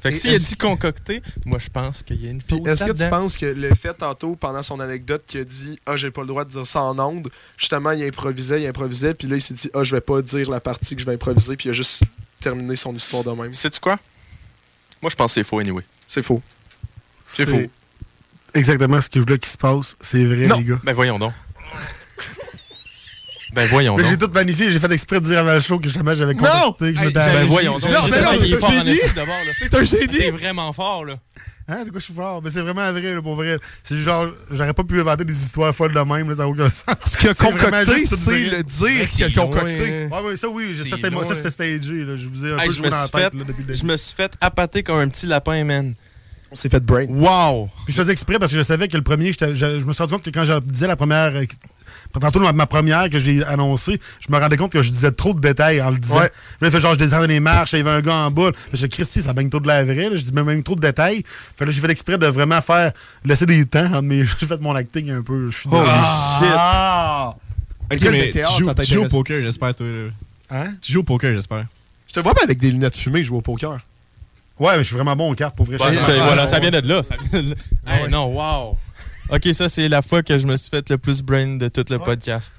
[0.00, 2.84] Fait que s'il a dit concocté, moi, je pense qu'il y a une Puis est-ce
[2.84, 6.10] que tu penses que le fait tantôt, pendant son anecdote, qu'il a dit Ah, j'ai
[6.10, 9.36] pas le droit de dire ça en ondes, justement, il improvisait, il improvisait, puis là,
[9.36, 11.68] il s'est dit Ah, je vais pas dire la partie que je vais improviser, puis
[11.68, 12.02] il a juste
[12.40, 13.52] terminé son histoire de même.
[13.52, 13.98] Sais-tu quoi?
[15.02, 15.82] Moi, je pense que c'est faux, anyway.
[16.06, 16.42] C'est faux.
[17.26, 17.62] C'est faux.
[18.54, 19.96] Exactement ce que je voulais qu'il se passe.
[20.00, 20.58] C'est vrai, Non.
[20.58, 20.78] les gars.
[20.84, 21.32] Ben, voyons donc.
[23.56, 24.06] Ben, voyons donc.
[24.06, 26.92] j'ai tout magnifié, j'ai fait exprès de dire avant le show que justement j'avais contacté,
[26.94, 27.90] que je ben, Ben, voyons donc.
[27.90, 28.90] Non, Il mais est- non, il est c'est fort un en génie.
[28.98, 29.52] esti d'abord, là.
[29.58, 30.06] C'est un génie.
[30.18, 31.14] T'es vraiment fort, là.
[31.68, 32.40] Hein, de quoi je suis fort?
[32.44, 33.58] Mais c'est vraiment vrai, là, pour vrai.
[33.82, 36.70] C'est genre, j'aurais pas pu inventer des histoires folles de même, là, ça n'a aucun
[36.70, 36.84] sens.
[37.00, 40.06] Ce qu'il a concocté, c'est le dire qu'il a concocté.
[40.12, 41.42] Ouais, ouais, ça oui, ça c'était moi, ça loin.
[41.42, 42.14] c'était stagé, là.
[42.14, 43.44] Je vous ai un Hey, peu je, joué me dans la suis tête, fait, là,
[43.48, 43.92] depuis le je début.
[43.92, 45.94] me suis fait appâter comme un petit lapin, man.
[46.52, 47.06] On s'est fait brain.
[47.08, 47.68] Wow!
[47.84, 50.00] Puis je faisais exprès parce que je savais que le premier, je, je me suis
[50.02, 51.32] rendu compte que quand je disais la première.
[52.20, 55.34] Tantôt, ma, ma première que j'ai annoncée, je me rendais compte que je disais trop
[55.34, 56.20] de détails en le disant.
[56.20, 56.30] Ouais.
[56.60, 58.50] Là, fait genre, je descendais les marches, il y avait un gars en bas.
[58.72, 60.08] Je dis, Christy, ça baigne trop de la vraie.
[60.10, 60.16] là.
[60.16, 61.22] Je dis, même, même trop de détails.
[61.58, 62.92] Fait là, j'ai fait exprès de vraiment faire,
[63.24, 63.84] laisser des temps.
[63.86, 65.50] entre mes- J'ai fait mon acting un peu.
[65.50, 66.52] Je suis Holy shit!
[67.92, 69.86] Ok, mais de théâtre, tu joues, ça tu joues au poker, j'espère, toi.
[69.86, 70.08] là.
[70.50, 70.72] Hein?
[70.82, 71.66] Tu joues au poker, j'espère.
[72.08, 73.78] Je te vois pas avec des lunettes fumées jouer au poker.
[74.58, 75.76] Ouais, mais je suis vraiment bon aux cartes, pour vrai.
[75.80, 75.90] Ah,
[76.24, 76.48] voilà, ouais.
[76.50, 77.02] ça vient de là.
[77.02, 77.56] Ça vient de là.
[77.86, 78.08] Hey, ouais.
[78.08, 78.76] Non, wow!
[79.30, 81.84] Ok, ça, c'est la fois que je me suis fait le plus brain de tout
[81.90, 82.54] le podcast.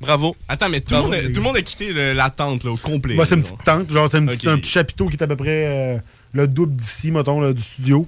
[0.00, 0.36] Bravo.
[0.48, 2.30] Attends, mais tout, le Bravo, monde, a- les tout le monde a quitté le- la
[2.30, 3.14] tente là, au complet.
[3.14, 3.90] Moi, c'est une petite tente.
[3.90, 5.98] Genre, c'est un petit chapiteau qui est à peu près euh,
[6.34, 8.06] le double d'ici, mettons, là, du studio.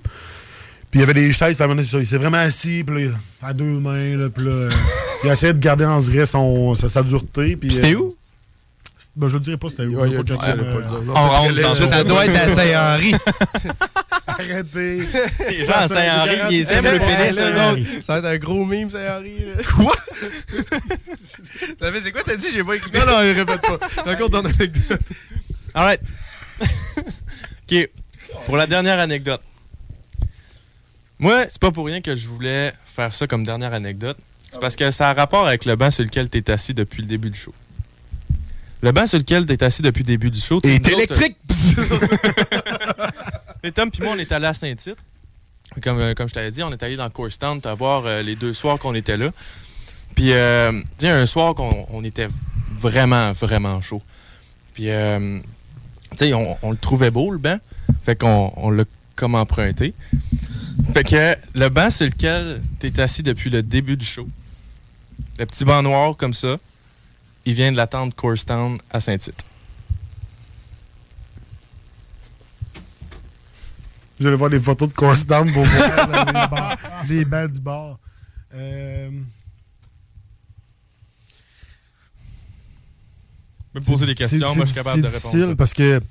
[0.91, 1.59] Puis il y avait des chaises,
[1.95, 3.11] il s'est vraiment assis, puis là,
[3.43, 4.71] à deux mains, là, puis là, euh,
[5.25, 7.57] il a essayé de garder en vrai son, sa, sa dureté.
[7.57, 8.17] Puis C'était euh, où?
[9.15, 9.99] Ben, je le dirais pas c'était où.
[10.01, 10.55] Ouais, pas.
[11.09, 13.15] On rentre dans Ça doit être à Saint-Henri.
[14.39, 14.99] Arrêtez.
[15.49, 18.05] Les gens à Saint-Henri, ils aiment le pénis, eux autres.
[18.05, 19.45] Ça va être un gros meme, Saint-Henri.
[19.77, 19.95] Quoi?
[22.01, 22.49] C'est quoi t'as dit?
[22.53, 22.99] J'ai pas écouté.
[22.99, 23.79] Non, non, il répète pas.
[24.05, 25.01] Raconte ton anecdote.
[25.75, 26.01] Alright.
[26.61, 27.89] OK.
[28.47, 29.41] Pour la dernière anecdote.
[31.19, 34.17] Moi, c'est pas pour rien que je voulais faire ça comme dernière anecdote.
[34.51, 37.03] C'est parce que ça a rapport avec le banc sur lequel tu es assis depuis
[37.03, 37.53] le début du show.
[38.81, 40.61] Le banc sur lequel tu es assis depuis le début du show.
[40.65, 41.37] Et autres, électrique!
[43.63, 44.97] Et Tom puis moi, on est allé à Saint-Tite.
[45.83, 48.37] Comme, euh, comme je t'avais dit, on est allé dans Courstown à voir euh, les
[48.37, 49.31] deux soirs qu'on était là.
[50.15, 52.29] Puis, euh, tu sais, un soir qu'on on était
[52.79, 54.03] vraiment, vraiment chaud.
[54.75, 55.39] Puis, euh,
[56.13, 57.59] tu sais, on, on le trouvait beau, le banc.
[58.05, 58.85] Fait qu'on on l'a
[59.17, 59.95] comme emprunté.
[60.95, 64.27] Fait que le banc sur lequel tu es assis depuis le début du show,
[65.39, 66.57] le petit banc noir comme ça,
[67.49, 69.43] il vient de la tente Courstown à Saint-Tite.
[74.21, 76.77] Vous allez voir des photos de course down pour voir là,
[77.09, 77.99] les, les bancs du bar.
[78.53, 79.11] Euh,
[83.75, 85.57] Me poser des c'est- questions, c'est- moi je suis c'est capable de difficile répondre.
[85.57, 86.03] parce que.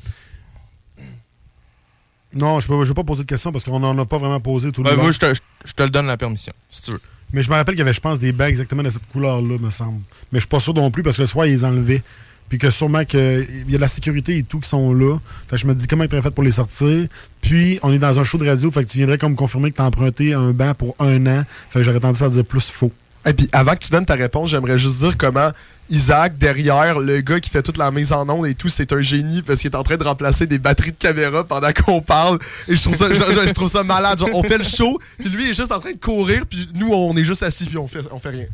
[2.38, 4.72] Non, je ne vais pas poser de questions parce qu'on n'en a pas vraiment posé
[4.72, 5.04] tout le Ben, long.
[5.04, 7.02] moi, je te, je- je te le donne la permission, si tu veux.
[7.34, 9.58] Mais je me rappelle qu'il y avait, je pense, des bagues exactement de cette couleur-là,
[9.60, 10.00] me semble.
[10.32, 12.04] Mais je suis pas sûr non plus parce que le soir, ils les enlevaient.
[12.48, 15.18] Puis que sûrement qu'il y a de la sécurité et tout qui sont là.
[15.50, 17.08] Fait que je me dis comment ils fait pour les sortir.
[17.42, 19.76] Puis on est dans un show de radio, fait que tu viendrais comme confirmer que
[19.76, 21.44] t'as emprunté un banc pour un an.
[21.70, 22.92] Fait que j'aurais tendance à dire plus faux.
[23.28, 25.52] Et puis avant que tu donnes ta réponse, j'aimerais juste dire comment
[25.90, 29.00] Isaac, derrière, le gars qui fait toute la mise en onde et tout, c'est un
[29.02, 32.40] génie parce qu'il est en train de remplacer des batteries de caméra pendant qu'on parle.
[32.68, 34.20] Et je trouve ça, je, je- je trouve ça malade.
[34.20, 36.70] Genre, on fait le show, puis lui il est juste en train de courir, puis
[36.74, 38.46] nous on est juste assis, puis on fait, on fait rien.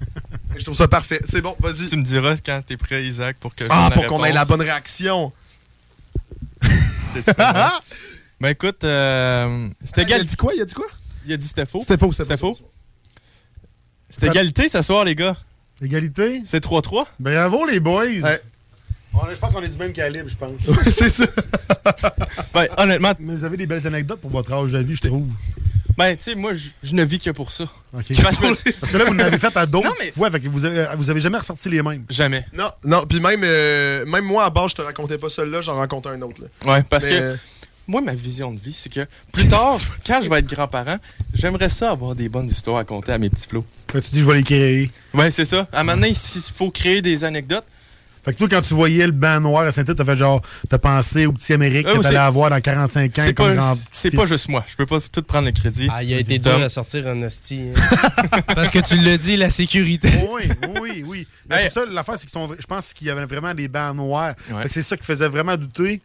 [0.56, 1.22] Et je trouve ça parfait.
[1.26, 1.88] C'est bon, vas-y.
[1.88, 4.62] Tu me diras quand t'es prêt, Isaac, pour que Ah, pour qu'on ait la bonne
[4.62, 5.32] réaction.
[8.42, 10.52] Ben écoute, euh, c'était Ah, il a dit quoi?
[10.54, 10.86] Il a dit quoi?
[11.26, 11.80] Il a dit c'était faux.
[11.80, 12.58] C'était faux, c'était C'était faux?
[14.20, 15.36] Ça- égalité ce soir, les gars.
[15.82, 16.42] Égalité?
[16.46, 17.06] C'est 3-3.
[17.20, 18.04] Bravo les boys!
[18.06, 18.40] Ouais.
[19.16, 20.52] On est- je pense qu'on est du même calibre, je pense.
[20.96, 21.26] c'est ça.
[22.54, 25.28] Ben, honnêtement, Mais vous avez des belles anecdotes pour votre âge de vie, je trouve.
[25.98, 27.66] ben, tu sais, moi, je, ne vis que pour ça.
[27.92, 30.86] Parce que là, vous l'avez fait à d'autres Non, mais- fois, fait que vous avez,
[30.98, 32.06] vous avez jamais ressorti les mêmes.
[32.10, 32.46] Jamais.
[32.54, 35.76] Non, non, puis même, euh, même moi à base, je te racontais pas celui-là, j'en
[35.76, 36.42] racontais un autre.
[36.42, 36.72] Là.
[36.74, 37.38] Ouais, parce Mais, que
[37.88, 39.78] moi, ma vision de vie, c'est que plus tard,
[40.08, 40.98] quand je vais être grand-parent,
[41.34, 43.66] j'aimerais ça avoir des bonnes histoires à conter à mes petits flots.
[43.92, 44.92] Tu dis, je vais les créer.
[45.14, 45.68] Ouais, c'est ça.
[45.74, 47.66] À un moment donné, il faut créer des anecdotes.
[48.26, 50.78] Fait que toi, quand tu voyais le banc noir à Saint-Tite, t'as fait genre, t'as
[50.78, 53.76] pensé au petit Amérique Euh, que t'allais avoir dans 45 ans C'est comme pas, grand
[53.92, 54.18] c'est fils.
[54.20, 54.64] pas juste moi.
[54.66, 55.90] Je peux pas tout prendre le crédit.
[55.92, 57.72] Ah, il a été dur à sortir un hostie.
[57.76, 58.40] hein.
[58.56, 60.10] Parce que tu l'as dit, la sécurité.
[60.32, 60.44] Oui,
[60.82, 61.28] oui, oui.
[61.50, 61.64] Mais Hey.
[61.66, 62.50] pour ça, l'affaire, c'est qu'ils sont.
[62.58, 64.36] Je pense qu'il y avait vraiment des bancs noirs.
[64.52, 64.64] Ouais.
[64.70, 66.02] C'est ça qui faisait vraiment douter.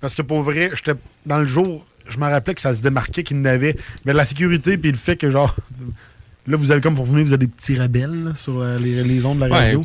[0.00, 3.22] Parce que pour vrai, j'étais dans le jour, je me rappelais que ça se démarquait
[3.22, 3.76] qu'il n'avait.
[4.04, 5.54] Mais la sécurité, puis le fait que genre.
[6.46, 9.02] Là, vous avez comme pour venir, vous avez des petits rebelles là, sur euh, les,
[9.02, 9.82] les ondes de la radio.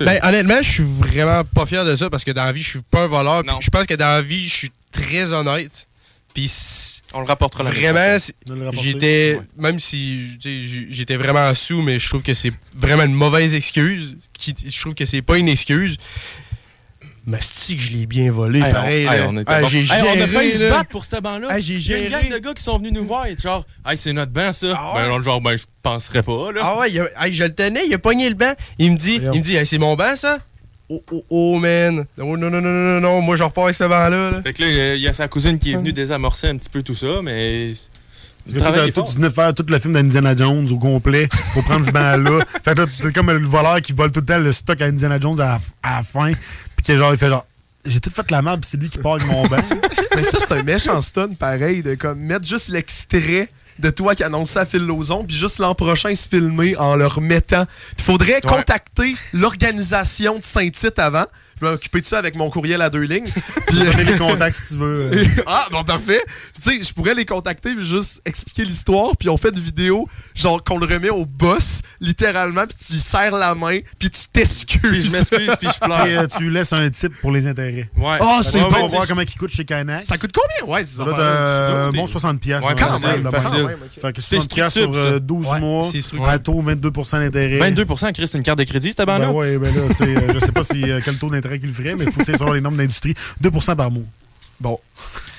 [0.00, 2.70] Ben, honnêtement, je suis vraiment pas fier de ça parce que dans la vie, je
[2.70, 3.44] suis pas un voleur.
[3.60, 5.86] Je pense que dans la vie, je suis très honnête.
[6.34, 8.16] Puis on le rapportera la vraiment,
[8.72, 9.36] j'étais.
[9.36, 9.46] Ouais.
[9.56, 10.38] Même si
[10.90, 14.16] j'étais vraiment sous, mais je trouve que c'est vraiment une mauvaise excuse.
[14.32, 15.96] Qui, je trouve que c'est pas une excuse.
[17.40, 19.06] C'est que je l'ai bien volé, Hey, pareil.
[19.08, 19.68] on, hey, on était Ah, bon.
[19.68, 21.48] Hey, on a failli se battre pour ce banc-là.
[21.50, 23.36] Ah, j'ai Il y a une gang de gars qui sont venus nous voir et
[23.36, 24.74] genre, hey, c'est notre banc ça.
[24.76, 25.22] Ah Ben ouais?
[25.22, 26.60] genre, ben je penserais pas là.
[26.62, 28.52] Ah ouais, il a- hey, je le tenais, il a pogné le banc.
[28.78, 29.32] Il me dit, Voyons.
[29.34, 30.38] il me dit, Hey, c'est mon banc ça?
[30.92, 32.04] Oh, oh, oh, man.
[32.18, 34.30] Oh, non, non, non, non, non, moi je repars avec ce banc-là.
[34.32, 34.42] là.
[34.42, 36.48] Fait que là, il y a- il y a sa cousine qui est venue désamorcer
[36.48, 37.70] un petit peu tout ça, mais.
[38.92, 42.40] T'as- venais de faire tout le film d'Indiana Jones au complet pour prendre ce banc-là.
[42.64, 44.86] fait que là, t'es comme le voleur qui vole tout le temps le stock à
[44.86, 46.32] Indiana Jones à, la- à la fin.
[46.32, 47.46] Puis que genre, il fait genre,
[47.84, 49.56] j'ai tout fait la merde, c'est lui qui part avec mon banc.
[50.16, 54.22] Mais ça, c'est un méchant stun, pareil, de comme mettre juste l'extrait de toi qui
[54.22, 57.66] annonce ça à Phil Lozon, puis juste l'an prochain se filmer en le remettant.
[57.96, 61.24] Il faudrait contacter l'organisation de Saint-Tite avant.
[61.60, 63.26] Je vais m'occuper de ça avec mon courriel à deux lignes?
[63.66, 65.10] Puis, Donner les contacts si tu veux.
[65.12, 65.24] euh.
[65.46, 66.22] ah, bon, parfait.
[66.62, 70.08] Tu sais, je pourrais les contacter, puis juste expliquer l'histoire, puis on fait une vidéo,
[70.34, 74.20] genre qu'on le remet au boss, littéralement, puis tu lui serres la main, puis tu
[74.32, 74.80] t'excuses.
[74.82, 76.06] Puis je m'excuse, puis je pleure.
[76.06, 77.88] Et euh, tu laisses un type pour les intérêts.
[77.96, 78.18] Ouais.
[78.20, 78.86] Ah, Fait c'est qu'on va bon.
[78.86, 80.06] voir comment il coûte chez Canac.
[80.06, 80.74] Ça coûte combien?
[80.74, 82.64] Ouais, c'est Ça euh, un bon 60 pièces.
[82.64, 83.68] Ouais, Quand facile, même, facile.
[84.00, 85.08] Fait que C'est 60 pièces sur structure, ça.
[85.14, 85.88] euh, 12 Ouais, mois,
[86.26, 87.58] à taux 22 d'intérêt.
[87.58, 87.84] 22
[88.14, 89.26] Chris, c'est une carte de crédit, cette banc-là?
[89.26, 91.49] Ben ouais, ben là, tu sais, euh, je sais pas si, euh, quel taux d'intérêt
[91.58, 93.14] qu'il ferait, mais il faut que c'est sur les normes d'industrie.
[93.40, 94.02] 2 par mois.
[94.60, 94.78] Bon.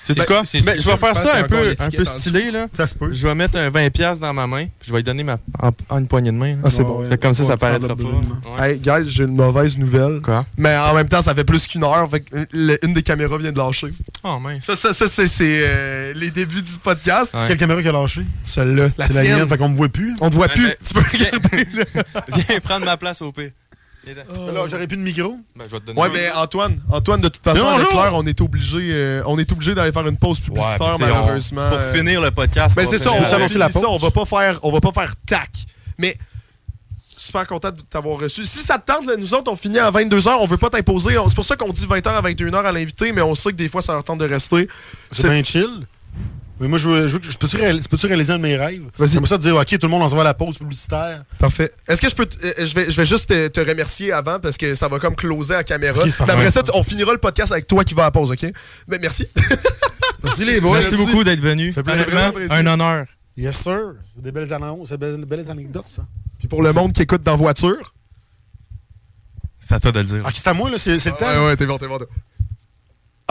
[0.03, 0.41] C'est Ben, quoi?
[0.45, 2.65] c'est- Ben, c'est je vais faire ça qu'il un peu, un peu stylé, là.
[2.75, 3.11] Ça se peut.
[3.13, 5.69] Je vais mettre un 20$ dans ma main, puis je vais lui donner ma, en,
[5.89, 6.53] en une poignée de main.
[6.55, 6.61] là.
[6.63, 7.05] Ah, c'est bon.
[7.07, 8.03] C'est comme ça, ça paraîtra pas.
[8.03, 8.71] Ouais.
[8.71, 10.19] Hey, guys, j'ai une mauvaise nouvelle.
[10.23, 10.43] Quoi?
[10.57, 12.09] Mais en même temps, ça fait plus qu'une heure.
[12.09, 13.91] Fait que euh, le- une des caméras vient de lâcher.
[14.23, 14.65] Oh, mince.
[14.65, 17.35] Ça, ça, ça, c'est c'est, euh, les débuts du podcast.
[17.35, 17.41] Ouais.
[17.47, 18.21] Quelle caméra qui a lâché?
[18.43, 18.89] Celle-là.
[18.97, 20.15] La C'est la mienne, fait qu'on me voit plus.
[20.19, 20.65] On te voit Ouais, plus.
[20.65, 21.67] mais- Tu peux regarder.
[22.49, 23.53] Viens prendre ma place au P.
[24.07, 25.35] Là, j'aurais plus de micro.
[25.55, 26.11] Ben, je vais te donner Ouais, un.
[26.11, 27.87] mais Antoine, Antoine, de toute façon, avec.
[27.89, 31.69] Claire, on est obligé, euh, on est obligé d'aller faire une pause publicitaire, on- malheureusement.
[31.69, 32.75] Pour finir le podcast.
[32.75, 33.21] Ben on c'est va ça, on
[33.59, 33.85] la ça, pause.
[33.87, 35.49] on va pas faire, on va pas faire tac.
[35.99, 36.17] Mais
[37.15, 38.43] super content de t'avoir reçu.
[38.45, 41.15] Si ça te tente, là, nous autres, on finit à 22h, on veut pas t'imposer.
[41.27, 43.69] C'est pour ça qu'on dit 20h à 21h à l'invité, mais on sait que des
[43.69, 44.67] fois, ça leur tente de rester.
[45.11, 45.85] C'est bien chill.
[46.61, 47.57] Mais moi, je, veux, je, veux que- je peux-tu
[48.07, 48.83] réaliser, un de mes rêves?
[48.97, 49.09] Vas-y.
[49.09, 51.23] J'aimerais ça te dire, OK, tout le monde, on se va à la pause publicitaire.
[51.39, 51.73] Parfait.
[51.87, 52.27] Est-ce que je peux.
[52.43, 55.15] euh, je, vais, je vais juste te, te remercier avant parce que ça va comme
[55.15, 55.99] closer à la caméra.
[56.01, 56.33] Ok, c'est parfait.
[56.33, 58.45] Après ça, on finira le podcast avec toi qui va à la pause, OK?
[58.87, 59.27] Mais merci.
[60.23, 60.77] Merci les boys.
[60.79, 61.71] Merci beaucoup d'être venu.
[61.71, 62.05] fait plaisir.
[62.51, 63.05] Un honneur.
[63.35, 63.95] Yes, sir.
[64.13, 66.03] C'est des belles annonces, c'est des belles, anecdotes, ça.
[66.37, 67.93] Puis pour le monde qui écoute dans voiture?
[69.59, 70.21] C'est à toi de le dire.
[70.23, 71.25] OK, c'est à moi, là, c'est c'est le temps.
[71.25, 71.97] Ouais, ouais, t'es bon, t'es bon.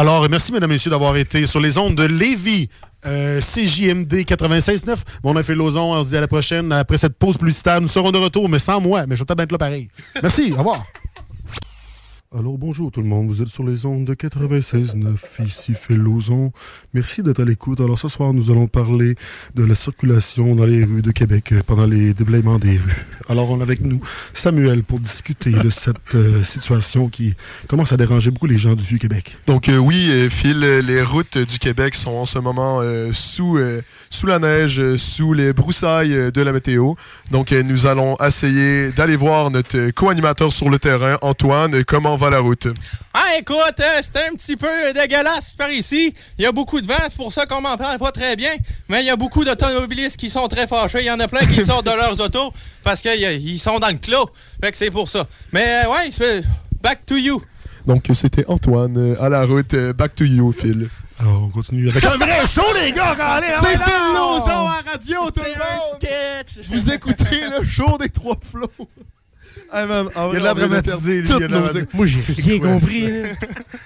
[0.04, 0.10] Bon.
[0.10, 2.68] Alors, merci, mesdames et messieurs, d'avoir été sur les ondes de Lévis,
[3.06, 4.96] euh, CJMD 96.9.
[5.24, 6.72] Mon nom est Phil Lauzon, on se dit à la prochaine.
[6.72, 9.52] Après cette pause publicitaire, nous serons de retour, mais sans moi, mais je vais être
[9.52, 9.88] là pareil.
[10.22, 10.84] Merci, au revoir.
[12.32, 16.06] Alors, bonjour tout le monde, vous êtes sur les ondes de 96.9, ici Phil.
[16.94, 17.80] Merci d'être à l'écoute.
[17.80, 19.16] Alors, ce soir, nous allons parler
[19.56, 23.04] de la circulation dans les rues de Québec euh, pendant les déblaiements des rues.
[23.28, 23.98] Alors, on a avec nous
[24.32, 27.34] Samuel pour discuter de cette euh, situation qui
[27.66, 29.36] commence à déranger beaucoup les gens du Vieux-Québec.
[29.48, 32.80] Donc euh, oui, Phil, les routes du Québec sont en ce moment
[33.10, 33.58] sous,
[34.12, 36.94] sous la neige, euh, sous les broussailles euh, de la météo.
[37.30, 41.84] Donc euh, nous allons essayer d'aller voir notre co-animateur sur le terrain, Antoine.
[41.84, 42.66] Comment va la route?
[43.14, 46.12] Ah, écoute, euh, c'est un petit peu dégueulasse par ici.
[46.38, 48.50] Il y a beaucoup de vent, c'est pour ça qu'on m'en parle pas très bien.
[48.88, 50.98] Mais il y a beaucoup d'automobilistes qui sont très fâchés.
[51.00, 53.98] Il y en a plein qui sortent de leurs autos parce qu'ils sont dans le
[53.98, 54.28] clos.
[54.60, 55.24] Fait que c'est pour ça.
[55.52, 56.10] Mais ouais,
[56.82, 57.40] back to you.
[57.86, 59.74] Donc c'était Antoine à la route.
[59.96, 60.88] Back to you, Phil.
[61.20, 63.14] Alors, on continue avec un vrai show, les gars!
[63.20, 66.00] Allez, C'est Phil Lauzon à radio, tout le monde!
[66.00, 66.66] sketch.
[66.70, 68.70] Vous écoutez le show des trois flots.
[69.72, 71.36] Ah, man, en Il y a de la on vient de dramatisé, perdre lui, toutes
[71.36, 71.78] il y a de la nos dramatisé.
[71.82, 71.94] écoutes.
[71.94, 73.00] Moi, j'ai C'est rien quoi, compris.
[73.02, 73.08] ça?
[73.08, 73.28] là.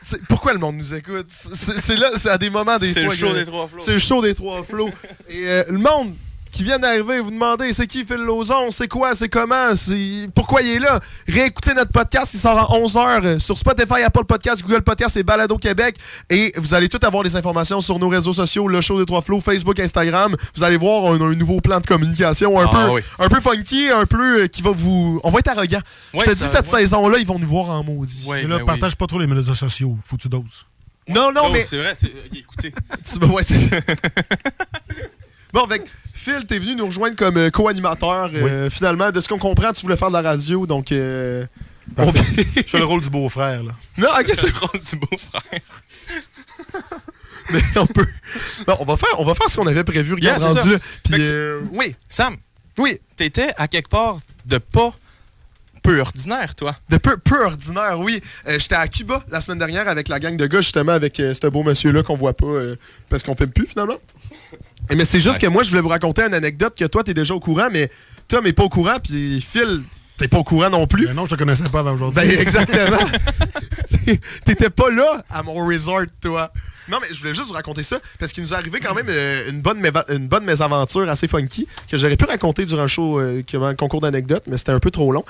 [0.03, 1.27] C'est- Pourquoi le monde nous écoute?
[1.31, 3.13] C'est c'est là, c'est à des moments des C'est fois.
[3.15, 3.81] le show que- des trois flots.
[3.85, 4.91] C'est le show des trois flots.
[5.29, 6.15] Et euh, le monde
[6.55, 10.63] qui vient d'arriver, vous demandez c'est qui Phil Lauzon, c'est quoi, c'est comment, c'est pourquoi
[10.63, 11.01] il est là?
[11.27, 15.59] Réécoutez notre podcast, il sort en 11h sur Spotify, Apple Podcast, Google Podcast et Balado
[15.59, 15.97] Québec.
[16.31, 19.21] Et vous allez tout avoir les informations sur nos réseaux sociaux, le show des trois
[19.21, 20.37] flots, Facebook, Instagram.
[20.55, 23.01] Vous allez voir un, un nouveau plan de communication un, Ah peu, oui.
[23.19, 25.21] un peu funky, un peu euh, qui va vous.
[25.25, 25.81] On va être arrogant.
[26.15, 26.81] Ouais, Je te ça- dis, cette ouais.
[26.81, 28.27] saison-là, ils vont nous voir en maudit.
[28.29, 28.67] Ouais, Et là, ben oui.
[28.67, 29.97] partage pas trop les médias sociaux.
[30.05, 30.67] Faut que tu doses.
[31.09, 31.63] Non, non, Oh, mais.
[31.65, 32.73] C'est vrai, euh, écoutez.
[33.05, 33.55] Tu- ouais, c'est-
[35.55, 35.83] bon, avec
[36.13, 38.31] Phil, t'es venu nous rejoindre comme euh, co-animateur.
[38.35, 40.93] euh, Finalement, de ce qu'on comprend, tu voulais faire de la radio, donc.
[40.93, 41.47] euh,
[41.97, 43.73] on- fais le rôle du beau-frère, là.
[43.99, 45.61] non, ok, c'est Le rôle du beau-frère.
[47.51, 48.07] mais on peut.
[48.69, 50.15] Non, on va faire, on va faire ce qu'on avait prévu.
[50.15, 50.77] Regarde, Yeah, c'est rendu.
[51.05, 52.37] Puis, euh, oui, Sam,
[52.79, 54.93] oui, t'étais à quelque part de pas
[55.85, 56.75] peu ordinaire, toi.
[56.89, 58.21] de peu, peu ordinaire, oui.
[58.49, 61.35] Euh, J'étais à Cuba la semaine dernière avec la gang de gars, justement, avec euh,
[61.35, 62.77] ce beau monsieur-là qu'on voit pas euh,
[63.11, 63.99] parce qu'on filme plus finalement.
[64.91, 67.13] Et Mais c'est juste que moi, je voulais vous raconter une anecdote que toi, t'es
[67.13, 67.91] déjà au courant, mais
[68.29, 69.83] Tom est pas au courant, puis Phil,
[70.19, 71.07] t'es pas au courant non plus?
[71.07, 72.23] Ben non, je te connaissais pas avant aujourd'hui.
[72.23, 72.99] Ben, exactement.
[74.45, 75.25] T'étais pas là?
[75.31, 76.51] À mon resort, toi.
[76.91, 79.07] Non, mais je voulais juste vous raconter ça parce qu'il nous est arrivé quand même
[79.09, 83.19] euh, une, bonne une bonne mésaventure assez funky que j'aurais pu raconter durant le show,
[83.19, 85.25] euh, qui avait un concours d'anecdotes, mais c'était un peu trop long.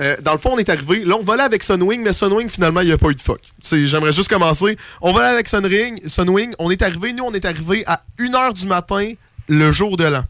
[0.00, 1.04] Euh, dans le fond, on est arrivé.
[1.04, 3.40] Là, on volait avec Sunwing, mais Sunwing, finalement, il n'y a pas eu de fuck.
[3.62, 4.76] J'aimerais juste commencer.
[5.00, 6.52] On volait avec Sunwing, Sunwing.
[6.58, 9.14] On est arrivé, nous, on est arrivé à 1h du matin
[9.48, 10.24] le jour de l'an.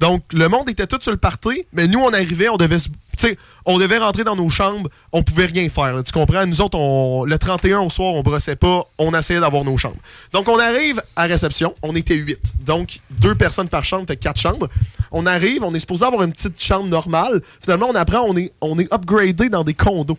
[0.00, 2.88] Donc, le monde était tout sur le party, mais nous, on arrivait, on devait se-
[3.64, 5.94] on devait rentrer dans nos chambres, on pouvait rien faire.
[5.96, 6.46] là, tu comprends?
[6.46, 9.96] Nous autres, on- le 31 au soir, on brossait pas, on essayait d'avoir nos chambres.
[10.32, 12.52] Donc, on arrive à réception, on était 8.
[12.66, 14.68] Donc, deux personnes par chambre, fait quatre chambres.
[15.12, 17.40] On arrive, on est supposé avoir une petite chambre normale.
[17.62, 20.18] Finalement, on apprend, on est, on est upgradé dans des condos.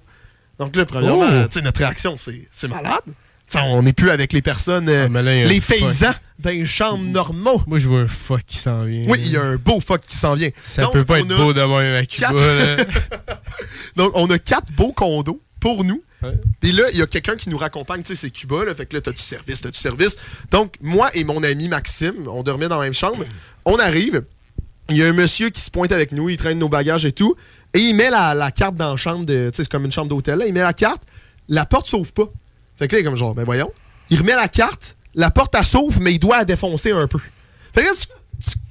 [0.58, 1.48] Donc là, premièrement, Oh!
[1.52, 3.02] tu sais, notre réaction, c'est malade.
[3.50, 6.50] Tu sais, on n'est plus avec les personnes, euh, Ah, là, les un paysans dans
[6.50, 7.62] les chambres normaux.
[7.66, 9.06] Moi, je vois un fuck qui s'en vient.
[9.08, 10.50] Oui, il y a un beau fuck qui s'en vient.
[10.62, 12.34] Ça Donc, peut pas être beau même à Cuba.
[13.96, 16.04] Donc, on a quatre beaux condos pour nous.
[16.64, 18.76] Et là, il y a quelqu'un qui nous raccompagne, tu sais, c'est Cuba, là.
[18.76, 20.18] Fait que là, t'as du service, t'as du service.
[20.52, 23.24] Donc, moi et mon ami Maxime, on dormait dans la même chambre.
[23.66, 24.24] On arrive,
[24.90, 27.12] il y a un monsieur qui se pointe avec nous, il traîne nos bagages et
[27.12, 27.36] tout.
[27.74, 29.50] Et il met la, la carte dans la chambre de.
[29.52, 30.48] Tu sais, c'est comme une chambre d'hôtel, là.
[30.48, 31.04] Il met la carte,
[31.48, 32.30] la porte s'ouvre pas.
[32.78, 33.72] Fait que là, comme genre, ben voyons.
[34.10, 37.20] Il remet la carte, la porte, elle s'ouvre, mais il doit la défoncer un peu.
[37.74, 37.94] Fait que là,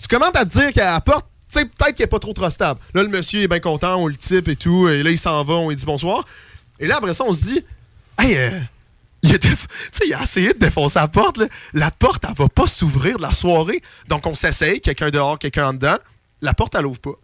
[0.00, 2.32] tu, commences à te dire qu'à la porte, tu sais, peut-être qu'il est pas trop
[2.32, 2.80] trop stable.
[2.94, 5.42] Là, le monsieur est bien content, on le type et tout, et là, il s'en
[5.44, 6.24] va, on lui dit bonsoir.
[6.78, 7.64] Et là, après ça, on se dit,
[8.18, 8.50] hey, euh,
[9.22, 9.66] il a, déf-
[10.06, 11.38] il a essayé de défoncer la porte.
[11.38, 11.46] là.
[11.74, 13.82] La porte, elle va pas s'ouvrir de la soirée.
[14.08, 15.96] Donc, on s'essaye, quelqu'un dehors, quelqu'un en dedans.
[16.42, 17.18] La porte, elle ouvre pas.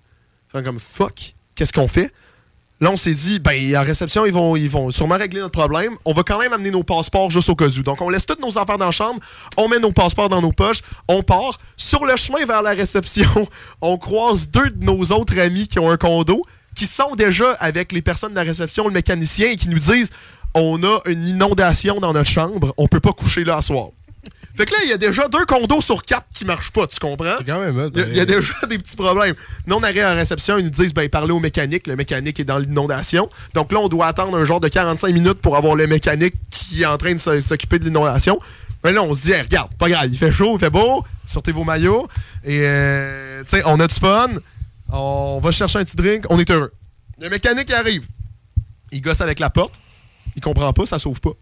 [0.50, 2.12] Fait comme, fuck, qu'est-ce qu'on fait?
[2.82, 5.92] Là, on s'est dit, ben, à réception, ils vont, ils vont sûrement régler notre problème.
[6.04, 7.82] On va quand même amener nos passeports juste au cas où.
[7.84, 9.20] Donc, on laisse toutes nos affaires dans la chambre,
[9.56, 11.60] on met nos passeports dans nos poches, on part.
[11.76, 13.46] Sur le chemin vers la réception,
[13.80, 16.42] on croise deux de nos autres amis qui ont un condo,
[16.74, 20.10] qui sont déjà avec les personnes de la réception, le mécanicien, et qui nous disent,
[20.52, 23.90] on a une inondation dans notre chambre, on peut pas coucher là à soir.
[24.62, 26.96] Fait que là, il y a déjà deux condos sur quatre qui marchent pas, tu
[27.00, 27.34] comprends?
[27.38, 29.34] C'est quand même Il y a- y, déjà des petits problèmes.
[29.66, 31.88] Nous, on arrive à la réception, ils nous disent, ben, parlez au mécanique.
[31.88, 33.28] Le mécanique est dans l'inondation.
[33.54, 36.82] Donc là, on doit attendre un genre de 45 minutes pour avoir le mécanique qui
[36.82, 38.38] est en train de s'occuper de l'inondation.
[38.84, 41.04] Mais là, on se dit, Hey, regarde, pas grave, il fait chaud, il fait beau,
[41.26, 42.06] sortez vos maillots.
[42.44, 44.28] Et, euh, tu sais, on a du fun,
[44.92, 46.72] on va chercher un petit drink, on est heureux.
[47.20, 48.06] Le mécanique arrive.
[48.92, 49.80] Il gosse avec la porte,
[50.36, 51.32] il comprend pas, ça s'ouvre pas.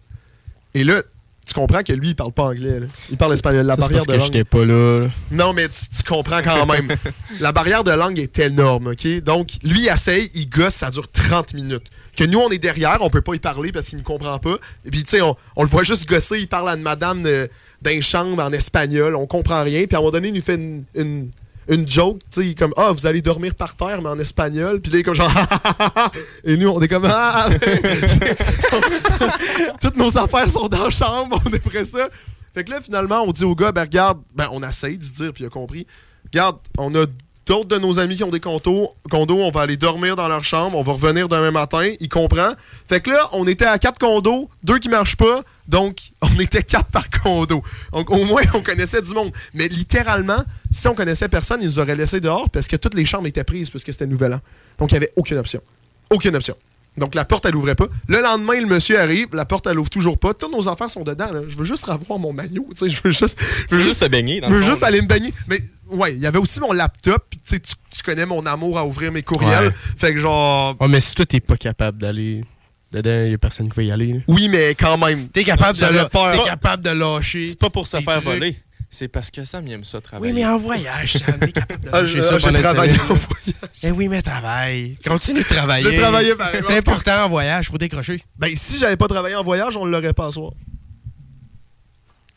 [0.73, 1.03] Et là,
[1.47, 2.81] tu comprends que lui, il parle pas anglais.
[2.81, 2.87] là.
[3.11, 3.67] Il parle espagnol.
[3.67, 4.45] La Ça, barrière parce de que langue.
[4.45, 5.09] pas là.
[5.33, 6.89] Non, mais tu, tu comprends quand même.
[7.41, 9.07] la barrière de langue est énorme, OK?
[9.23, 11.87] Donc, lui, il essaye, il gosse, ça dure 30 minutes.
[12.17, 14.57] Que nous, on est derrière, on peut pas y parler parce qu'il ne comprend pas.
[14.85, 17.23] Et puis, tu sais, on, on le voit juste gosser, il parle à une madame
[17.23, 17.49] de-
[17.83, 19.87] d'un chambre en espagnol, on comprend rien.
[19.87, 21.31] Puis, à un moment donné, il nous fait une, une,
[21.71, 24.81] une joke, tu sais, comme, ah, vous allez dormir par terre, mais en espagnol.
[24.81, 25.31] Puis là, il est comme genre,
[26.45, 27.47] et nous, on est comme, ah,
[29.81, 32.09] toutes nos affaires sont dans la chambre, on est prêt ça.
[32.53, 35.33] Fait que là, finalement, on dit au gars, ben regarde, ben on essaye de dire,
[35.33, 35.87] puis il a compris.
[36.25, 37.07] Regarde, on a
[37.51, 40.79] d'autres de nos amis qui ont des condos, on va aller dormir dans leur chambre,
[40.79, 42.53] on va revenir demain matin, il comprend.
[42.89, 46.63] Fait que là, on était à quatre condos, deux qui marchent pas, donc on était
[46.63, 47.61] quatre par condo.
[47.93, 49.33] Donc au moins, on connaissait du monde.
[49.53, 53.05] Mais littéralement, si on connaissait personne, ils nous auraient laissé dehors parce que toutes les
[53.05, 54.41] chambres étaient prises parce que c'était nouvel an.
[54.79, 55.61] Donc il n'y avait aucune option.
[56.09, 56.55] Aucune option.
[57.01, 57.87] Donc la porte, elle ouvrait pas.
[58.07, 60.35] Le lendemain, le monsieur arrive, la porte, elle ouvre toujours pas.
[60.35, 61.33] Toutes nos affaires sont dedans.
[61.33, 61.41] là.
[61.49, 62.69] Je veux juste revoir mon maillot.
[62.71, 63.37] tu sais, Je veux juste.
[63.69, 65.33] Tu veux juste te baigner, Je veux juste aller me baigner.
[65.49, 65.59] Mais
[65.89, 67.25] ouais, il y avait aussi mon laptop.
[67.29, 69.67] puis tu sais, tu tu connais mon amour à ouvrir mes courriels.
[69.69, 69.75] Ouais.
[69.97, 70.77] Fait que genre.
[70.81, 72.45] Ouais, mais si toi, t'es pas capable d'aller
[72.93, 74.13] dedans, y a personne qui va y aller.
[74.13, 74.21] là.
[74.29, 75.29] Oui, mais quand même.
[75.29, 77.45] T'es capable, de, la- capable de lâcher.
[77.47, 78.25] C'est pas pour se faire trucs.
[78.35, 78.57] voler.
[78.93, 80.33] C'est parce que Sam il aime ça travailler.
[80.33, 83.15] Oui, mais en voyage, Sam, t'es capable de Ah, je- ça ah, travaillé semaine, en
[83.15, 83.55] voyage.
[83.85, 84.99] Eh oui, mais travaille.
[85.07, 85.89] Continue de travailler.
[85.89, 86.61] J'ai travaillé pareil.
[86.61, 88.21] C'est important en voyage, faut décrocher.
[88.37, 90.53] Ben, si j'avais pas travaillé en voyage, on l'aurait pas à soir.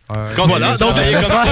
[0.08, 0.90] Continue Voilà, de donc.
[0.94, 1.46] travailler comme ça.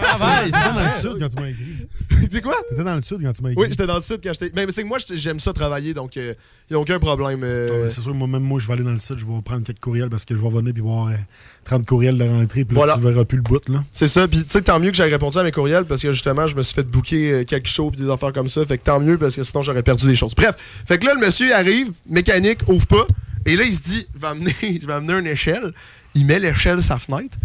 [0.00, 1.88] Travaille, T'étais dans le sud quand tu m'as écrit.
[2.32, 2.56] C'est quoi?
[2.68, 3.62] T'étais dans le sud quand tu m'as écrit.
[3.62, 4.50] Oui, j'étais dans le sud quand j'étais.
[4.56, 6.34] Mais, mais c'est que moi, j'aime ça travailler, donc il
[6.70, 7.40] n'y a aucun problème.
[7.44, 7.84] euh.
[7.84, 9.64] Ouais, C'est sûr, moi, même moi, je vais aller dans le site, je vais prendre
[9.64, 11.12] quelques courriels parce que je vais revenir puis voir euh,
[11.64, 12.94] 30 courriels de rentrée, puis là, Voilà.
[12.94, 13.84] tu verras plus le bout, là.
[13.92, 14.26] C'est ça.
[14.26, 16.56] Puis, tu sais, tant mieux que j'aie répondu à mes courriels parce que justement, je
[16.56, 18.64] me suis fait booker euh, quelques shows puis des affaires comme ça.
[18.64, 20.34] Fait que tant mieux parce que sinon, j'aurais perdu des choses.
[20.34, 20.56] Bref.
[20.88, 23.06] Fait que là, le monsieur arrive, mécanique, ouvre pas.
[23.46, 25.72] Et là, il se dit, je vais amener, je vais amener une échelle.
[26.14, 27.36] Il met l'échelle sa fenêtre.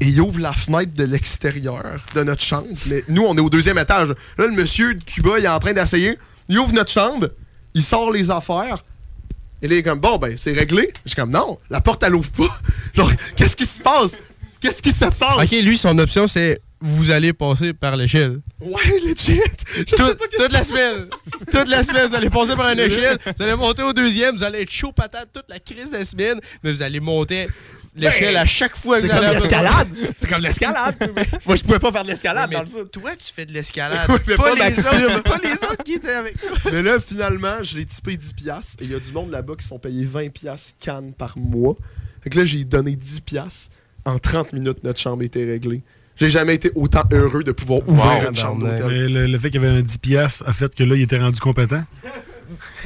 [0.00, 2.66] Et il ouvre la fenêtre de l'extérieur de notre chambre.
[2.88, 4.08] Mais nous, on est au deuxième étage.
[4.08, 4.14] Là,
[4.46, 6.18] le monsieur de Cuba, il est en train d'essayer.
[6.48, 7.28] Il ouvre notre chambre.
[7.74, 8.76] Il sort les affaires.
[9.62, 10.92] Et là, il est comme, bon, ben, c'est réglé.
[11.04, 12.58] Je suis comme, non, la porte, elle ouvre pas.
[12.94, 14.18] Genre, qu'est-ce qui se passe?
[14.60, 15.38] Qu'est-ce qui se passe?
[15.44, 18.40] Ok, lui, son option, c'est vous allez passer par l'échelle.
[18.60, 19.40] Ouais, legit.
[19.74, 21.06] Je Tout- toute la semaine.
[21.50, 23.16] toute la semaine, vous allez passer par une échelle.
[23.24, 24.34] Vous allez monter au deuxième.
[24.36, 26.38] Vous allez être chaud patate toute la crise de la semaine.
[26.62, 27.46] Mais vous allez monter
[27.94, 29.88] l'échelle Ben, à chaque fois que C'est comme l'escalade.
[30.14, 30.94] C'est comme l'escalade.
[31.46, 32.90] Moi, je pouvais pas faire de l'escalade Mais dans le sud.
[32.90, 34.06] Toi, tu fais de l'escalade.
[34.06, 36.56] Pas, pas les autres, pas les autres qui étaient avec toi.
[36.72, 38.34] Mais là, finalement, je l'ai typé 10$.
[38.34, 41.36] piastres, Et il y a du monde là-bas qui sont payés 20$ piastres cannes par
[41.38, 41.76] mois.
[42.22, 43.20] Fait que là, j'ai donné 10$.
[43.22, 43.70] piastres.
[44.04, 45.82] En 30 minutes, notre chambre était réglée.
[46.16, 48.86] J'ai jamais été autant heureux de pouvoir ouvrir une chambre d'hôtel.
[48.86, 51.02] Mais le, le fait qu'il y avait un 10 piastres a fait que là, il
[51.02, 51.82] était rendu compétent?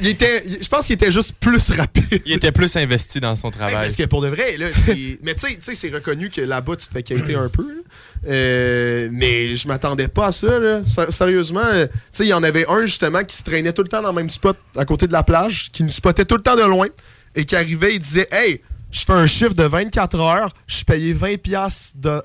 [0.01, 2.21] Il était, je pense qu'il était juste plus rapide.
[2.25, 3.73] Il était plus investi dans son travail.
[3.83, 5.19] Parce que pour de vrai, là, c'est.
[5.23, 7.83] mais tu sais- c'est reconnu que là-bas, tu te fais quitter un peu.
[8.27, 10.81] Euh, mais je m'attendais pas à ça, là.
[11.09, 13.87] Sérieusement, euh, tu sais, il y en avait un justement qui se traînait tout le
[13.89, 16.41] temps dans le même spot à côté de la plage, qui nous spottait tout le
[16.41, 16.87] temps de loin
[17.35, 18.61] et qui arrivait, il disait Hey,
[18.91, 22.21] je fais un chiffre de 24 heures, je suis payé 20$ piastres de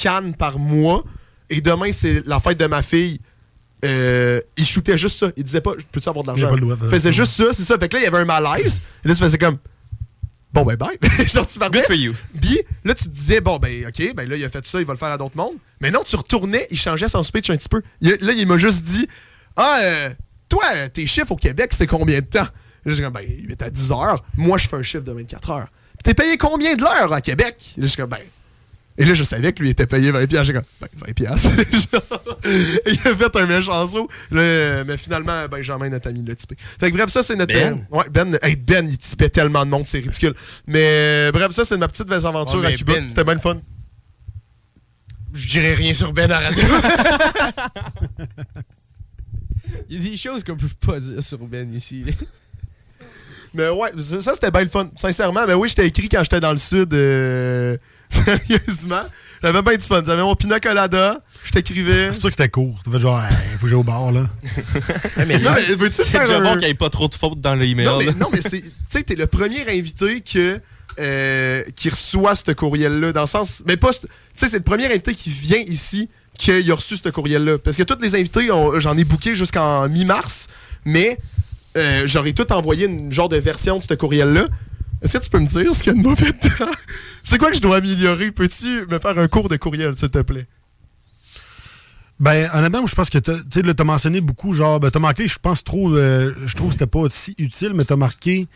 [0.00, 1.04] canne par mois
[1.48, 3.20] et demain, c'est la fête de ma fille.
[3.84, 5.30] Euh, il shootait juste ça.
[5.36, 6.48] Il disait pas, peux-tu avoir de l'argent?
[6.86, 7.78] Il faisait juste ça, c'est ça.
[7.78, 8.82] Fait que là, il y avait un malaise.
[9.04, 9.58] Et là, tu faisais comme,
[10.52, 10.98] bon, ben, bye.
[11.26, 11.78] Genre, tu partais.
[11.78, 12.14] Good for you.
[12.40, 14.86] Puis là, tu te disais, bon, ben, OK, ben là, il a fait ça, il
[14.86, 15.56] va le faire à d'autres mondes.
[15.80, 17.82] Mais non, tu retournais, il changeait son speech un petit peu.
[18.00, 19.06] Il- là, il m'a juste dit,
[19.56, 20.10] ah, euh,
[20.48, 22.48] toi, tes chiffres au Québec, c'est combien de temps?
[22.84, 24.22] Là, j'ai comme, ben, il est à 10 heures.
[24.36, 25.68] Moi, je fais un chiffre de 24 heures.
[26.02, 27.56] Puis t'es payé combien de l'heure à Québec?
[27.76, 28.18] Là, je comme, ben.
[28.98, 30.46] Et là, je savais que lui était payé 20 piastres.
[30.46, 31.48] J'ai comme, ben, 20 piastres.
[31.92, 32.38] Genre,
[32.86, 34.08] il a fait un méchant saut.
[34.30, 36.56] Là, euh, mais finalement, Benjamin, notre ami, l'a typé.
[36.78, 37.54] Fait que bref, ça, c'est notre.
[37.54, 37.78] Ben?
[37.92, 40.34] euh, ouais, Ben, hey, Ben, il typait tellement de monde, c'est ridicule.
[40.66, 42.92] Mais euh, bref, ça, c'est ma petite aventure Ouais, à Cuba.
[42.94, 43.60] Ben- C'était bien le fun.
[45.32, 46.62] Je dirais rien sur Ben à radio.
[49.88, 52.04] Il y a des choses qu'on peut pas dire sur Ben ici.
[52.04, 52.12] là.
[53.54, 54.90] Mais ouais, ça, ça, c'était bien le fun.
[54.96, 56.92] Sincèrement, mais oui, j'étais écrit quand j'étais dans le sud.
[56.94, 57.76] euh,
[58.24, 59.02] Sérieusement?
[59.42, 60.02] J'avais bien du fun.
[60.04, 61.20] J'avais mon pina colada.
[61.44, 62.08] Je t'écrivais.
[62.12, 62.78] C'est sûr que c'était court.
[62.84, 64.22] Tu fais genre, Hey, faut que j'aille au bar, là.
[65.16, 67.54] Non, mais veux-tu C'est déjà un- bon qu'il n'y ait pas trop de fautes dans
[67.54, 67.86] l'email.
[67.86, 68.60] Non, mais, non, mais c'est.
[68.60, 70.60] Tu sais, t'es le premier invité que,
[70.98, 73.12] euh, qui reçoit ce courriel-là.
[73.12, 73.62] Dans le sens.
[73.66, 73.92] Mais pas.
[73.94, 74.00] Tu
[74.34, 76.08] sais, c'est le premier invité qui vient ici
[76.38, 77.58] qui a reçu ce courriel-là.
[77.58, 80.48] Parce que tous les invités, j'en ai booké jusqu'en mi-mars.
[80.84, 81.18] Mais
[81.76, 84.46] euh, j'aurais tout envoyé une genre de version de ce courriel-là.
[85.02, 86.70] Est-ce que tu peux me dire ce qu'il y a de mauvais dedans?
[87.24, 88.30] C'est quoi que je dois améliorer?
[88.32, 90.46] Peux-tu me faire un cours de courriel, s'il te plaît?
[92.18, 93.32] Ben, honnêtement, je pense que tu
[93.74, 96.86] t'as mentionné beaucoup, genre, ben, t'as marqué, je pense trop, euh, je trouve que c'était
[96.86, 98.46] pas si utile, mais t'as marqué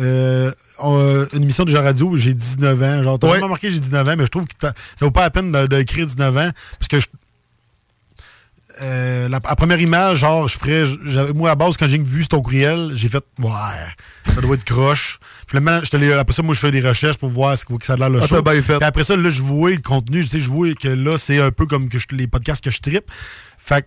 [0.00, 0.50] euh,
[0.82, 3.02] euh, une émission de Jean Radio où j'ai 19 ans.
[3.02, 3.32] Genre, t'as Ouais.
[3.34, 6.06] vraiment marqué j'ai 19 ans, mais je trouve que ça vaut pas la peine d'écrire
[6.06, 7.06] 19 ans, parce que je-
[8.82, 10.84] euh, la, première image, genre, je ferais,
[11.34, 13.50] moi, à base, quand j'ai vu ton courriel, j'ai fait, ouais,
[14.34, 15.18] ça doit être croche.
[15.46, 15.80] Puis là,
[16.18, 18.20] après ça, moi, je fais des recherches pour voir ce que ça a l'air le
[18.22, 18.40] Ah, show.
[18.42, 18.78] t'as bien fait.
[18.78, 21.38] Puis après ça, là, je voyais le contenu, tu sais, je voyais que là, c'est
[21.40, 23.10] un peu comme que je- les podcasts que je trippe.
[23.58, 23.86] Fait que,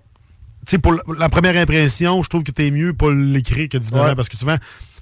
[0.66, 3.78] tu sais, pour la, la première impression, je trouve que t'es mieux pas l'écrire que
[3.78, 4.16] 19 Ouais.
[4.16, 4.56] parce que souvent,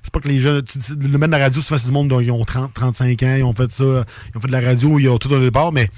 [0.03, 2.19] c'est pas que les jeunes, le domaine de la radio, souvent, c'est du monde dont
[2.19, 4.99] ils ont 30, 35 ans, ils ont fait ça, ils ont fait de la radio,
[4.99, 5.89] ils ont tout au départ, mais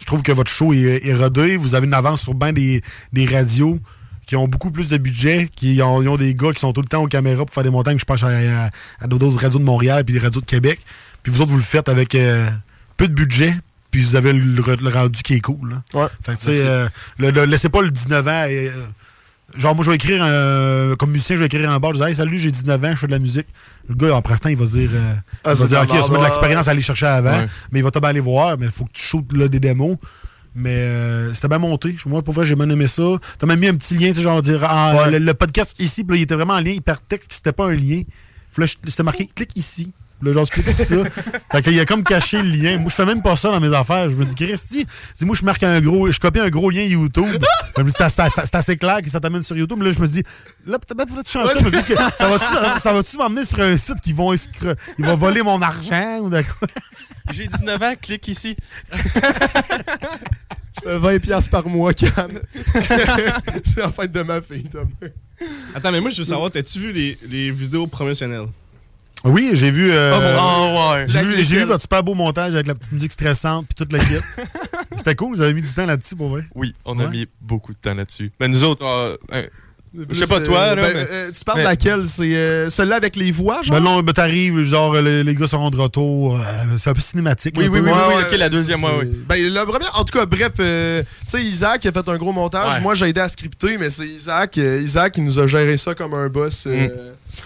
[0.00, 2.82] je trouve que votre show est, est rodé, vous avez une avance sur bien des,
[3.12, 3.78] des radios
[4.26, 6.82] qui ont beaucoup plus de budget, qui ont, ils ont des gars qui sont tout
[6.82, 8.28] le temps aux caméras pour faire des montagnes, je pense à,
[8.66, 8.70] à-
[9.00, 10.80] à d'autres radios de Montréal puis des radios de Québec.
[11.22, 12.48] Puis vous autres, vous le faites avec euh,
[12.96, 13.54] peu de budget,
[13.90, 14.40] puis vous avez le,
[14.80, 15.70] le rendu qui est cool.
[15.70, 15.82] Là.
[16.02, 16.08] Ouais.
[16.24, 18.44] Fait que, tu sais, euh, le- laissez pas le 19 ans.
[18.44, 18.72] et, euh,
[19.56, 21.98] genre, moi, je vais écrire, un- comme musicien, je vais écrire en bas, je vais
[21.98, 23.46] dire, hey, salut, j'ai 19 ans, je fais de la musique.
[23.88, 25.12] Le gars, en partant, il va se dire, euh,
[25.44, 27.06] Ah, il va dire, de ok, la on se met de l'expérience à aller chercher
[27.06, 27.46] avant, Ouais.
[27.72, 29.96] mais il va te aller voir, mais il faut que tu shootes là, des démos.
[30.54, 31.94] Mais euh, c'était bien monté.
[32.06, 33.02] Moi, pour vrai, j'ai bien aimé ça.
[33.38, 35.10] T'as même mis un petit lien, tu sais, genre dire ah, Ouais.
[35.12, 37.74] le, le podcast ici, puis là, il était vraiment en lien hypertexte, c'était pas un
[37.74, 38.02] lien.
[38.52, 39.92] Puis là, je- c'était marqué clique ici.
[40.22, 40.94] Là, genre, sur ça.
[41.52, 42.78] fait qu'il a comme caché le lien.
[42.78, 44.10] Moi, je fais même pas ça dans mes affaires.
[44.10, 46.82] Je me dis, Christy, si moi, je marque un gros, je copie un gros lien
[46.82, 47.24] YouTube.
[47.76, 49.78] je me dis, c'est assez- clair que ça t'amène sur YouTube.
[49.78, 50.22] Mais là, je me dis,
[50.66, 51.58] là, peut-être que tu changes ça.
[51.58, 55.04] Je me dis que ça va-tu ça va-tu m'emmener sur un site qui vont, ils
[55.04, 56.68] vont voler mon argent ou de quoi?
[57.32, 58.56] J'ai 19 ans, clique ici.
[58.92, 62.40] Je fais 20 piastres par mois, Cannes.
[62.54, 64.88] c'est la fête de ma fille, Tom.
[65.74, 68.46] Attends, mais moi, je veux savoir, t'as-tu vu les, les vidéos promotionnelles?
[69.24, 69.90] Oui, j'ai vu.
[69.92, 71.04] euh, Oh, ouais.
[71.08, 71.22] J'ai
[71.58, 74.14] vu, votre super beau montage avec la petite musique stressante puis toute la kit.
[74.96, 76.44] C'était cool, vous avez mis du temps là-dessus pour vrai.
[76.54, 78.30] Oui, on a mis beaucoup de temps là-dessus.
[78.40, 79.46] Mais nous autres, euh, euh,
[80.10, 82.06] je sais pas toi, euh, là, ben, mais- euh, tu parles mais- de laquelle?
[82.06, 83.76] C'est euh, celle-là avec les voix, genre?
[83.76, 86.36] Ben non, ben t'arrives, genre les, les gars seront de retour.
[86.36, 86.42] euh,
[86.78, 87.54] c'est un peu cinématique.
[87.56, 87.86] Oui, un oui, peu.
[87.86, 89.10] oui, Ouais, oui, ouais, ok, la deuxième, oui.
[89.28, 92.32] Ben, le premier, en tout cas, bref, euh, tu sais, Isaac a fait un gros
[92.32, 92.74] montage.
[92.74, 92.80] Ouais.
[92.80, 95.94] Moi, j'ai aidé à scripter, mais c'est Isaac, euh, Isaac qui nous a géré ça
[95.94, 96.64] comme un boss.
[96.66, 96.88] euh,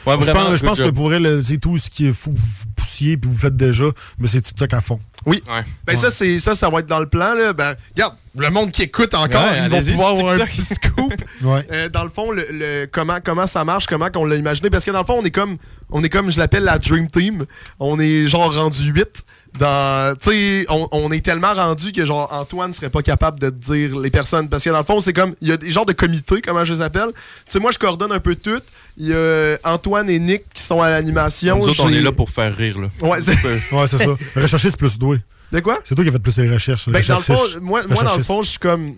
[0.07, 2.31] Ouais, je pense, je good pense que pour vrai, c'est tout ce qui est fou,
[2.33, 3.85] vous poussiez puis vous faites déjà,
[4.19, 5.01] mais c'est TikTok à fond.
[5.27, 5.43] Oui.
[5.49, 5.63] Ouais.
[5.87, 7.53] Ben, ça, c'est ça, ça va être dans le plan, là.
[7.55, 10.49] Ben, regarde, le monde qui écoute encore, Ouais, ils vont pouvoir avoir un TikTok.
[10.51, 11.15] petit scoop.
[11.45, 11.67] Ouais.
[11.73, 14.69] Euh, dans le fond, le, le- comment, comment ça marche, comment qu'on l'a imaginé.
[14.71, 15.57] Parce que dans le fond, on est comme,
[15.95, 17.45] on est comme je l'appelle la Dream Team.
[17.81, 19.25] On est genre rendu 8.
[19.59, 23.51] Dans, tu sais, on, on est tellement rendu que genre Antoine serait pas capable de
[23.51, 24.49] te dire les personnes.
[24.49, 26.65] Parce que dans le fond, c'est comme, il y a des genres de comités, comment
[26.65, 27.11] je les appelle.
[27.15, 28.61] Tu sais, moi, je coordonne un peu tout.
[28.99, 31.59] Il y a Antoine et Nick qui sont à l'animation.
[31.59, 32.89] Nous autres, on est là pour faire rire, là.
[33.09, 34.17] Ouais, c'est- Ouais, c'est ça.
[34.35, 35.19] Rechercher, c'est plus doué.
[35.53, 35.79] De quoi?
[35.85, 36.89] C'est toi qui as fait plus les recherches.
[36.89, 38.95] Ben, dans le fond, moi, moi, dans le fond, je suis comme.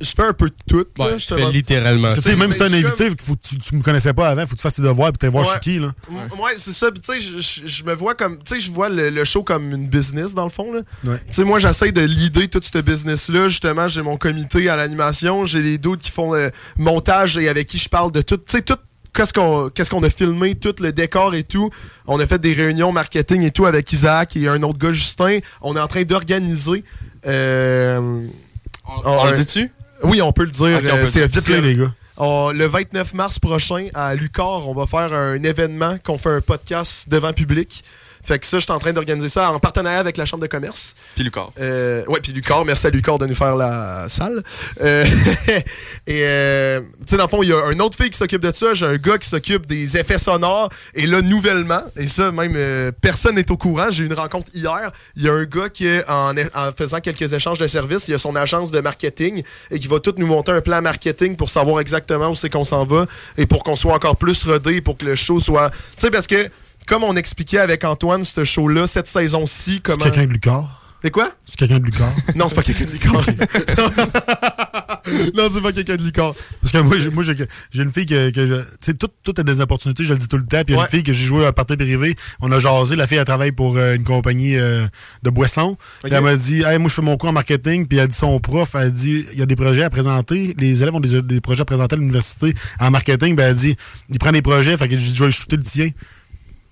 [0.00, 0.84] Je fais un peu de tout.
[0.98, 3.56] là, Ouais, je fais littéralement Parce que, même si t'es un invité, faut que tu,
[3.58, 5.60] tu me connaissais pas avant, faut que tu fasses tes devoirs puis t'es voir Ouais.
[5.62, 5.92] qui, là.
[6.42, 6.90] Ouais, c'est ça.
[6.90, 8.38] Puis tu sais, je- me vois comme.
[8.42, 10.72] Tu sais, je vois le, le show comme une business, dans le fond.
[10.72, 10.80] là.
[11.06, 11.18] Ouais.
[11.28, 13.48] Tu sais, moi, j'essaie de leader tout ce business-là.
[13.48, 15.44] Justement, j'ai mon comité à l'animation.
[15.46, 18.36] J'ai les doutes qui font le montage et avec qui je parle de tout.
[18.38, 18.76] Tu sais, tout.
[19.12, 21.70] Qu'est-ce qu'on qu'est-ce qu'on a filmé, tout le décor et tout.
[22.08, 25.38] On a fait des réunions marketing et tout avec Isaac et un autre gars, Justin.
[25.62, 26.82] On est en train d'organiser.
[27.24, 28.26] euh,
[29.04, 29.70] On un- le dit-tu?
[30.02, 30.64] Oui, on peut le dire.
[30.66, 31.62] Euh, le c'est officiel.
[31.62, 31.92] Les gars.
[32.16, 36.40] On- le 29 mars prochain, à Lucar, on va faire un événement qu'on fait un
[36.40, 37.82] podcast devant public.
[38.24, 40.48] Fait que ça, je suis en train d'organiser ça en partenariat avec la Chambre de
[40.48, 40.94] commerce.
[41.14, 41.48] Puis Lucas.
[41.60, 44.42] Euh, ouais, puis Lucas, merci à Lucas de nous faire la salle.
[44.80, 45.04] Euh,
[46.06, 48.40] et, euh, tu sais, dans le fond, il y a un autre fille qui s'occupe
[48.40, 50.70] de ça, j'ai un gars qui s'occupe des effets sonores.
[50.94, 54.90] Et là, nouvellement, et ça, même personne n'est au courant, j'ai eu une rencontre hier,
[55.16, 58.18] il y a un gars qui, en, en faisant quelques échanges de services, il a
[58.18, 61.80] son agence de marketing et qui va tout nous monter un plan marketing pour savoir
[61.80, 63.06] exactement où c'est qu'on s'en va
[63.36, 65.70] et pour qu'on soit encore plus rodé, pour que le show soit...
[65.70, 66.48] Tu sais, parce que,
[66.86, 69.98] comme on expliquait avec Antoine, ce show-là, cette saison-ci, comment...
[70.02, 70.64] C'est quelqu'un de Lucas.
[71.02, 71.32] C'est quoi?
[71.44, 72.08] C'est quelqu'un de Lucas.
[72.34, 73.10] non, c'est pas quelqu'un de Lucas.
[75.34, 76.30] non, c'est pas quelqu'un de Lucas.
[76.62, 77.34] Parce que moi, j'ai, moi, j'ai,
[77.70, 80.18] j'ai une fille que, que je- tu sais, tout, tout a des opportunités, je le
[80.18, 80.62] dis tout le temps.
[80.64, 80.84] Puis il y a Ouais.
[80.86, 82.16] une fille que j'ai joué à un party privé.
[82.40, 82.96] On a jasé.
[82.96, 84.86] La fille, elle travaille pour euh, une compagnie euh,
[85.22, 85.76] de boissons.
[86.02, 86.12] Puis Ok.
[86.12, 87.86] elle m'a dit, hey, moi, je fais mon cours en marketing.
[87.86, 90.54] Puis elle dit, son prof, elle dit, il y a des projets à présenter.
[90.58, 93.36] Les élèves ont des, des projets à présenter à l'université en marketing.
[93.36, 93.76] Ben, elle dit,
[94.08, 94.74] il prend des projets.
[94.78, 95.90] Fait que je vais shooter le tien.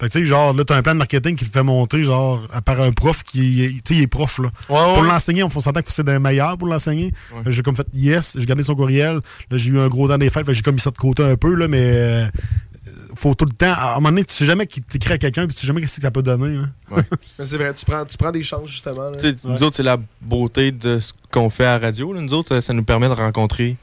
[0.02, 2.02] Fait que, tu sais, genre, là, t'as un plan de marketing qui te fait monter,
[2.02, 4.48] genre, à part un prof qui, est- tu sais, il est prof, là.
[4.68, 4.94] ouais.
[4.94, 7.12] Pour l'enseigner, on s'entend que c'est des meilleurs pour l'enseigner.
[7.46, 9.20] J'ai comme fait yes, j'ai gardé son courriel.
[9.50, 11.36] Là, j'ai eu un gros temps des fêtes, j'ai comme mis ça de côté un
[11.36, 12.26] peu, là, mais euh,
[13.14, 13.72] faut tout le temps.
[13.72, 15.80] À un moment donné, tu sais jamais qui t'écrit à quelqu'un, puis tu sais jamais
[15.80, 16.64] qu'est-ce que ça peut donner, là.
[17.38, 19.10] Mais c'est vrai, tu prends, tu prends des chances, justement.
[19.10, 19.16] là.
[19.16, 22.12] Tu sais, Nous autres, c'est la beauté de ce qu'on fait à la radio.
[22.12, 22.20] là.
[22.20, 23.76] Nous autres, ça nous permet de rencontrer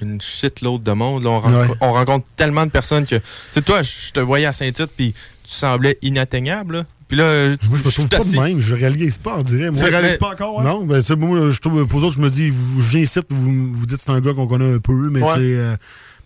[0.00, 1.24] une shitload de monde.
[1.24, 1.30] là.
[1.30, 1.76] On, renco- Ouais.
[1.80, 3.16] on rencontre tellement de personnes que.
[3.16, 3.22] Tu
[3.54, 5.14] sais, toi, je te voyais à Saint-Tite, puis
[5.46, 6.76] tu semblais inatteignable.
[6.78, 6.84] là.
[7.08, 8.60] Puis là, Moi, je me trouve pas assis- de même.
[8.60, 9.70] Je réalise pas, on dirait.
[9.70, 9.80] Moi.
[9.84, 10.64] Tu réalises pas encore, ouais?
[10.64, 13.20] Non, ben, tu sais, moi, je trouve, pour eux autres, je me dis, je ici,
[13.30, 15.28] vous, vous dites que c'est un gars qu'on connaît un peu, mais Ouais.
[15.28, 15.76] tu sais, euh,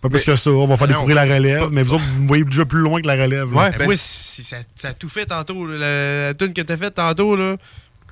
[0.01, 0.49] pas plus que ça.
[0.49, 2.79] On va faire non, découvrir la relève, mais vous autres, vous me voyez déjà plus
[2.79, 3.53] loin que la relève.
[3.53, 3.69] là.
[3.77, 5.67] Ben, moi, si ça, ça a tout fait tantôt.
[5.67, 7.57] là, La, la tune que t'as faite tantôt, là,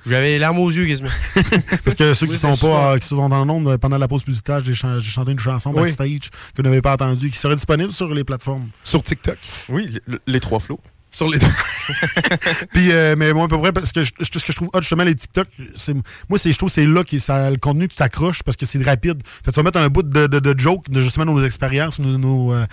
[0.06, 1.08] j'avais les larmes aux yeux quasiment.
[1.84, 3.98] Parce que ceux qui Oui, sont pas euh, qui sont dans le monde, euh, pendant
[3.98, 5.80] la pause publicitaire, j'ai chan- j'ai chanté une chanson Oui.
[5.82, 8.68] backstage que vous n'avez pas entendue, qui serait disponible sur les plateformes.
[8.84, 9.36] Sur TikTok.
[9.68, 10.78] Oui, le- le- les trois flots.
[11.12, 11.38] Sur les
[12.72, 14.80] Puis, euh, mais moi, à peu près, parce que je- ce que je trouve hot,
[14.80, 15.94] justement, les TikTok, c'est,
[16.28, 18.66] moi, c'est, je trouve que c'est là que ça, le contenu, tu t'accroches parce que
[18.66, 19.20] c'est rapide.
[19.24, 21.98] Fait que tu vas mettre un bout de, de, de joke, de justement nos expériences,
[21.98, 22.64] nos, nos, euh,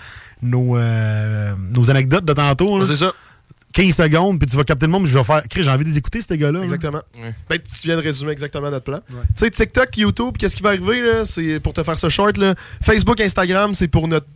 [0.42, 2.84] nos, euh, nos anecdotes de tantôt.
[2.84, 3.12] C'est ça.
[3.74, 5.42] 15 secondes, puis tu vas capter le monde, puis je vais faire.
[5.48, 6.60] Chris, J'ai envie de les écouter, ces gars-là.
[6.60, 6.64] là.
[6.64, 7.02] Exactement.
[7.20, 7.34] Ouais.
[7.50, 9.00] Ben, tu viens de résumer exactement notre plan.
[9.10, 11.24] Tu sais, TikTok, YouTube, qu'est-ce qui va arriver, là?
[11.26, 12.54] C'est pour te faire ce short, là.
[12.82, 14.26] Facebook, Instagram, c'est pour notre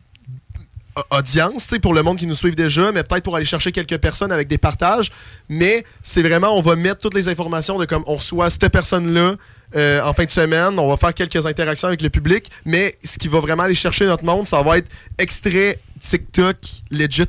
[1.10, 4.32] audience, pour le monde qui nous suit déjà, mais peut-être pour aller chercher quelques personnes
[4.32, 5.10] avec des partages.
[5.48, 9.36] Mais c'est vraiment, on va mettre toutes les informations de comme on reçoit cette personne-là
[9.74, 13.18] euh, en fin de semaine, on va faire quelques interactions avec le public, mais ce
[13.18, 16.56] qui va vraiment aller chercher notre monde, ça va être extrait TikTok
[16.90, 17.24] legit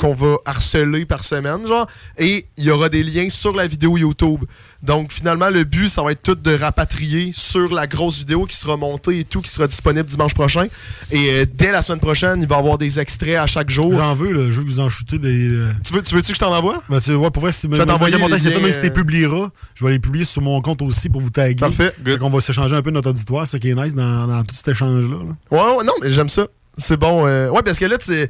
[0.00, 1.86] qu'on va harceler par semaine, genre,
[2.18, 4.44] et il y aura des liens sur la vidéo YouTube.
[4.84, 8.54] Donc, finalement, le but, ça va être tout de rapatrier sur la grosse vidéo qui
[8.56, 10.66] sera montée et tout, qui sera disponible dimanche prochain.
[11.10, 13.94] Et euh, dès la semaine prochaine, il va y avoir des extraits à chaque jour.
[13.94, 14.50] J'en veux, là.
[14.50, 15.48] Je veux que vous en shootez des.
[15.50, 16.82] euh, Tu veux- tu veux-tu que je t'en envoie?
[16.88, 18.86] Ben, tu ouais, pour vrai, si Je vais t'envoyer mon les liens, même si tu
[18.86, 21.54] euh, publieras, je vais les publier sur mon compte aussi pour vous taguer.
[21.54, 21.92] Parfait.
[22.04, 24.54] Fait qu'on va s'échanger un peu notre auditoire, ce qui est nice dans, dans tout
[24.54, 25.16] cet échange-là.
[25.16, 25.34] là.
[25.50, 26.46] Ouais, ouais, non, mais j'aime ça.
[26.76, 27.26] C'est bon.
[27.26, 28.28] euh, ouais, parce que là, tu sais,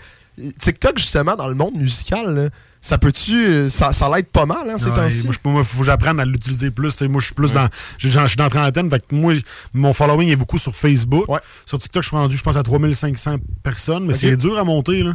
[0.60, 2.48] TikTok, justement, dans le monde musical, là,
[2.86, 3.70] ça peut-tu.
[3.70, 5.24] Ça, ça l'aide pas mal, hein, ces Ouais, temps-ci?
[5.24, 7.00] moi, je- moi, faut que j'apprenne à l'utiliser plus.
[7.02, 7.66] Moi, je suis plus dans.
[7.96, 8.90] Je suis dans la trentaine.
[8.90, 9.32] Fait que moi,
[9.72, 11.24] mon following est beaucoup sur Facebook.
[11.64, 15.02] Sur TikTok, je suis rendu, je pense, à 3500 personnes, mais c'est dur à monter.
[15.02, 15.14] Là.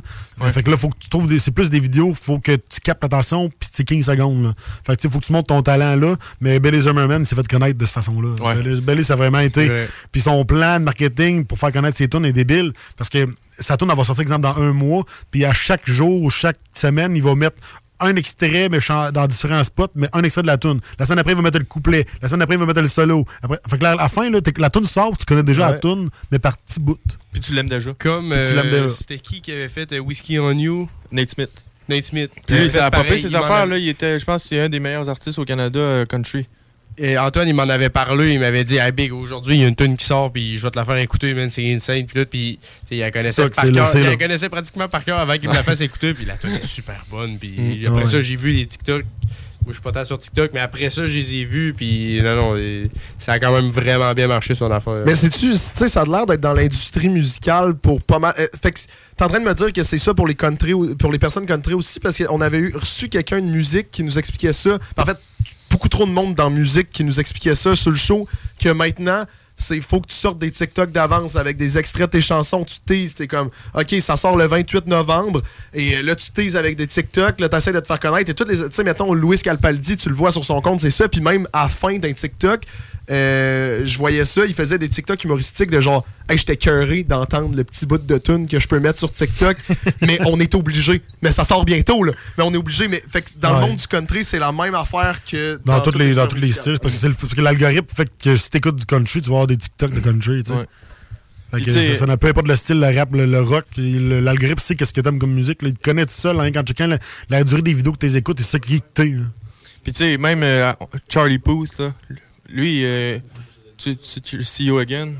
[0.51, 1.37] Fait que là, faut que tu trouves des.
[1.37, 4.43] C'est plus des vidéos, faut que tu captes l'attention, puis c'est 15 secondes.
[4.43, 4.53] Là.
[4.85, 6.15] Fait que tu sais, faut que tu montes ton talent là.
[6.41, 8.29] Mais Belly Zimmerman s'est fait connaître de cette façon-là.
[8.43, 8.79] Ouais.
[8.81, 9.69] Belly, ça a vraiment été.
[10.11, 12.73] Puis son plan de marketing pour faire connaître ses tunes est débile.
[12.97, 13.27] Parce que
[13.59, 15.03] sa tune, elle va sortir, exemple, dans un mois.
[15.31, 17.57] Puis à chaque jour ou chaque semaine, il va mettre
[17.99, 18.79] un extrait mais
[19.11, 20.79] dans différents spots, mais un extrait de la tune.
[20.97, 22.05] La semaine après, il va mettre le couplet.
[22.21, 23.25] La semaine après, il va mettre le solo.
[23.41, 25.79] Après, fait que là, à la fin, là, la tune sort, tu connais déjà la
[25.79, 26.97] tune, mais par petits bouts.
[27.31, 27.93] Puis tu l'aimes déjà.
[27.97, 30.89] Comme euh, c'était qui qui avait fait euh, Whiskey on You?
[31.11, 31.51] Nate Smith.
[31.89, 32.31] Nate Smith.
[32.45, 33.65] Puis lui, Il ça a popé ses affaires.
[33.65, 36.47] Là, il était, je pense que c'est un des meilleurs artistes au Canada euh, country.
[37.01, 39.67] Et Antoine, il m'en avait parlé, il m'avait dit Hey Big, aujourd'hui, il y a
[39.67, 42.05] une tune qui sort, puis je vais te la faire écouter, man, c'est insane.
[42.05, 42.59] Puis là, puis
[42.91, 43.87] il la connaissait par cœur.
[43.99, 46.51] Il la connaissait pratiquement par cœur avant qu'il me la fasse écouter, puis la tune
[46.61, 47.37] est super bonne.
[47.39, 49.03] Puis Mm, après ça, j'ai vu les TikTok.
[49.65, 52.21] Moi, je suis pas tant sur TikTok, mais après ça, je les ai vus, puis
[52.23, 55.03] non, non, ça a quand même vraiment bien marché son affaire.
[55.05, 58.33] Mais c'est-tu, tu sais, ça a l'air d'être dans l'industrie musicale pour pas mal.
[58.39, 58.79] euh, fait que
[59.15, 61.19] t'es en train de me dire que c'est ça pour les country, ou- pour les
[61.19, 64.79] personnes country aussi, parce qu'on avait eu, reçu quelqu'un de musique qui nous expliquait ça.
[64.97, 65.17] En fait,
[65.69, 67.75] beaucoup trop de monde dans la musique qui nous expliquait ça.
[67.75, 68.27] Sur le show,
[68.59, 69.25] que maintenant,
[69.59, 72.77] c'est faut que tu sortes des TikTok d'avance avec des extraits de tes chansons, tu
[72.85, 75.41] teases, t'es comme, ok, ça sort le 28 novembre,
[75.73, 78.33] et euh, là, tu teases avec des TikTok, là, t'essaies de te faire connaître, et
[78.33, 81.07] toutes les, tu sais, mettons, Louis Calpaldi, tu le vois sur son compte, c'est ça,
[81.07, 82.63] puis même à la fin d'un TikTok,
[83.09, 87.55] euh, je voyais ça, il faisait des TikTok humoristiques de genre, hey, j'étais cœuré d'entendre
[87.55, 89.57] le petit bout de tune que je peux mettre sur TikTok,
[90.01, 91.01] mais on est obligé.
[91.21, 92.13] Mais ça sort bientôt, là.
[92.37, 92.87] Mais on est obligé.
[92.87, 93.61] Mais fait que dans Ouais.
[93.61, 96.51] le monde du country, c'est la même affaire que Dans, toutes les, dans tous les
[96.51, 96.77] styles.
[96.79, 99.35] Parce que, c'est le- parce que l'algorithme fait que si t'écoutes du country, tu vas
[99.35, 100.57] avoir des TikTok de country, tu sais.
[100.57, 100.65] Ouais.
[101.51, 103.65] Fait que tu ça, ça n'a peu importe le style, le rap, le, le rock,
[103.75, 105.63] l'algorithme sait qu'est-ce que t'aimes comme musique.
[105.63, 105.69] là.
[105.69, 106.99] il te connaît tout seul, hein, quand chacun la,
[107.31, 109.15] la durée des vidéos que tu écoutes, il sait qui que t'es.
[109.83, 110.71] Puis tu sais, même euh,
[111.11, 111.91] Charlie Puth, là,
[112.51, 113.19] lui, euh,
[113.77, 115.13] tu tu- tu- See You Again,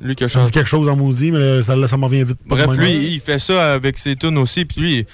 [0.00, 0.50] lui qui a chanté.
[0.52, 2.38] quelque chose en maudit, mais ça, ça m'en vient vite.
[2.48, 5.06] pas Bref, lui, il fait ça avec ses tunes aussi, puis lui,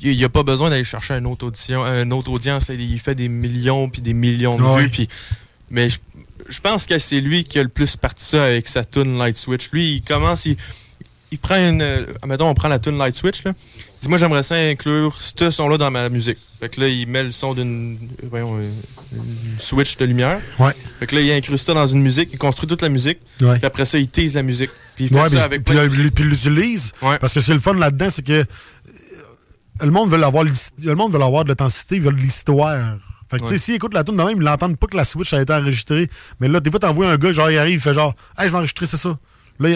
[0.00, 2.70] il il a pas besoin d'aller chercher une autre audition, une autre audience.
[2.70, 4.82] Il fait des millions puis des millions de Ouais.
[4.82, 4.88] vues.
[4.90, 5.08] Puis,
[5.70, 5.98] mais je,
[6.48, 9.36] je pense que c'est lui qui a le plus parti ça avec sa tune Light
[9.36, 9.70] Switch.
[9.72, 10.56] Lui, il commence, il,
[11.32, 11.82] il prend une.
[11.82, 13.42] euh, Mettons, on prend la tune Light Switch.
[13.44, 13.52] Là.
[13.76, 16.38] Il dit Moi, j'aimerais ça inclure ce son-là dans ma musique.
[16.60, 18.68] Fait que là, il met le son d'une euh, voyons, euh,
[19.12, 20.40] une switch de lumière.
[20.58, 20.72] Ouais.
[21.00, 23.18] Fait que là, il incruste ça dans une musique, il construit toute la musique.
[23.40, 23.56] Ouais.
[23.58, 24.70] Puis après ça, il tease la musique.
[24.94, 25.76] Puis il fait Ouais, ça avec puis,
[26.24, 26.92] l'utilise.
[27.00, 28.44] Parce que c'est le fun là-dedans, c'est que
[29.82, 32.96] le monde veut avoir, l'his- le monde veut avoir de l'authenticité, ils veulent de l'histoire.
[33.30, 33.58] Fait que, tu sais, Ouais.
[33.58, 36.08] s'ils écoutent la tune de même, ils l'entendent pas que la Switch a été enregistrée.
[36.40, 38.52] Mais là, des fois, t'envoies un gars, genre, il arrive, il fait genre, hey, je
[38.52, 39.18] vais enregistrer, c'est ça.
[39.58, 39.70] Là,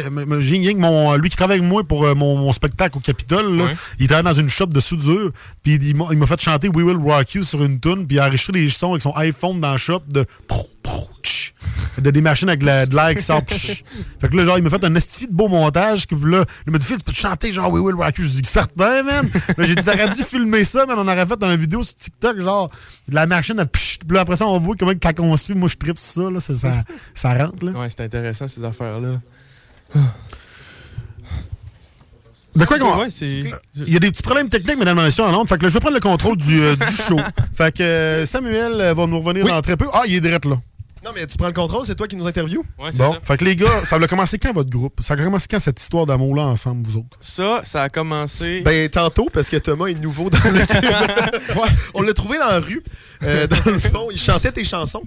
[0.77, 3.65] mon, lui qui travaille avec moi pour euh, mon, mon spectacle au Capitole, là,
[3.99, 5.31] il travaille dans une shop de soudure,
[5.63, 8.17] puis il m'a il m'a fait chanter We Will Rock You sur une tune, puis
[8.17, 10.25] il a enregistré les sons avec son iPhone dans la shop de
[11.99, 13.43] de des machines avec la- de l'air qui sort.
[13.49, 16.07] Fait que là, genre, il m'a fait un estifi de beau montage.
[16.07, 18.25] Que là, il m'a dit, tu peux chanter genre We Will Rock You?
[18.25, 19.29] Je dis, certain, man.
[19.59, 20.97] J'ai dit, t'aurais dû filmer ça, man.
[20.99, 22.71] On aurait fait une vidéo sur TikTok, genre,
[23.09, 23.99] de la machine à psh.
[23.99, 25.57] Puis là, après ça, on voit comment que la construit.
[25.57, 26.41] Moi, je tripe ça, là.
[26.41, 26.73] Ça, ça,
[27.13, 27.73] ça rentre, là.
[27.73, 29.21] Ouais, c'est intéressant ces affaires-là.
[32.57, 32.99] De quoi qu'on.
[32.99, 33.45] Ouais, c'est-
[33.77, 35.49] Il y a des petits problèmes techniques, mesdames et messieurs, en Londres.
[35.49, 37.17] Fait que là, je vais prendre le contrôle du, euh, du show.
[37.55, 39.51] Fait que euh, Samuel euh, va nous revenir Oui.
[39.51, 39.87] dans très peu.
[39.93, 40.57] Ah, il est direct là.
[41.05, 42.63] Non, mais tu prends le contrôle, c'est toi qui nous interviews?
[42.79, 43.21] Ouais, c'est Bon, ça.
[43.23, 45.01] fait que les gars, ça a commencé quand votre groupe?
[45.01, 47.17] Ça a commencé quand cette histoire d'amour-là ensemble, vous autres?
[47.21, 48.61] Ça, ça a commencé.
[48.63, 50.61] Ben, tantôt, parce que Thomas est nouveau dans le.
[51.61, 52.83] Ouais, on l'a trouvé dans la rue.
[53.23, 55.03] Euh, dans le fond, il chantait tes chansons.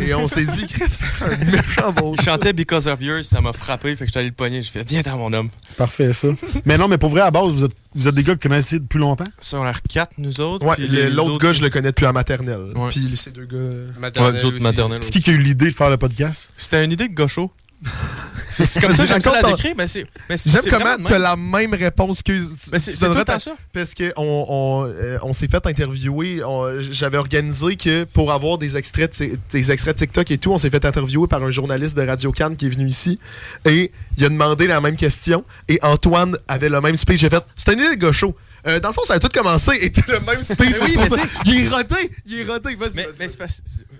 [0.00, 2.14] Et on s'est dit, crève, c'est un méchant bon.
[2.18, 4.62] Il chantait Because of Yours, ça m'a frappé, fait que j'étais allé le pogner.
[4.62, 5.50] J'ai fait, viens dans mon homme.
[5.76, 6.28] Parfait, ça.
[6.64, 8.78] mais non, mais pour vrai, à base, vous êtes, vous êtes des gars qui connaissez
[8.80, 9.24] depuis longtemps?
[9.52, 10.66] L'air quatre, nous autres.
[10.66, 12.72] Ouais, l'autre autres- gars, je le connais depuis la maternelle.
[12.76, 12.90] Ouais.
[12.90, 13.56] Puis ces deux gars.
[13.56, 16.52] Ouais, nous autres maternelles C'est qui qui a eu l'idée de faire le podcast?
[16.56, 17.50] C'était une idée de gaucho.
[18.50, 20.06] C'est comme ça, j'aime ça la décrire, mais c'est.
[20.28, 21.22] mais c'est- J'aime c'est comment t'as même.
[21.22, 22.32] la même réponse que.
[22.70, 23.56] Ben, c'est- tu c'est tout à ça.
[23.72, 26.40] Parce qu'on on, euh, on s'est fait interviewer.
[26.90, 30.58] J'avais organisé que pour avoir des extraits, de, des extraits de TikTok et tout, on
[30.58, 33.18] s'est fait interviewer par un journaliste de Radio Cannes qui est venu ici.
[33.64, 35.44] Et il a demandé la même question.
[35.68, 37.20] Et Antoine avait le même speech.
[37.20, 38.36] J'ai fait C'était une idée de gaucho.
[38.66, 41.64] Euh, dans le fond, ça a tout commencé et le même oui, mais c'est- il
[41.64, 42.76] est roté, il est roté.
[42.94, 43.28] Mais, c'est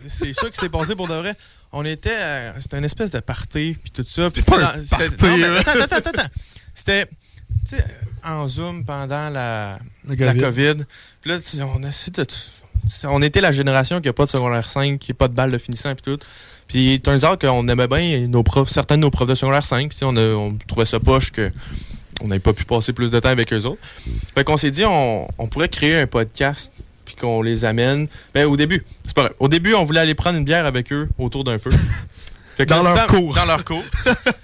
[0.09, 1.35] c'est ça qui s'est passé pour de vrai.
[1.73, 2.53] On était.
[2.61, 4.28] C'était une espèce de party, puis tout ça.
[4.35, 5.59] c'était là.
[5.59, 6.28] attends, attends, attends, attends.
[6.74, 7.07] C'était.
[7.69, 7.85] Tu sais,
[8.24, 9.78] en Zoom pendant la,
[10.09, 10.85] La la COVID.
[11.20, 11.39] Puis là,
[11.74, 12.27] on a essayé de.
[13.09, 15.51] On était la génération qui n'a pas de secondaire 5, qui n'a pas de balle
[15.51, 16.23] de finissant, puis tout.
[16.66, 19.91] Puis, turns out qu'on aimait bien nos profs, certains de nos profs de secondaire 5.
[19.91, 21.51] tu sais, On, a- on trouvait ça poche que
[22.20, 23.81] on n'avait pas pu passer plus de temps avec eux autres.
[24.35, 26.74] Fait qu'on s'est dit, on, on pourrait créer un podcast,
[27.05, 28.09] puis qu'on les amène.
[28.35, 29.32] Ben, au début, c'est pas vrai.
[29.41, 31.70] Au début, on voulait aller prendre une bière avec eux autour d'un feu.
[32.57, 33.35] Fait que Dans là, leur Sam- cours.
[33.35, 33.82] Dans leur cours.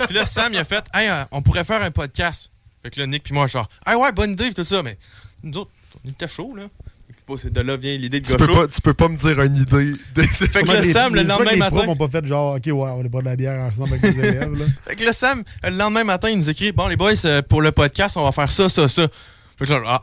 [0.06, 2.50] puis là, Sam, il a fait, hey, euh, on pourrait faire un podcast.
[2.82, 4.82] Fait que là, Nick, puis moi, genre, hey, ouais, bonne idée, tout ça.
[4.82, 4.98] Mais
[5.44, 5.70] nous autres,
[6.04, 6.64] on était chaud, là.
[7.36, 9.56] C'est de là vient l'idée de tu, peux pas, tu peux pas me dire une
[9.56, 9.92] idée.
[10.14, 11.76] de- Fait que les- Sam, le les- lendemain les matin.
[11.76, 14.02] profs ont pas fait genre, OK, ouais, on est pas de la bière ensemble avec
[14.02, 14.64] les élèves, là.
[14.86, 17.62] Fait que là, Sam, le lendemain matin, il nous écrit Bon, les boys, euh, pour
[17.62, 19.06] le podcast, on va faire ça, ça, ça.
[19.58, 20.00] Fait que là, ah.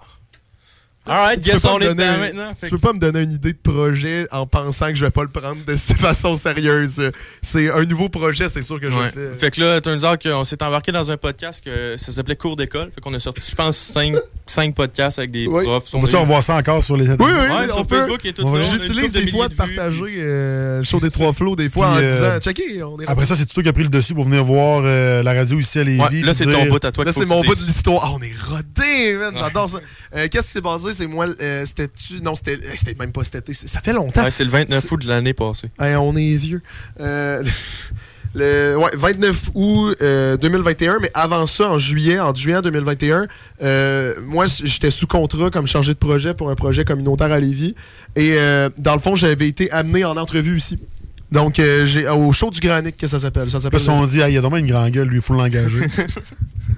[1.09, 2.51] Alright, guess pas on me est dedans maintenant.
[2.59, 5.11] Fait Tu peux pas me donner une idée de projet en pensant que je vais
[5.11, 7.01] pas le prendre de cette façon sérieuse.
[7.41, 9.11] C'est un nouveau projet, c'est sûr que je Ouais.
[9.15, 9.39] le fais.
[9.39, 12.55] Fait que là, turns out qu'on s'est embarqué dans un podcast que ça s'appelait Cours
[12.55, 12.89] d'école.
[12.93, 14.15] Fait qu'on a sorti, je pense, cinq,
[14.45, 15.63] cinq podcasts avec des Oui.
[15.63, 15.93] profs.
[15.93, 17.97] On peut-tu revoir ça encore sur les Oui, oui, Ouais, oui, sur peut.
[17.99, 18.73] Facebook et tout Ouais, ça.
[18.73, 21.69] a J'utilise de des fois de vues, partager euh, le show des trois flots, des
[21.69, 23.83] fois Puis, en euh, disant Checker, on est Après ça, c'est toi qui as pris
[23.83, 25.99] le dessus pour venir voir euh, la radio ici à Lévis.
[26.01, 28.01] Ouais, là, c'est ton bout à toi Là, c'est mon bout de l'histoire.
[28.03, 29.33] Ah, on est rodé, man.
[29.37, 29.79] J'adore ça.
[30.15, 30.93] Euh, Qu'est-ce qui s'est passé?
[30.97, 31.27] C'est moi.
[31.41, 32.21] euh, C'était-tu?
[32.21, 33.53] Non, c'était euh, c'était même pas cet été.
[33.53, 34.23] Ça fait longtemps.
[34.23, 35.69] Ouais, c'est le 29 août de l'année passée.
[35.79, 36.61] Hey, on est vieux.
[36.99, 37.43] Euh,
[38.35, 43.27] le, ouais, 29 août euh, 2021, mais avant ça, en juillet, en juillet 2021,
[43.61, 47.75] euh, moi, j'étais sous contrat comme chargé de projet pour un projet communautaire à Lévis.
[48.15, 50.79] Et euh, dans le fond, j'avais été amené en entrevue ici.
[51.31, 53.49] Donc, euh, j'ai au show du Granic, que ça s'appelle.
[53.51, 53.79] Ça s'appelle.
[53.79, 55.81] Parce qu'on dit, ah, il a vraiment une grande gueule, lui, il faut l'engager.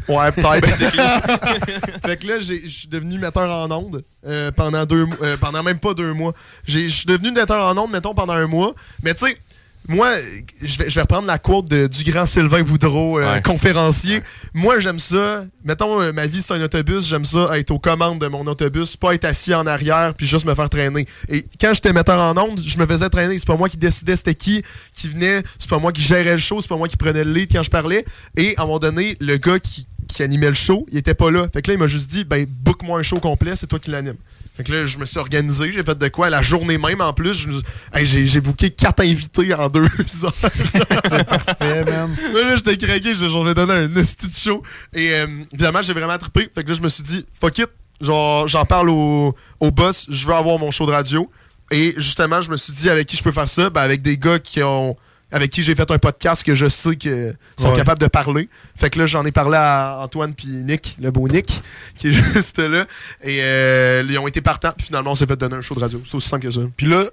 [0.07, 0.61] Ouais, peut-être.
[0.61, 1.21] Ben, c'est clair.
[2.03, 5.61] fait que là, j'ai- je suis devenu metteur en ondes euh, pendant deux euh, pendant
[5.61, 6.33] même pas deux mois.
[6.65, 8.73] J'ai- Je suis devenu metteur en ondes, mettons, pendant un mois.
[9.03, 9.37] Mais tu sais,
[9.87, 10.15] moi,
[10.61, 13.41] je vais, je vais reprendre la quote de- du grand Sylvain Boudreau, euh, Ouais.
[13.41, 14.21] conférencier.
[14.53, 15.45] Moi, j'aime ça.
[15.63, 17.07] Mettons, euh, ma vie, c'est un autobus.
[17.07, 20.45] J'aime ça être aux commandes de mon autobus, pas être assis en arrière puis juste
[20.45, 21.07] me faire traîner.
[21.27, 23.39] Et quand j'étais metteur en onde, je me faisais traîner.
[23.39, 25.41] C'est pas moi qui décidais c'était qui qui venait.
[25.57, 26.61] C'est pas moi qui gérais le show.
[26.61, 28.05] C'est pas moi qui prenais le lead quand je parlais.
[28.37, 31.31] Et à un moment donné, le gars qui, qui animait le show, il était pas
[31.31, 31.47] là.
[31.53, 33.89] Fait que là, il m'a juste dit, ben, book-moi un show complet, c'est toi qui
[33.91, 34.15] l'anime.
[34.57, 37.13] Fait que là, je me suis organisé, j'ai fait de quoi la journée même en
[37.13, 37.47] plus.
[37.93, 39.83] hey, j'ai, booké quatre invités en deux
[40.23, 40.33] heures.
[40.33, 42.13] C'est parfait, man.
[42.33, 44.63] Là, j'étais craqué, je je vais donner un esti de show.
[44.93, 46.49] Et euh, évidemment, j'ai vraiment trippé.
[46.53, 47.69] Fait que là, je me suis dit, fuck it,
[48.01, 51.29] genre, j'en parle au, au boss, je veux avoir mon show de radio.
[51.71, 53.69] Et justement, je me suis dit, avec qui je peux faire ça?
[53.69, 54.95] Ben, avec des gars qui ont.
[55.31, 57.77] Avec qui j'ai fait un podcast que je sais que sont Ouais.
[57.77, 58.49] capables de parler.
[58.75, 61.61] Fait que là, j'en ai parlé à Antoine puis Nick, le beau Nick,
[61.95, 62.85] qui est juste là.
[63.23, 64.73] Et euh, ils ont été partants.
[64.75, 66.01] Puis finalement, on s'est fait donner un show de radio.
[66.05, 66.61] C'est aussi simple que ça.
[66.75, 67.03] Puis là,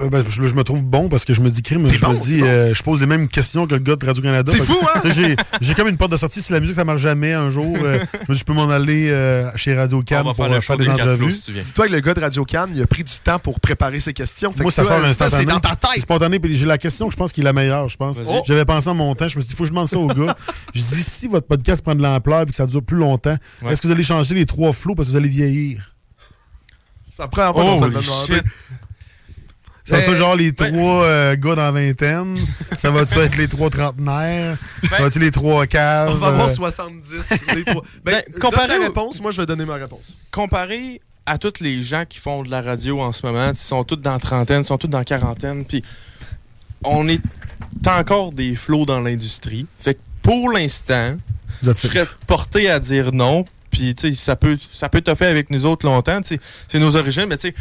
[0.00, 2.12] euh, ben, je, je me trouve bon parce que je me dis crime, je bon,
[2.12, 2.46] me dis, bon.
[2.46, 4.52] euh, je pose les mêmes questions que le gars de Radio-Canada.
[4.54, 5.00] C'est fou, hein?
[5.10, 6.40] J'ai, j'ai comme une porte de sortie.
[6.42, 8.68] Si la musique ça marche jamais un jour, euh, je me dis, je peux m'en
[8.70, 11.32] aller euh, chez Radio Cam On va pour faire des entrevues.
[11.32, 14.12] Dis-toi que le gars de Radio Can, il a pris du temps pour préparer ses
[14.12, 14.52] questions.
[14.52, 15.42] Fait Moi, que ça toi, sort instantané.
[15.44, 16.02] C'est dans ta C'est tête.
[16.02, 16.38] spontané.
[16.38, 18.20] Puis j'ai la question que je pense qui est la meilleure, je pense.
[18.46, 19.28] J'avais pensé en mon temps.
[19.28, 20.34] Je me suis dit, il faut que je demande ça au gars.
[20.74, 23.72] je dis, si votre podcast prend de l'ampleur et que ça dure plus longtemps, Ouais.
[23.72, 25.94] est-ce que vous allez changer les trois flots parce que vous allez vieillir?
[27.14, 28.02] Ça prend le Holy demande.
[28.26, 28.42] shit.
[29.84, 32.36] Ça va Ben, être genre les ben- trois euh, gars dans la vingtaine?
[32.76, 34.56] ça va-tu être les trois trentenaires?
[34.82, 36.10] ça Ben- va-tu les trois caves?
[36.10, 37.02] On va avoir euh, 70.
[37.56, 37.82] les trois.
[38.04, 40.14] Ben, Ben, comparé comparé la au- réponse, moi, je vais donner ma réponse.
[40.30, 43.82] comparé à tous les gens qui font de la radio en ce moment, ils sont
[43.84, 45.82] tous dans la trentaine, ils sont tous dans la quarantaine, puis
[46.84, 47.20] on est
[47.86, 49.66] encore des flots dans l'industrie.
[49.80, 51.16] Fait que pour l'instant,
[51.62, 55.30] je serais porté à dire non, puis tu sais, ça peut, ça peut te faire
[55.30, 57.54] avec nous autres longtemps, c'est nos origines, mais tu sais,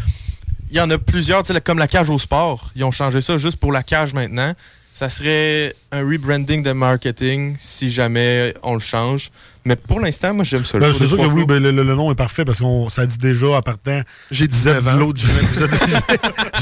[0.72, 3.57] il y en a plusieurs, comme la cage au sport, ils ont changé ça juste
[3.57, 4.53] pour la cage maintenant.
[4.93, 9.31] Ça serait un rebranding de marketing si jamais on le change.
[9.66, 10.80] Mais pour l'instant, moi, j'aime ça.
[10.80, 13.06] Ben, c'est sûr que oui, ben, le, le- le nom est parfait parce qu'on ça
[13.06, 14.02] dit déjà en partant.
[14.32, 14.98] J'ai Vous êtes 19 ans.
[14.98, 15.22] l'autre,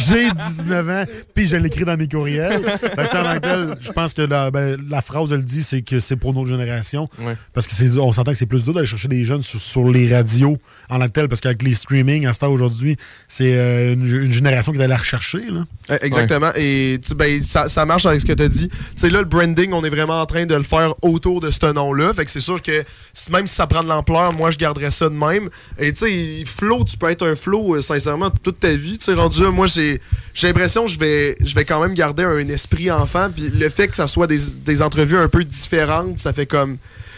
[0.07, 1.03] J'ai 19 ans,
[1.33, 2.61] puis je l'écris dans mes courriels.
[3.09, 6.15] Sais, en tel, je pense que la, ben, la phrase, elle dit, c'est que c'est
[6.15, 7.09] pour notre génération.
[7.19, 7.35] Ouais.
[7.53, 9.87] Parce que c'est, on s'entend que c'est plus dur d'aller chercher des jeunes sur, sur
[9.89, 10.57] les radios
[10.89, 12.97] en tant que tel, parce qu'avec les streaming à ce temps aujourd'hui,
[13.27, 15.41] c'est euh, une, une génération qui est allée la rechercher.
[15.49, 15.65] Là.
[15.91, 16.51] Euh, Exactement.
[16.55, 18.69] Et tu- ben, ça, ça marche avec ce que tu as dit.
[18.69, 21.51] Tu sais, là, le branding, on est vraiment en train de le faire autour de
[21.51, 22.13] ce nom-là.
[22.13, 22.83] Fait que c'est sûr que
[23.31, 25.49] même si ça prend de l'ampleur, moi, je garderais ça de même.
[25.77, 28.97] Et tu sais, flow, tu peux être un flow, euh, sincèrement, toute ta vie.
[28.97, 30.01] Tu sais, rendu moi, j'ai
[30.33, 33.29] j'ai l'impression que je vais, je vais quand même garder un esprit enfant.
[33.33, 36.77] Puis le fait que ça soit des, des entrevues un peu différentes, ça fait comme.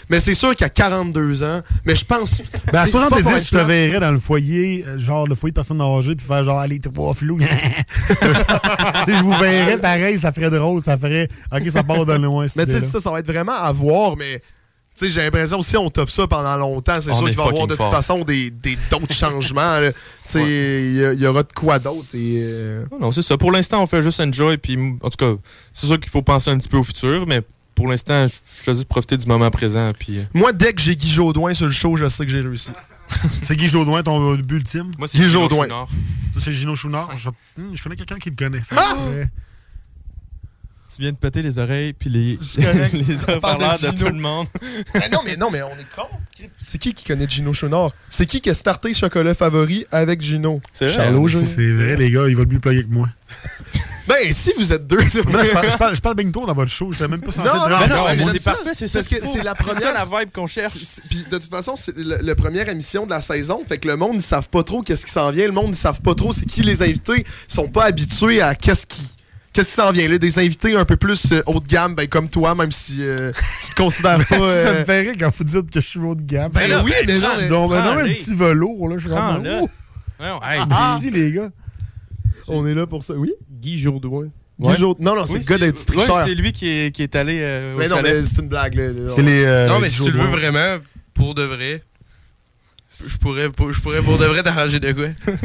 [0.09, 2.41] Mais c'est sûr qu'à 42 ans, mais je pense.
[2.73, 4.99] Ben, à c'est- c'est pas pour 70, être je te verrais dans le foyer, euh,
[4.99, 7.37] genre le foyer de personnes âgées, puis faire genre, allez, trois flous.
[8.07, 8.15] tu
[9.05, 12.45] sais, je vous verrais pareil, ça ferait drôle, ça ferait, ok, ça part de loin.
[12.57, 14.41] Mais tu sais, ça, ça va être vraiment à voir, mais
[15.09, 17.67] j'ai l'impression que si on top ça pendant longtemps, c'est sûr qu'il va y avoir
[17.67, 19.79] de toute façon des des- d'autres changements.
[19.79, 19.91] là.
[19.91, 22.07] Tu sais, il y y, aura de quoi d'autre.
[22.13, 23.37] Et, euh, Non, non, c'est ça.
[23.37, 24.57] Pour l'instant, on fait juste enjoy.
[24.57, 25.33] Puis, en tout cas,
[25.73, 27.41] c'est sûr qu'il faut penser un petit peu au futur, mais
[27.75, 29.91] pour l'instant, je choisis de profiter du moment présent.
[29.97, 32.41] Puis, euh, Moi, dès que j'ai Guy Jodoin sur le show, je sais que j'ai
[32.41, 32.71] réussi.
[33.41, 34.91] C'est Guy Jodoin, ton but ultime?
[34.97, 35.67] moi, c'est Guy Gino Jodoin.
[36.39, 37.09] C'est Gino Chouinard?
[37.17, 38.61] Je, Hmm, je connais quelqu'un qui le connaît.
[38.75, 38.95] Ah!
[40.95, 43.91] Tu viens de péter les oreilles, puis les, les de de, Gino.
[43.97, 44.47] tout le monde.
[44.95, 46.03] Mais non, mais non, mais on est con.
[46.57, 47.91] C'est qui qui connaît Gino Chouinard?
[48.09, 50.59] C'est qui qui a starté Chocolat Favori avec Gino?
[50.73, 51.43] C'est vrai.
[51.45, 53.07] C'est vrai, les gars, il va le mieux plugger que moi.
[54.07, 54.99] Ben, si vous êtes deux.
[54.99, 56.91] Je, parle, je, parle, je parle bingo dans votre show.
[56.91, 58.99] Je même pas censé Non, être non, non, c'est parfait, c'est ça.
[58.99, 59.31] Parce que qu'il faut.
[59.33, 60.73] c'est la première- la vibe qu'on cherche.
[61.09, 63.61] Puis de toute façon, c'est le- la première émission de la saison.
[63.65, 65.45] Fait que le monde, ils savent pas trop qu'est-ce qui s'en vient.
[65.45, 67.25] Le monde, ils savent pas trop c'est qui les invités.
[67.47, 69.07] Ils sont pas habitués à qu'est-ce qui.
[69.53, 70.17] Qu'est-ce qui s'en vient là?
[70.17, 73.31] Des invités un peu plus euh, haut de gamme, ben, comme toi, même si euh,
[73.65, 74.37] tu te considères pas.
[74.37, 76.51] ça euh, me fait rire quand vous dites que je suis haut de gamme.
[76.53, 79.61] Ben là, oui, mais non, mais- ben non, un petit velours, là, je suis vraiment.
[79.61, 79.69] Ouh,
[80.17, 81.49] Voyons, hey, Merci, les gars.
[82.47, 83.13] on est là pour ça.
[83.15, 83.33] Oui?
[83.49, 84.27] Guy Jourdouin.
[84.59, 84.77] Guy Ouais.
[84.99, 86.23] Non, non, c'est oui, le gars d'être ouais, tricheur.
[86.25, 88.21] c'est lui qui est, qui est allé euh, au mais non, chalet.
[88.21, 88.75] mais c'est une blague.
[88.75, 89.07] Là, là.
[89.07, 89.43] C'est les.
[89.43, 90.77] euh, non, mais si tu le veux vraiment,
[91.15, 91.83] pour de vrai,
[92.89, 95.07] je pourrais, pour- je pourrais pour de vrai t'arranger de quoi?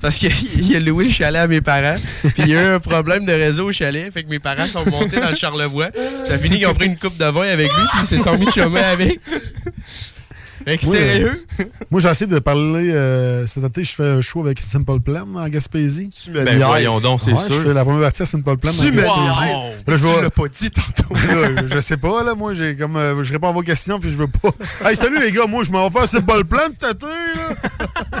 [0.00, 0.30] Parce qu'il
[0.76, 3.32] a loué le chalet à mes parents, puis il y a eu un problème de
[3.32, 5.90] réseau au chalet, fait que mes parents sont montés dans le Charlevoix.
[6.26, 8.18] Ça a fini qu'ils ont pris une coupe de vin avec lui, puis ils se
[8.18, 9.20] sont mis chômer avec.
[10.80, 11.44] Sérieux?
[11.90, 12.90] Moi, j'ai essayé de parler.
[12.92, 16.10] euh, cet été, je fais un show avec Simple Plan en Gaspésie.
[16.10, 17.62] Tu me Ben voyons donc, c'est Ouais, Je sûr.
[17.62, 19.20] fais la première partie à Simple Plan en Tu me Gaspésie.
[19.20, 19.84] niaises.
[19.86, 21.14] Là, je Tu vois- l'as pas dit tantôt.
[21.14, 22.96] Là, je sais pas, là, moi, j'ai comme.
[22.96, 24.50] euh, je réponds à vos questions, puis je veux pas.
[24.88, 28.20] Hey, salut les gars, moi, je m'en vais faire Simple Plan cet été, là.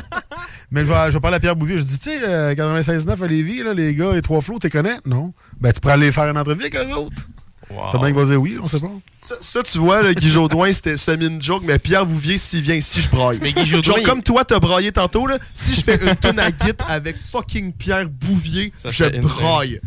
[0.70, 1.78] Mais je vais, je vais parler à Pierre Bouvier.
[1.78, 4.68] Je dis, tu sais, le 96.9 à Lévis, là, les gars, les trois flots, tu
[4.70, 4.96] connais?
[5.06, 5.32] Non.
[5.60, 7.26] Ben, tu pourrais aller faire une entrevue avec eux autres.
[7.68, 8.90] T'as bien qu'il va dire oui, on sait pas.
[9.20, 12.60] Ça, ça, tu vois, là, Guy Jodoin, c'était semi une joke, mais Pierre Bouvier, s'il
[12.60, 13.38] vient ici, je braille.
[13.40, 16.14] Mais Guy Jodoin, Genre, il- comme toi, t'as braillé tantôt, là, si je fais une
[16.16, 19.80] tonne à Git avec fucking Pierre Bouvier, Ça je braille.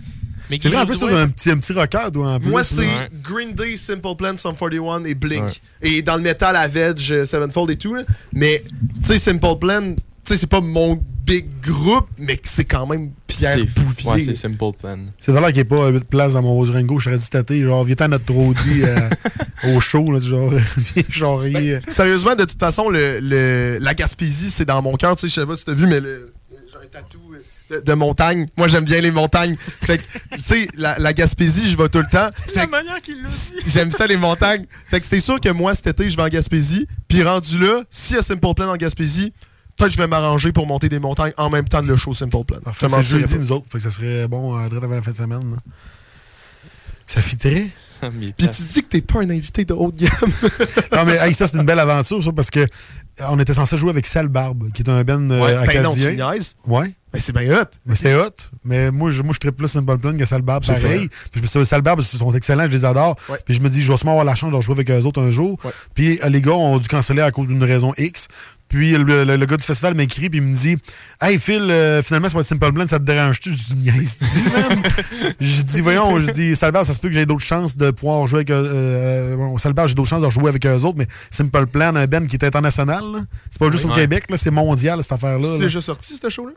[0.49, 2.49] Mais C'est vrai, en plus, t'as un petit, un petit rocker, toi, en plus.
[2.49, 3.09] Moi, c'est Ouais.
[3.21, 5.43] Green Day, Simple Plan, Sum 41 et Blink.
[5.43, 5.51] Ouais.
[5.81, 7.95] Et dans le métal, Avenge, euh, Sevenfold et tout.
[7.95, 8.03] là.
[8.31, 8.63] Mais,
[9.01, 9.93] tu sais, Simple Plan,
[10.27, 14.09] tu sais, c'est pas mon big groupe, mais c'est quand même Pierre C'est Bouvier.
[14.11, 14.97] Ouais, c'est Simple Plan.
[15.19, 16.99] C'est valeur qu'il n'y ait pas 8 places dans mon Durango.
[16.99, 18.83] Je serais dit genre, viens à notre Rodi
[19.73, 21.79] au show, là, genre, viens charrier.
[21.87, 25.15] Sérieusement, de toute façon, le, le- la Gaspésie, c'est dans mon cœur.
[25.15, 27.85] Tu sais, je sais pas si t'as vu, mais le- j'ai un tatou euh, de,
[27.85, 28.47] de montagne.
[28.57, 29.55] Moi, j'aime bien les montagnes.
[29.57, 30.03] Fait que,
[30.35, 32.29] tu sais, la, la Gaspésie, je vais tout le temps.
[32.35, 33.53] Fait que manière qu'il l'a dit.
[33.67, 34.65] J'aime ça, les montagnes.
[34.85, 36.87] Fait que c'est sûr que moi, cet été, je vais en Gaspésie.
[37.07, 39.33] Puis rendu là, s'il y a Simple Plan en Gaspésie,
[39.77, 42.13] peut-être que je vais m'arranger pour monter des montagnes en même temps de le show
[42.13, 42.59] Simple Plan.
[42.59, 43.39] Te c'est jeudi, pas.
[43.39, 43.65] nous autres.
[43.71, 45.51] Fait que ça serait bon, euh, direct avant la fin de semaine.
[45.51, 45.57] là.
[47.09, 47.67] Ça fitterait.
[48.37, 50.11] Puis tu dis que t'es pas un invité de haute gamme.
[50.91, 52.65] Non, mais hey, ça, c'est une belle aventure, ça, parce que euh,
[53.29, 55.91] on était censé jouer avec Sal Barbe, qui est un ben euh, Ouais, ben non,
[55.93, 56.15] acadien.
[56.37, 56.93] tu ouais.
[57.13, 57.65] Ben c'est bien hot.
[57.85, 58.35] Mais c'était hot.
[58.65, 61.07] Mais moi, je, moi, je tripe plus Simple Plan que Sal Barbe, C'est pareil.
[61.07, 63.15] Puis je me suis dit, Sal Barbe, ils sont excellents, je les adore.
[63.29, 63.37] Ouais.
[63.45, 65.21] Puis je me dis, je vais sûrement avoir la chance de jouer avec eux autres
[65.21, 65.57] un jour.
[65.63, 65.71] Ouais.
[65.93, 68.27] Puis euh, les gars ont dû canceller à cause d'une raison X.
[68.69, 70.77] Puis le, le- le gars du festival m'écrit puis il me dit
[71.21, 73.53] Hey Phil, euh, finalement ça va être Simple Plan, ça te dérange-tu?
[73.53, 74.19] Je dis niaise.
[75.39, 78.25] Je dis voyons, je dis Salbar, ça se peut que j'ai d'autres chances de pouvoir
[78.27, 81.07] jouer avec euh, euh, bon, Salbar, j'ai d'autres chances de jouer avec eux autres, mais
[81.31, 83.03] Simple Plan, un Ben qui est international,
[83.49, 83.91] c'est pas juste Oui.
[83.91, 84.01] au Ouais.
[84.01, 85.47] Québec, c'est mondial cette affaire-là.
[85.53, 86.51] C'est déjà sorti, ce show-là?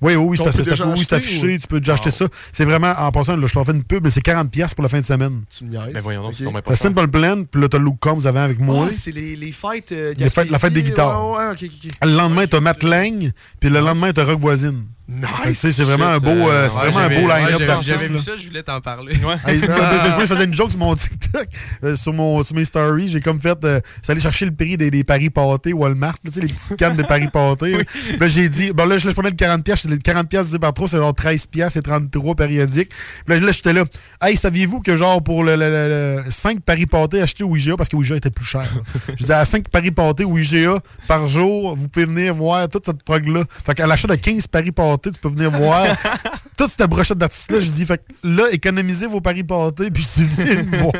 [0.00, 2.26] Oui, oui, c'est c'est- c'est affiché, ou- tu peux déjà acheter ça.
[2.52, 4.88] C'est vraiment, en passant, là, je leur fais une pub, mais c'est 40$ pour la
[4.88, 5.42] fin de semaine.
[5.50, 5.92] Tu me niaises.
[5.92, 6.50] Ben voyons donc, c'est Ok.
[6.52, 6.76] tombé pas.
[6.76, 8.86] Simple Plan, puis là, t'as Luke Combs avant avec moi.
[8.90, 9.90] Ah, c'est les, les fêtes.
[9.92, 11.28] euh, Les fêtes- la fête des guitares.
[11.30, 11.70] Ouais, ouais.
[12.02, 14.84] Le lendemain, t'as Matt Lang, puis le lendemain, t'as Rock Voisine.
[15.08, 15.66] Nice.
[15.70, 17.90] C'est vraiment un beau, euh, euh, c'est Ouais, vraiment un beau ouais, line-up d'artistes.
[17.96, 18.20] J'avais vu là.
[18.20, 19.14] ça, je voulais t'en parler.
[19.46, 21.46] Hey, je faisais une joke sur mon TikTok,
[21.82, 23.08] euh, sur, mon, sur mes stories.
[23.08, 26.40] J'ai comme fait, euh, j'allais chercher le prix des, des paris pâtés Walmart, là, tu
[26.40, 27.72] sais, les petites cannes de paris pâtés.
[27.78, 27.78] là.
[28.20, 30.74] Là, j'ai dit, bon, là, je, prenais le 40$, piastres, le 40$ piastres divisé par
[30.74, 32.90] 3, c'est genre 13$ piastres et 33 périodiques.
[33.24, 33.84] Puis là, là, j'étais là,
[34.22, 37.76] hey, saviez-vous que genre pour le, le, le- le 5 paris pâtés achetés au IGA,
[37.76, 38.66] parce que IGA était plus cher.
[39.08, 42.84] Je disais, à 5 paris pâtés au IGA par jour, vous pouvez venir voir toute
[42.84, 43.44] cette prog-là.
[43.64, 45.84] Fait qu'à l'achat de 15 paris pâtés, tu peux venir voir
[46.56, 47.60] toute cette brochette d'artistes-là.
[47.60, 50.92] Je dis, fait là, économisez vos paris pâtés, puis c'est venu me voir.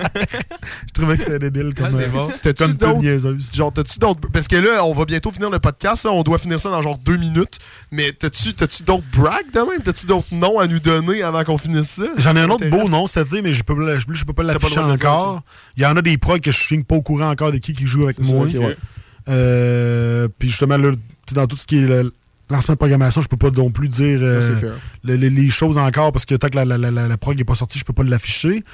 [0.86, 2.08] Je trouvais que c'était débile comme, Ouais,
[2.42, 2.76] c'est euh, bon.
[2.78, 3.50] Comme niaiseuse.
[3.54, 4.20] Genre, t'as-tu d'autres.
[4.32, 6.04] Parce que là, on va bientôt finir le podcast.
[6.04, 7.58] là, on doit finir ça dans genre deux minutes.
[7.90, 8.52] Mais t'as-tu
[8.82, 9.82] d'autres brags de même?
[9.82, 12.04] T'as-tu d'autres noms à nous donner avant qu'on finisse ça?
[12.18, 14.42] J'en ai un autre beau nom cet été, mais je peux, je, je peux pas
[14.42, 15.42] l'afficher dire, encore.
[15.76, 17.72] Il y en a des prods que je suis pas au courant encore de qui
[17.72, 18.46] qui joue avec C'est ça, moi.
[18.46, 18.76] ok, ouais.
[19.28, 20.92] Euh, puis justement, là,
[21.32, 22.12] dans tout ce qui est le
[22.50, 24.40] lancement de programmation, je peux pas non plus dire euh,
[25.04, 27.44] le- les, choses encore parce que tant que la, la, la, la, la prog n'est
[27.44, 28.64] pas sortie, je peux pas l'afficher.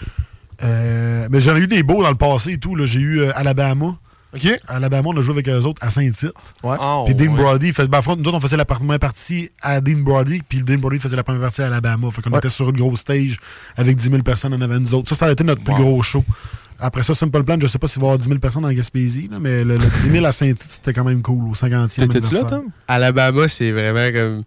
[0.63, 2.77] Euh, mais j'en ai eu des beaux dans le passé et tout.
[2.77, 2.87] là.
[2.87, 3.97] J'ai eu euh, Alabama.
[4.35, 4.49] OK.
[4.67, 6.33] Alabama, on a joué avec eux autres à Saint-Tite.
[6.65, 6.77] Ouais.
[6.81, 7.43] Ah, Puis Dean ouais.
[7.43, 10.43] Brody, fait, ben, en fait, nous autres, on faisait la première partie à Dean Brody,
[10.49, 12.11] puis Dean Brody faisait la première partie à Alabama.
[12.11, 12.39] Fait qu'on Ouais.
[12.39, 13.39] était sur une grosse stage
[13.77, 15.09] avec 10 000 personnes en avant nous autres.
[15.09, 16.25] Ça, ça a été notre plus gros show.
[16.81, 18.73] Après ça, Simple Plan, je sais pas s'il va y avoir 10 000 personnes en
[18.73, 21.89] Gaspésie, là, mais le, le 10 000 à Saint-Tite, c'était quand même cool, au 50e
[21.95, 22.43] T'étais-tu là.
[22.45, 22.65] Tom?
[22.89, 24.43] Alabama, c'est vraiment comme.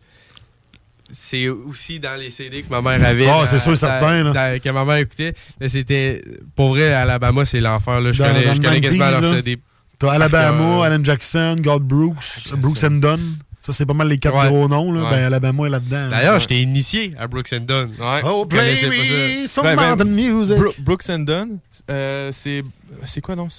[1.10, 3.26] C'est aussi dans les CD que ma mère avait.
[3.30, 4.34] Ah, dans- c'est sûr, dans- certain, là.
[4.34, 5.34] dans- que ma mère écoutait.
[5.60, 6.22] Mais c'était.
[6.54, 8.02] Pour vrai, Alabama, c'est l'enfer.
[8.02, 8.12] là.
[8.12, 9.34] Je Dans- connais, dans je le connais 90s, quasiment.
[9.34, 9.58] CD.
[10.00, 12.54] T'as Alabama, Euh, Alan Jackson, God Brooks.
[12.58, 13.20] Brooks and Dunn.
[13.68, 14.48] Ça, c'est pas mal les quatre Ouais.
[14.48, 14.94] gros noms.
[14.94, 15.04] Là.
[15.04, 15.10] Ouais.
[15.10, 16.10] Ben, Alabama est là-dedans.
[16.10, 16.40] D'ailleurs, là.
[16.40, 17.90] j'étais initié à Brooks and Dunn.
[18.00, 18.22] Ouais.
[18.24, 19.54] Oh, play pas me ça.
[19.56, 20.58] some Ben, ben, music.
[20.58, 21.58] Bro- Brooks and Dunn,
[21.92, 22.64] euh, c'est
[23.04, 23.52] c'est quoi donc?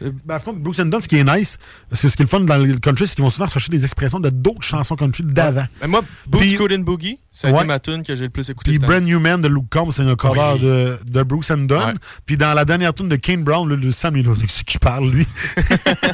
[0.00, 1.58] Ben, par contre, Brooks and Dunn, ce qui est nice,
[1.88, 3.70] parce que ce qui est le fun dans le country, c'est qu'ils vont souvent chercher
[3.70, 5.64] des expressions de d'autres chansons country d'avant.
[5.80, 7.64] Ben, moi, Boots Couldn't Boogie, ça a Ouais.
[7.64, 8.70] ma tune que j'ai le plus écouté.
[8.72, 9.02] Puis Brand.
[9.02, 10.60] New Man de Luke Combs, c'est un cover Oui.
[10.60, 11.78] de, de Brooks and Dunn.
[11.78, 11.92] Ouais.
[12.24, 14.78] Puis dans la dernière tune de Kane Brown, là, le Sam, il a c'est qui
[14.78, 15.26] parle, lui?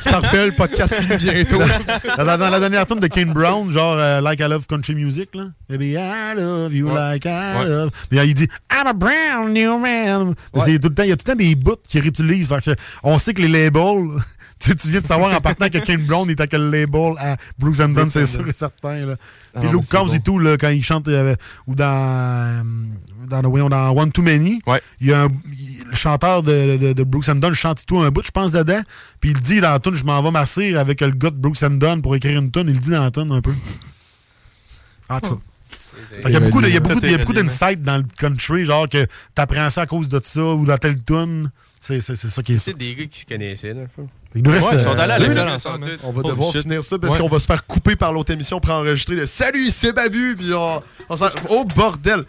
[0.01, 1.59] C'est parfait, le podcast finit bientôt.
[2.17, 4.95] dans, la, dans la dernière tune de Kane Brown, genre euh, Like I Love Country
[4.95, 5.45] Music, là.
[5.69, 7.13] Maybe I love you Ouais.
[7.15, 7.91] like I love.
[8.11, 10.35] Puis il dit I'm a brand new man.
[10.55, 12.49] Mais c'est tout le temps, il y a tout le temps des bouts qu'il réutilise.
[12.49, 12.71] Fait que
[13.03, 13.71] on sait que les
[14.59, 17.37] tu, tu viens de savoir en partant que Kane Brown est à quel label à
[17.59, 19.07] Brooks and Dunn, c'est sûr et certain.
[19.07, 19.17] Là.
[19.55, 20.13] Ah, Puis Luke Combs bon.
[20.15, 21.35] et tout, là, quand il chante, euh,
[21.67, 22.63] ou dans, euh,
[23.29, 24.81] dans, voyons, dans One Too Many, Ouais.
[25.01, 27.99] il y a un, il- le chanteur de, de, de Brooks and Dunn chante tout
[27.99, 28.81] un bout, je pense, dedans.
[29.21, 31.63] Puis il dit dans la tune, je m'en vais m'asseoir avec le gars de Brooks
[31.63, 32.65] and Dunn pour écrire une tune.
[32.69, 33.53] Il le dit dans la tune un peu.
[35.09, 35.43] En tout cas.
[36.27, 40.21] Il y a beaucoup d'insights dans le country, genre que t'apprends ça à cause de
[40.23, 41.51] ça ou dans telle tune.
[41.85, 42.59] C'est ça qui est.
[42.59, 44.09] C'est des gars qui se connaissaient, dans le fond.
[44.37, 45.99] Il nous reste, Ouais, ils sont euh, allés à l'école ensemble.
[46.05, 46.63] On va Holy devoir shit.
[46.63, 47.21] finir ça parce Ouais.
[47.21, 50.37] qu'on va se faire couper par l'autre émission pour enregistrer le Salut, c'est Babu.
[50.39, 50.81] Puis on,
[51.11, 51.17] on
[51.51, 52.23] Oh bordel!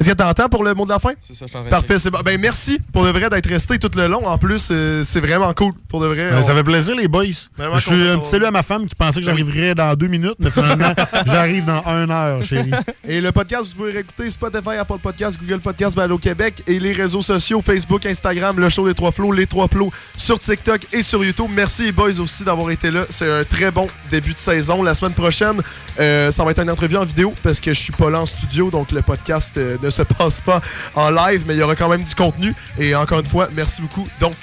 [0.00, 1.10] Est-ce que t'entends pour le mot de la fin?
[1.20, 2.20] C'est ça, je t'en Parfait, c'est bon.
[2.24, 4.26] Ben merci pour de vrai d'être resté tout le long.
[4.26, 5.72] En plus, euh, c'est vraiment cool.
[5.88, 6.30] Pour de vrai.
[6.30, 7.24] Ben, on- Ça fait plaisir, les boys.
[7.56, 10.06] Vraiment je suis un petit salut à ma femme qui pensait que j'arriverais dans deux
[10.06, 10.92] minutes, mais finalement,
[11.26, 12.70] j'arrive dans une heure, chérie.
[13.06, 16.92] Et le podcast, vous pouvez réécouter Spotify, Apple Podcast, Google Podcast, Ballo Québec et les
[16.92, 21.02] réseaux sociaux Facebook, Instagram, le show des trois flots, les trois flots sur TikTok et
[21.02, 21.50] sur YouTube.
[21.54, 23.04] Merci les boys aussi d'avoir été là.
[23.10, 24.82] C'est un très bon début de saison.
[24.82, 25.60] La semaine prochaine,
[25.98, 28.26] euh, ça va être une entrevue en vidéo parce que je suis pas là en
[28.26, 30.60] studio, donc le podcast euh, ne se passe pas
[30.94, 32.54] en live, mais il y aura quand même du contenu.
[32.78, 34.08] Et encore une fois, merci beaucoup.
[34.20, 34.34] Donc,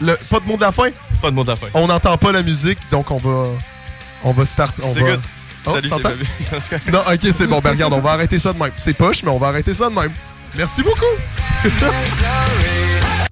[0.00, 0.88] le, pas de mot de la fin?
[1.20, 1.66] Pas de mot de la fin.
[1.74, 3.46] On n'entend pas la musique, donc on va,
[4.24, 4.74] on va start.
[4.82, 5.20] on C'est va- good.
[5.64, 5.90] Oh, Salut,
[6.60, 7.60] c'est Non, ok, c'est bon.
[7.60, 8.72] Ben regarde, on va arrêter ça de même.
[8.76, 10.10] C'est poche, mais on va arrêter ça de même.
[10.56, 11.04] Merci beaucoup.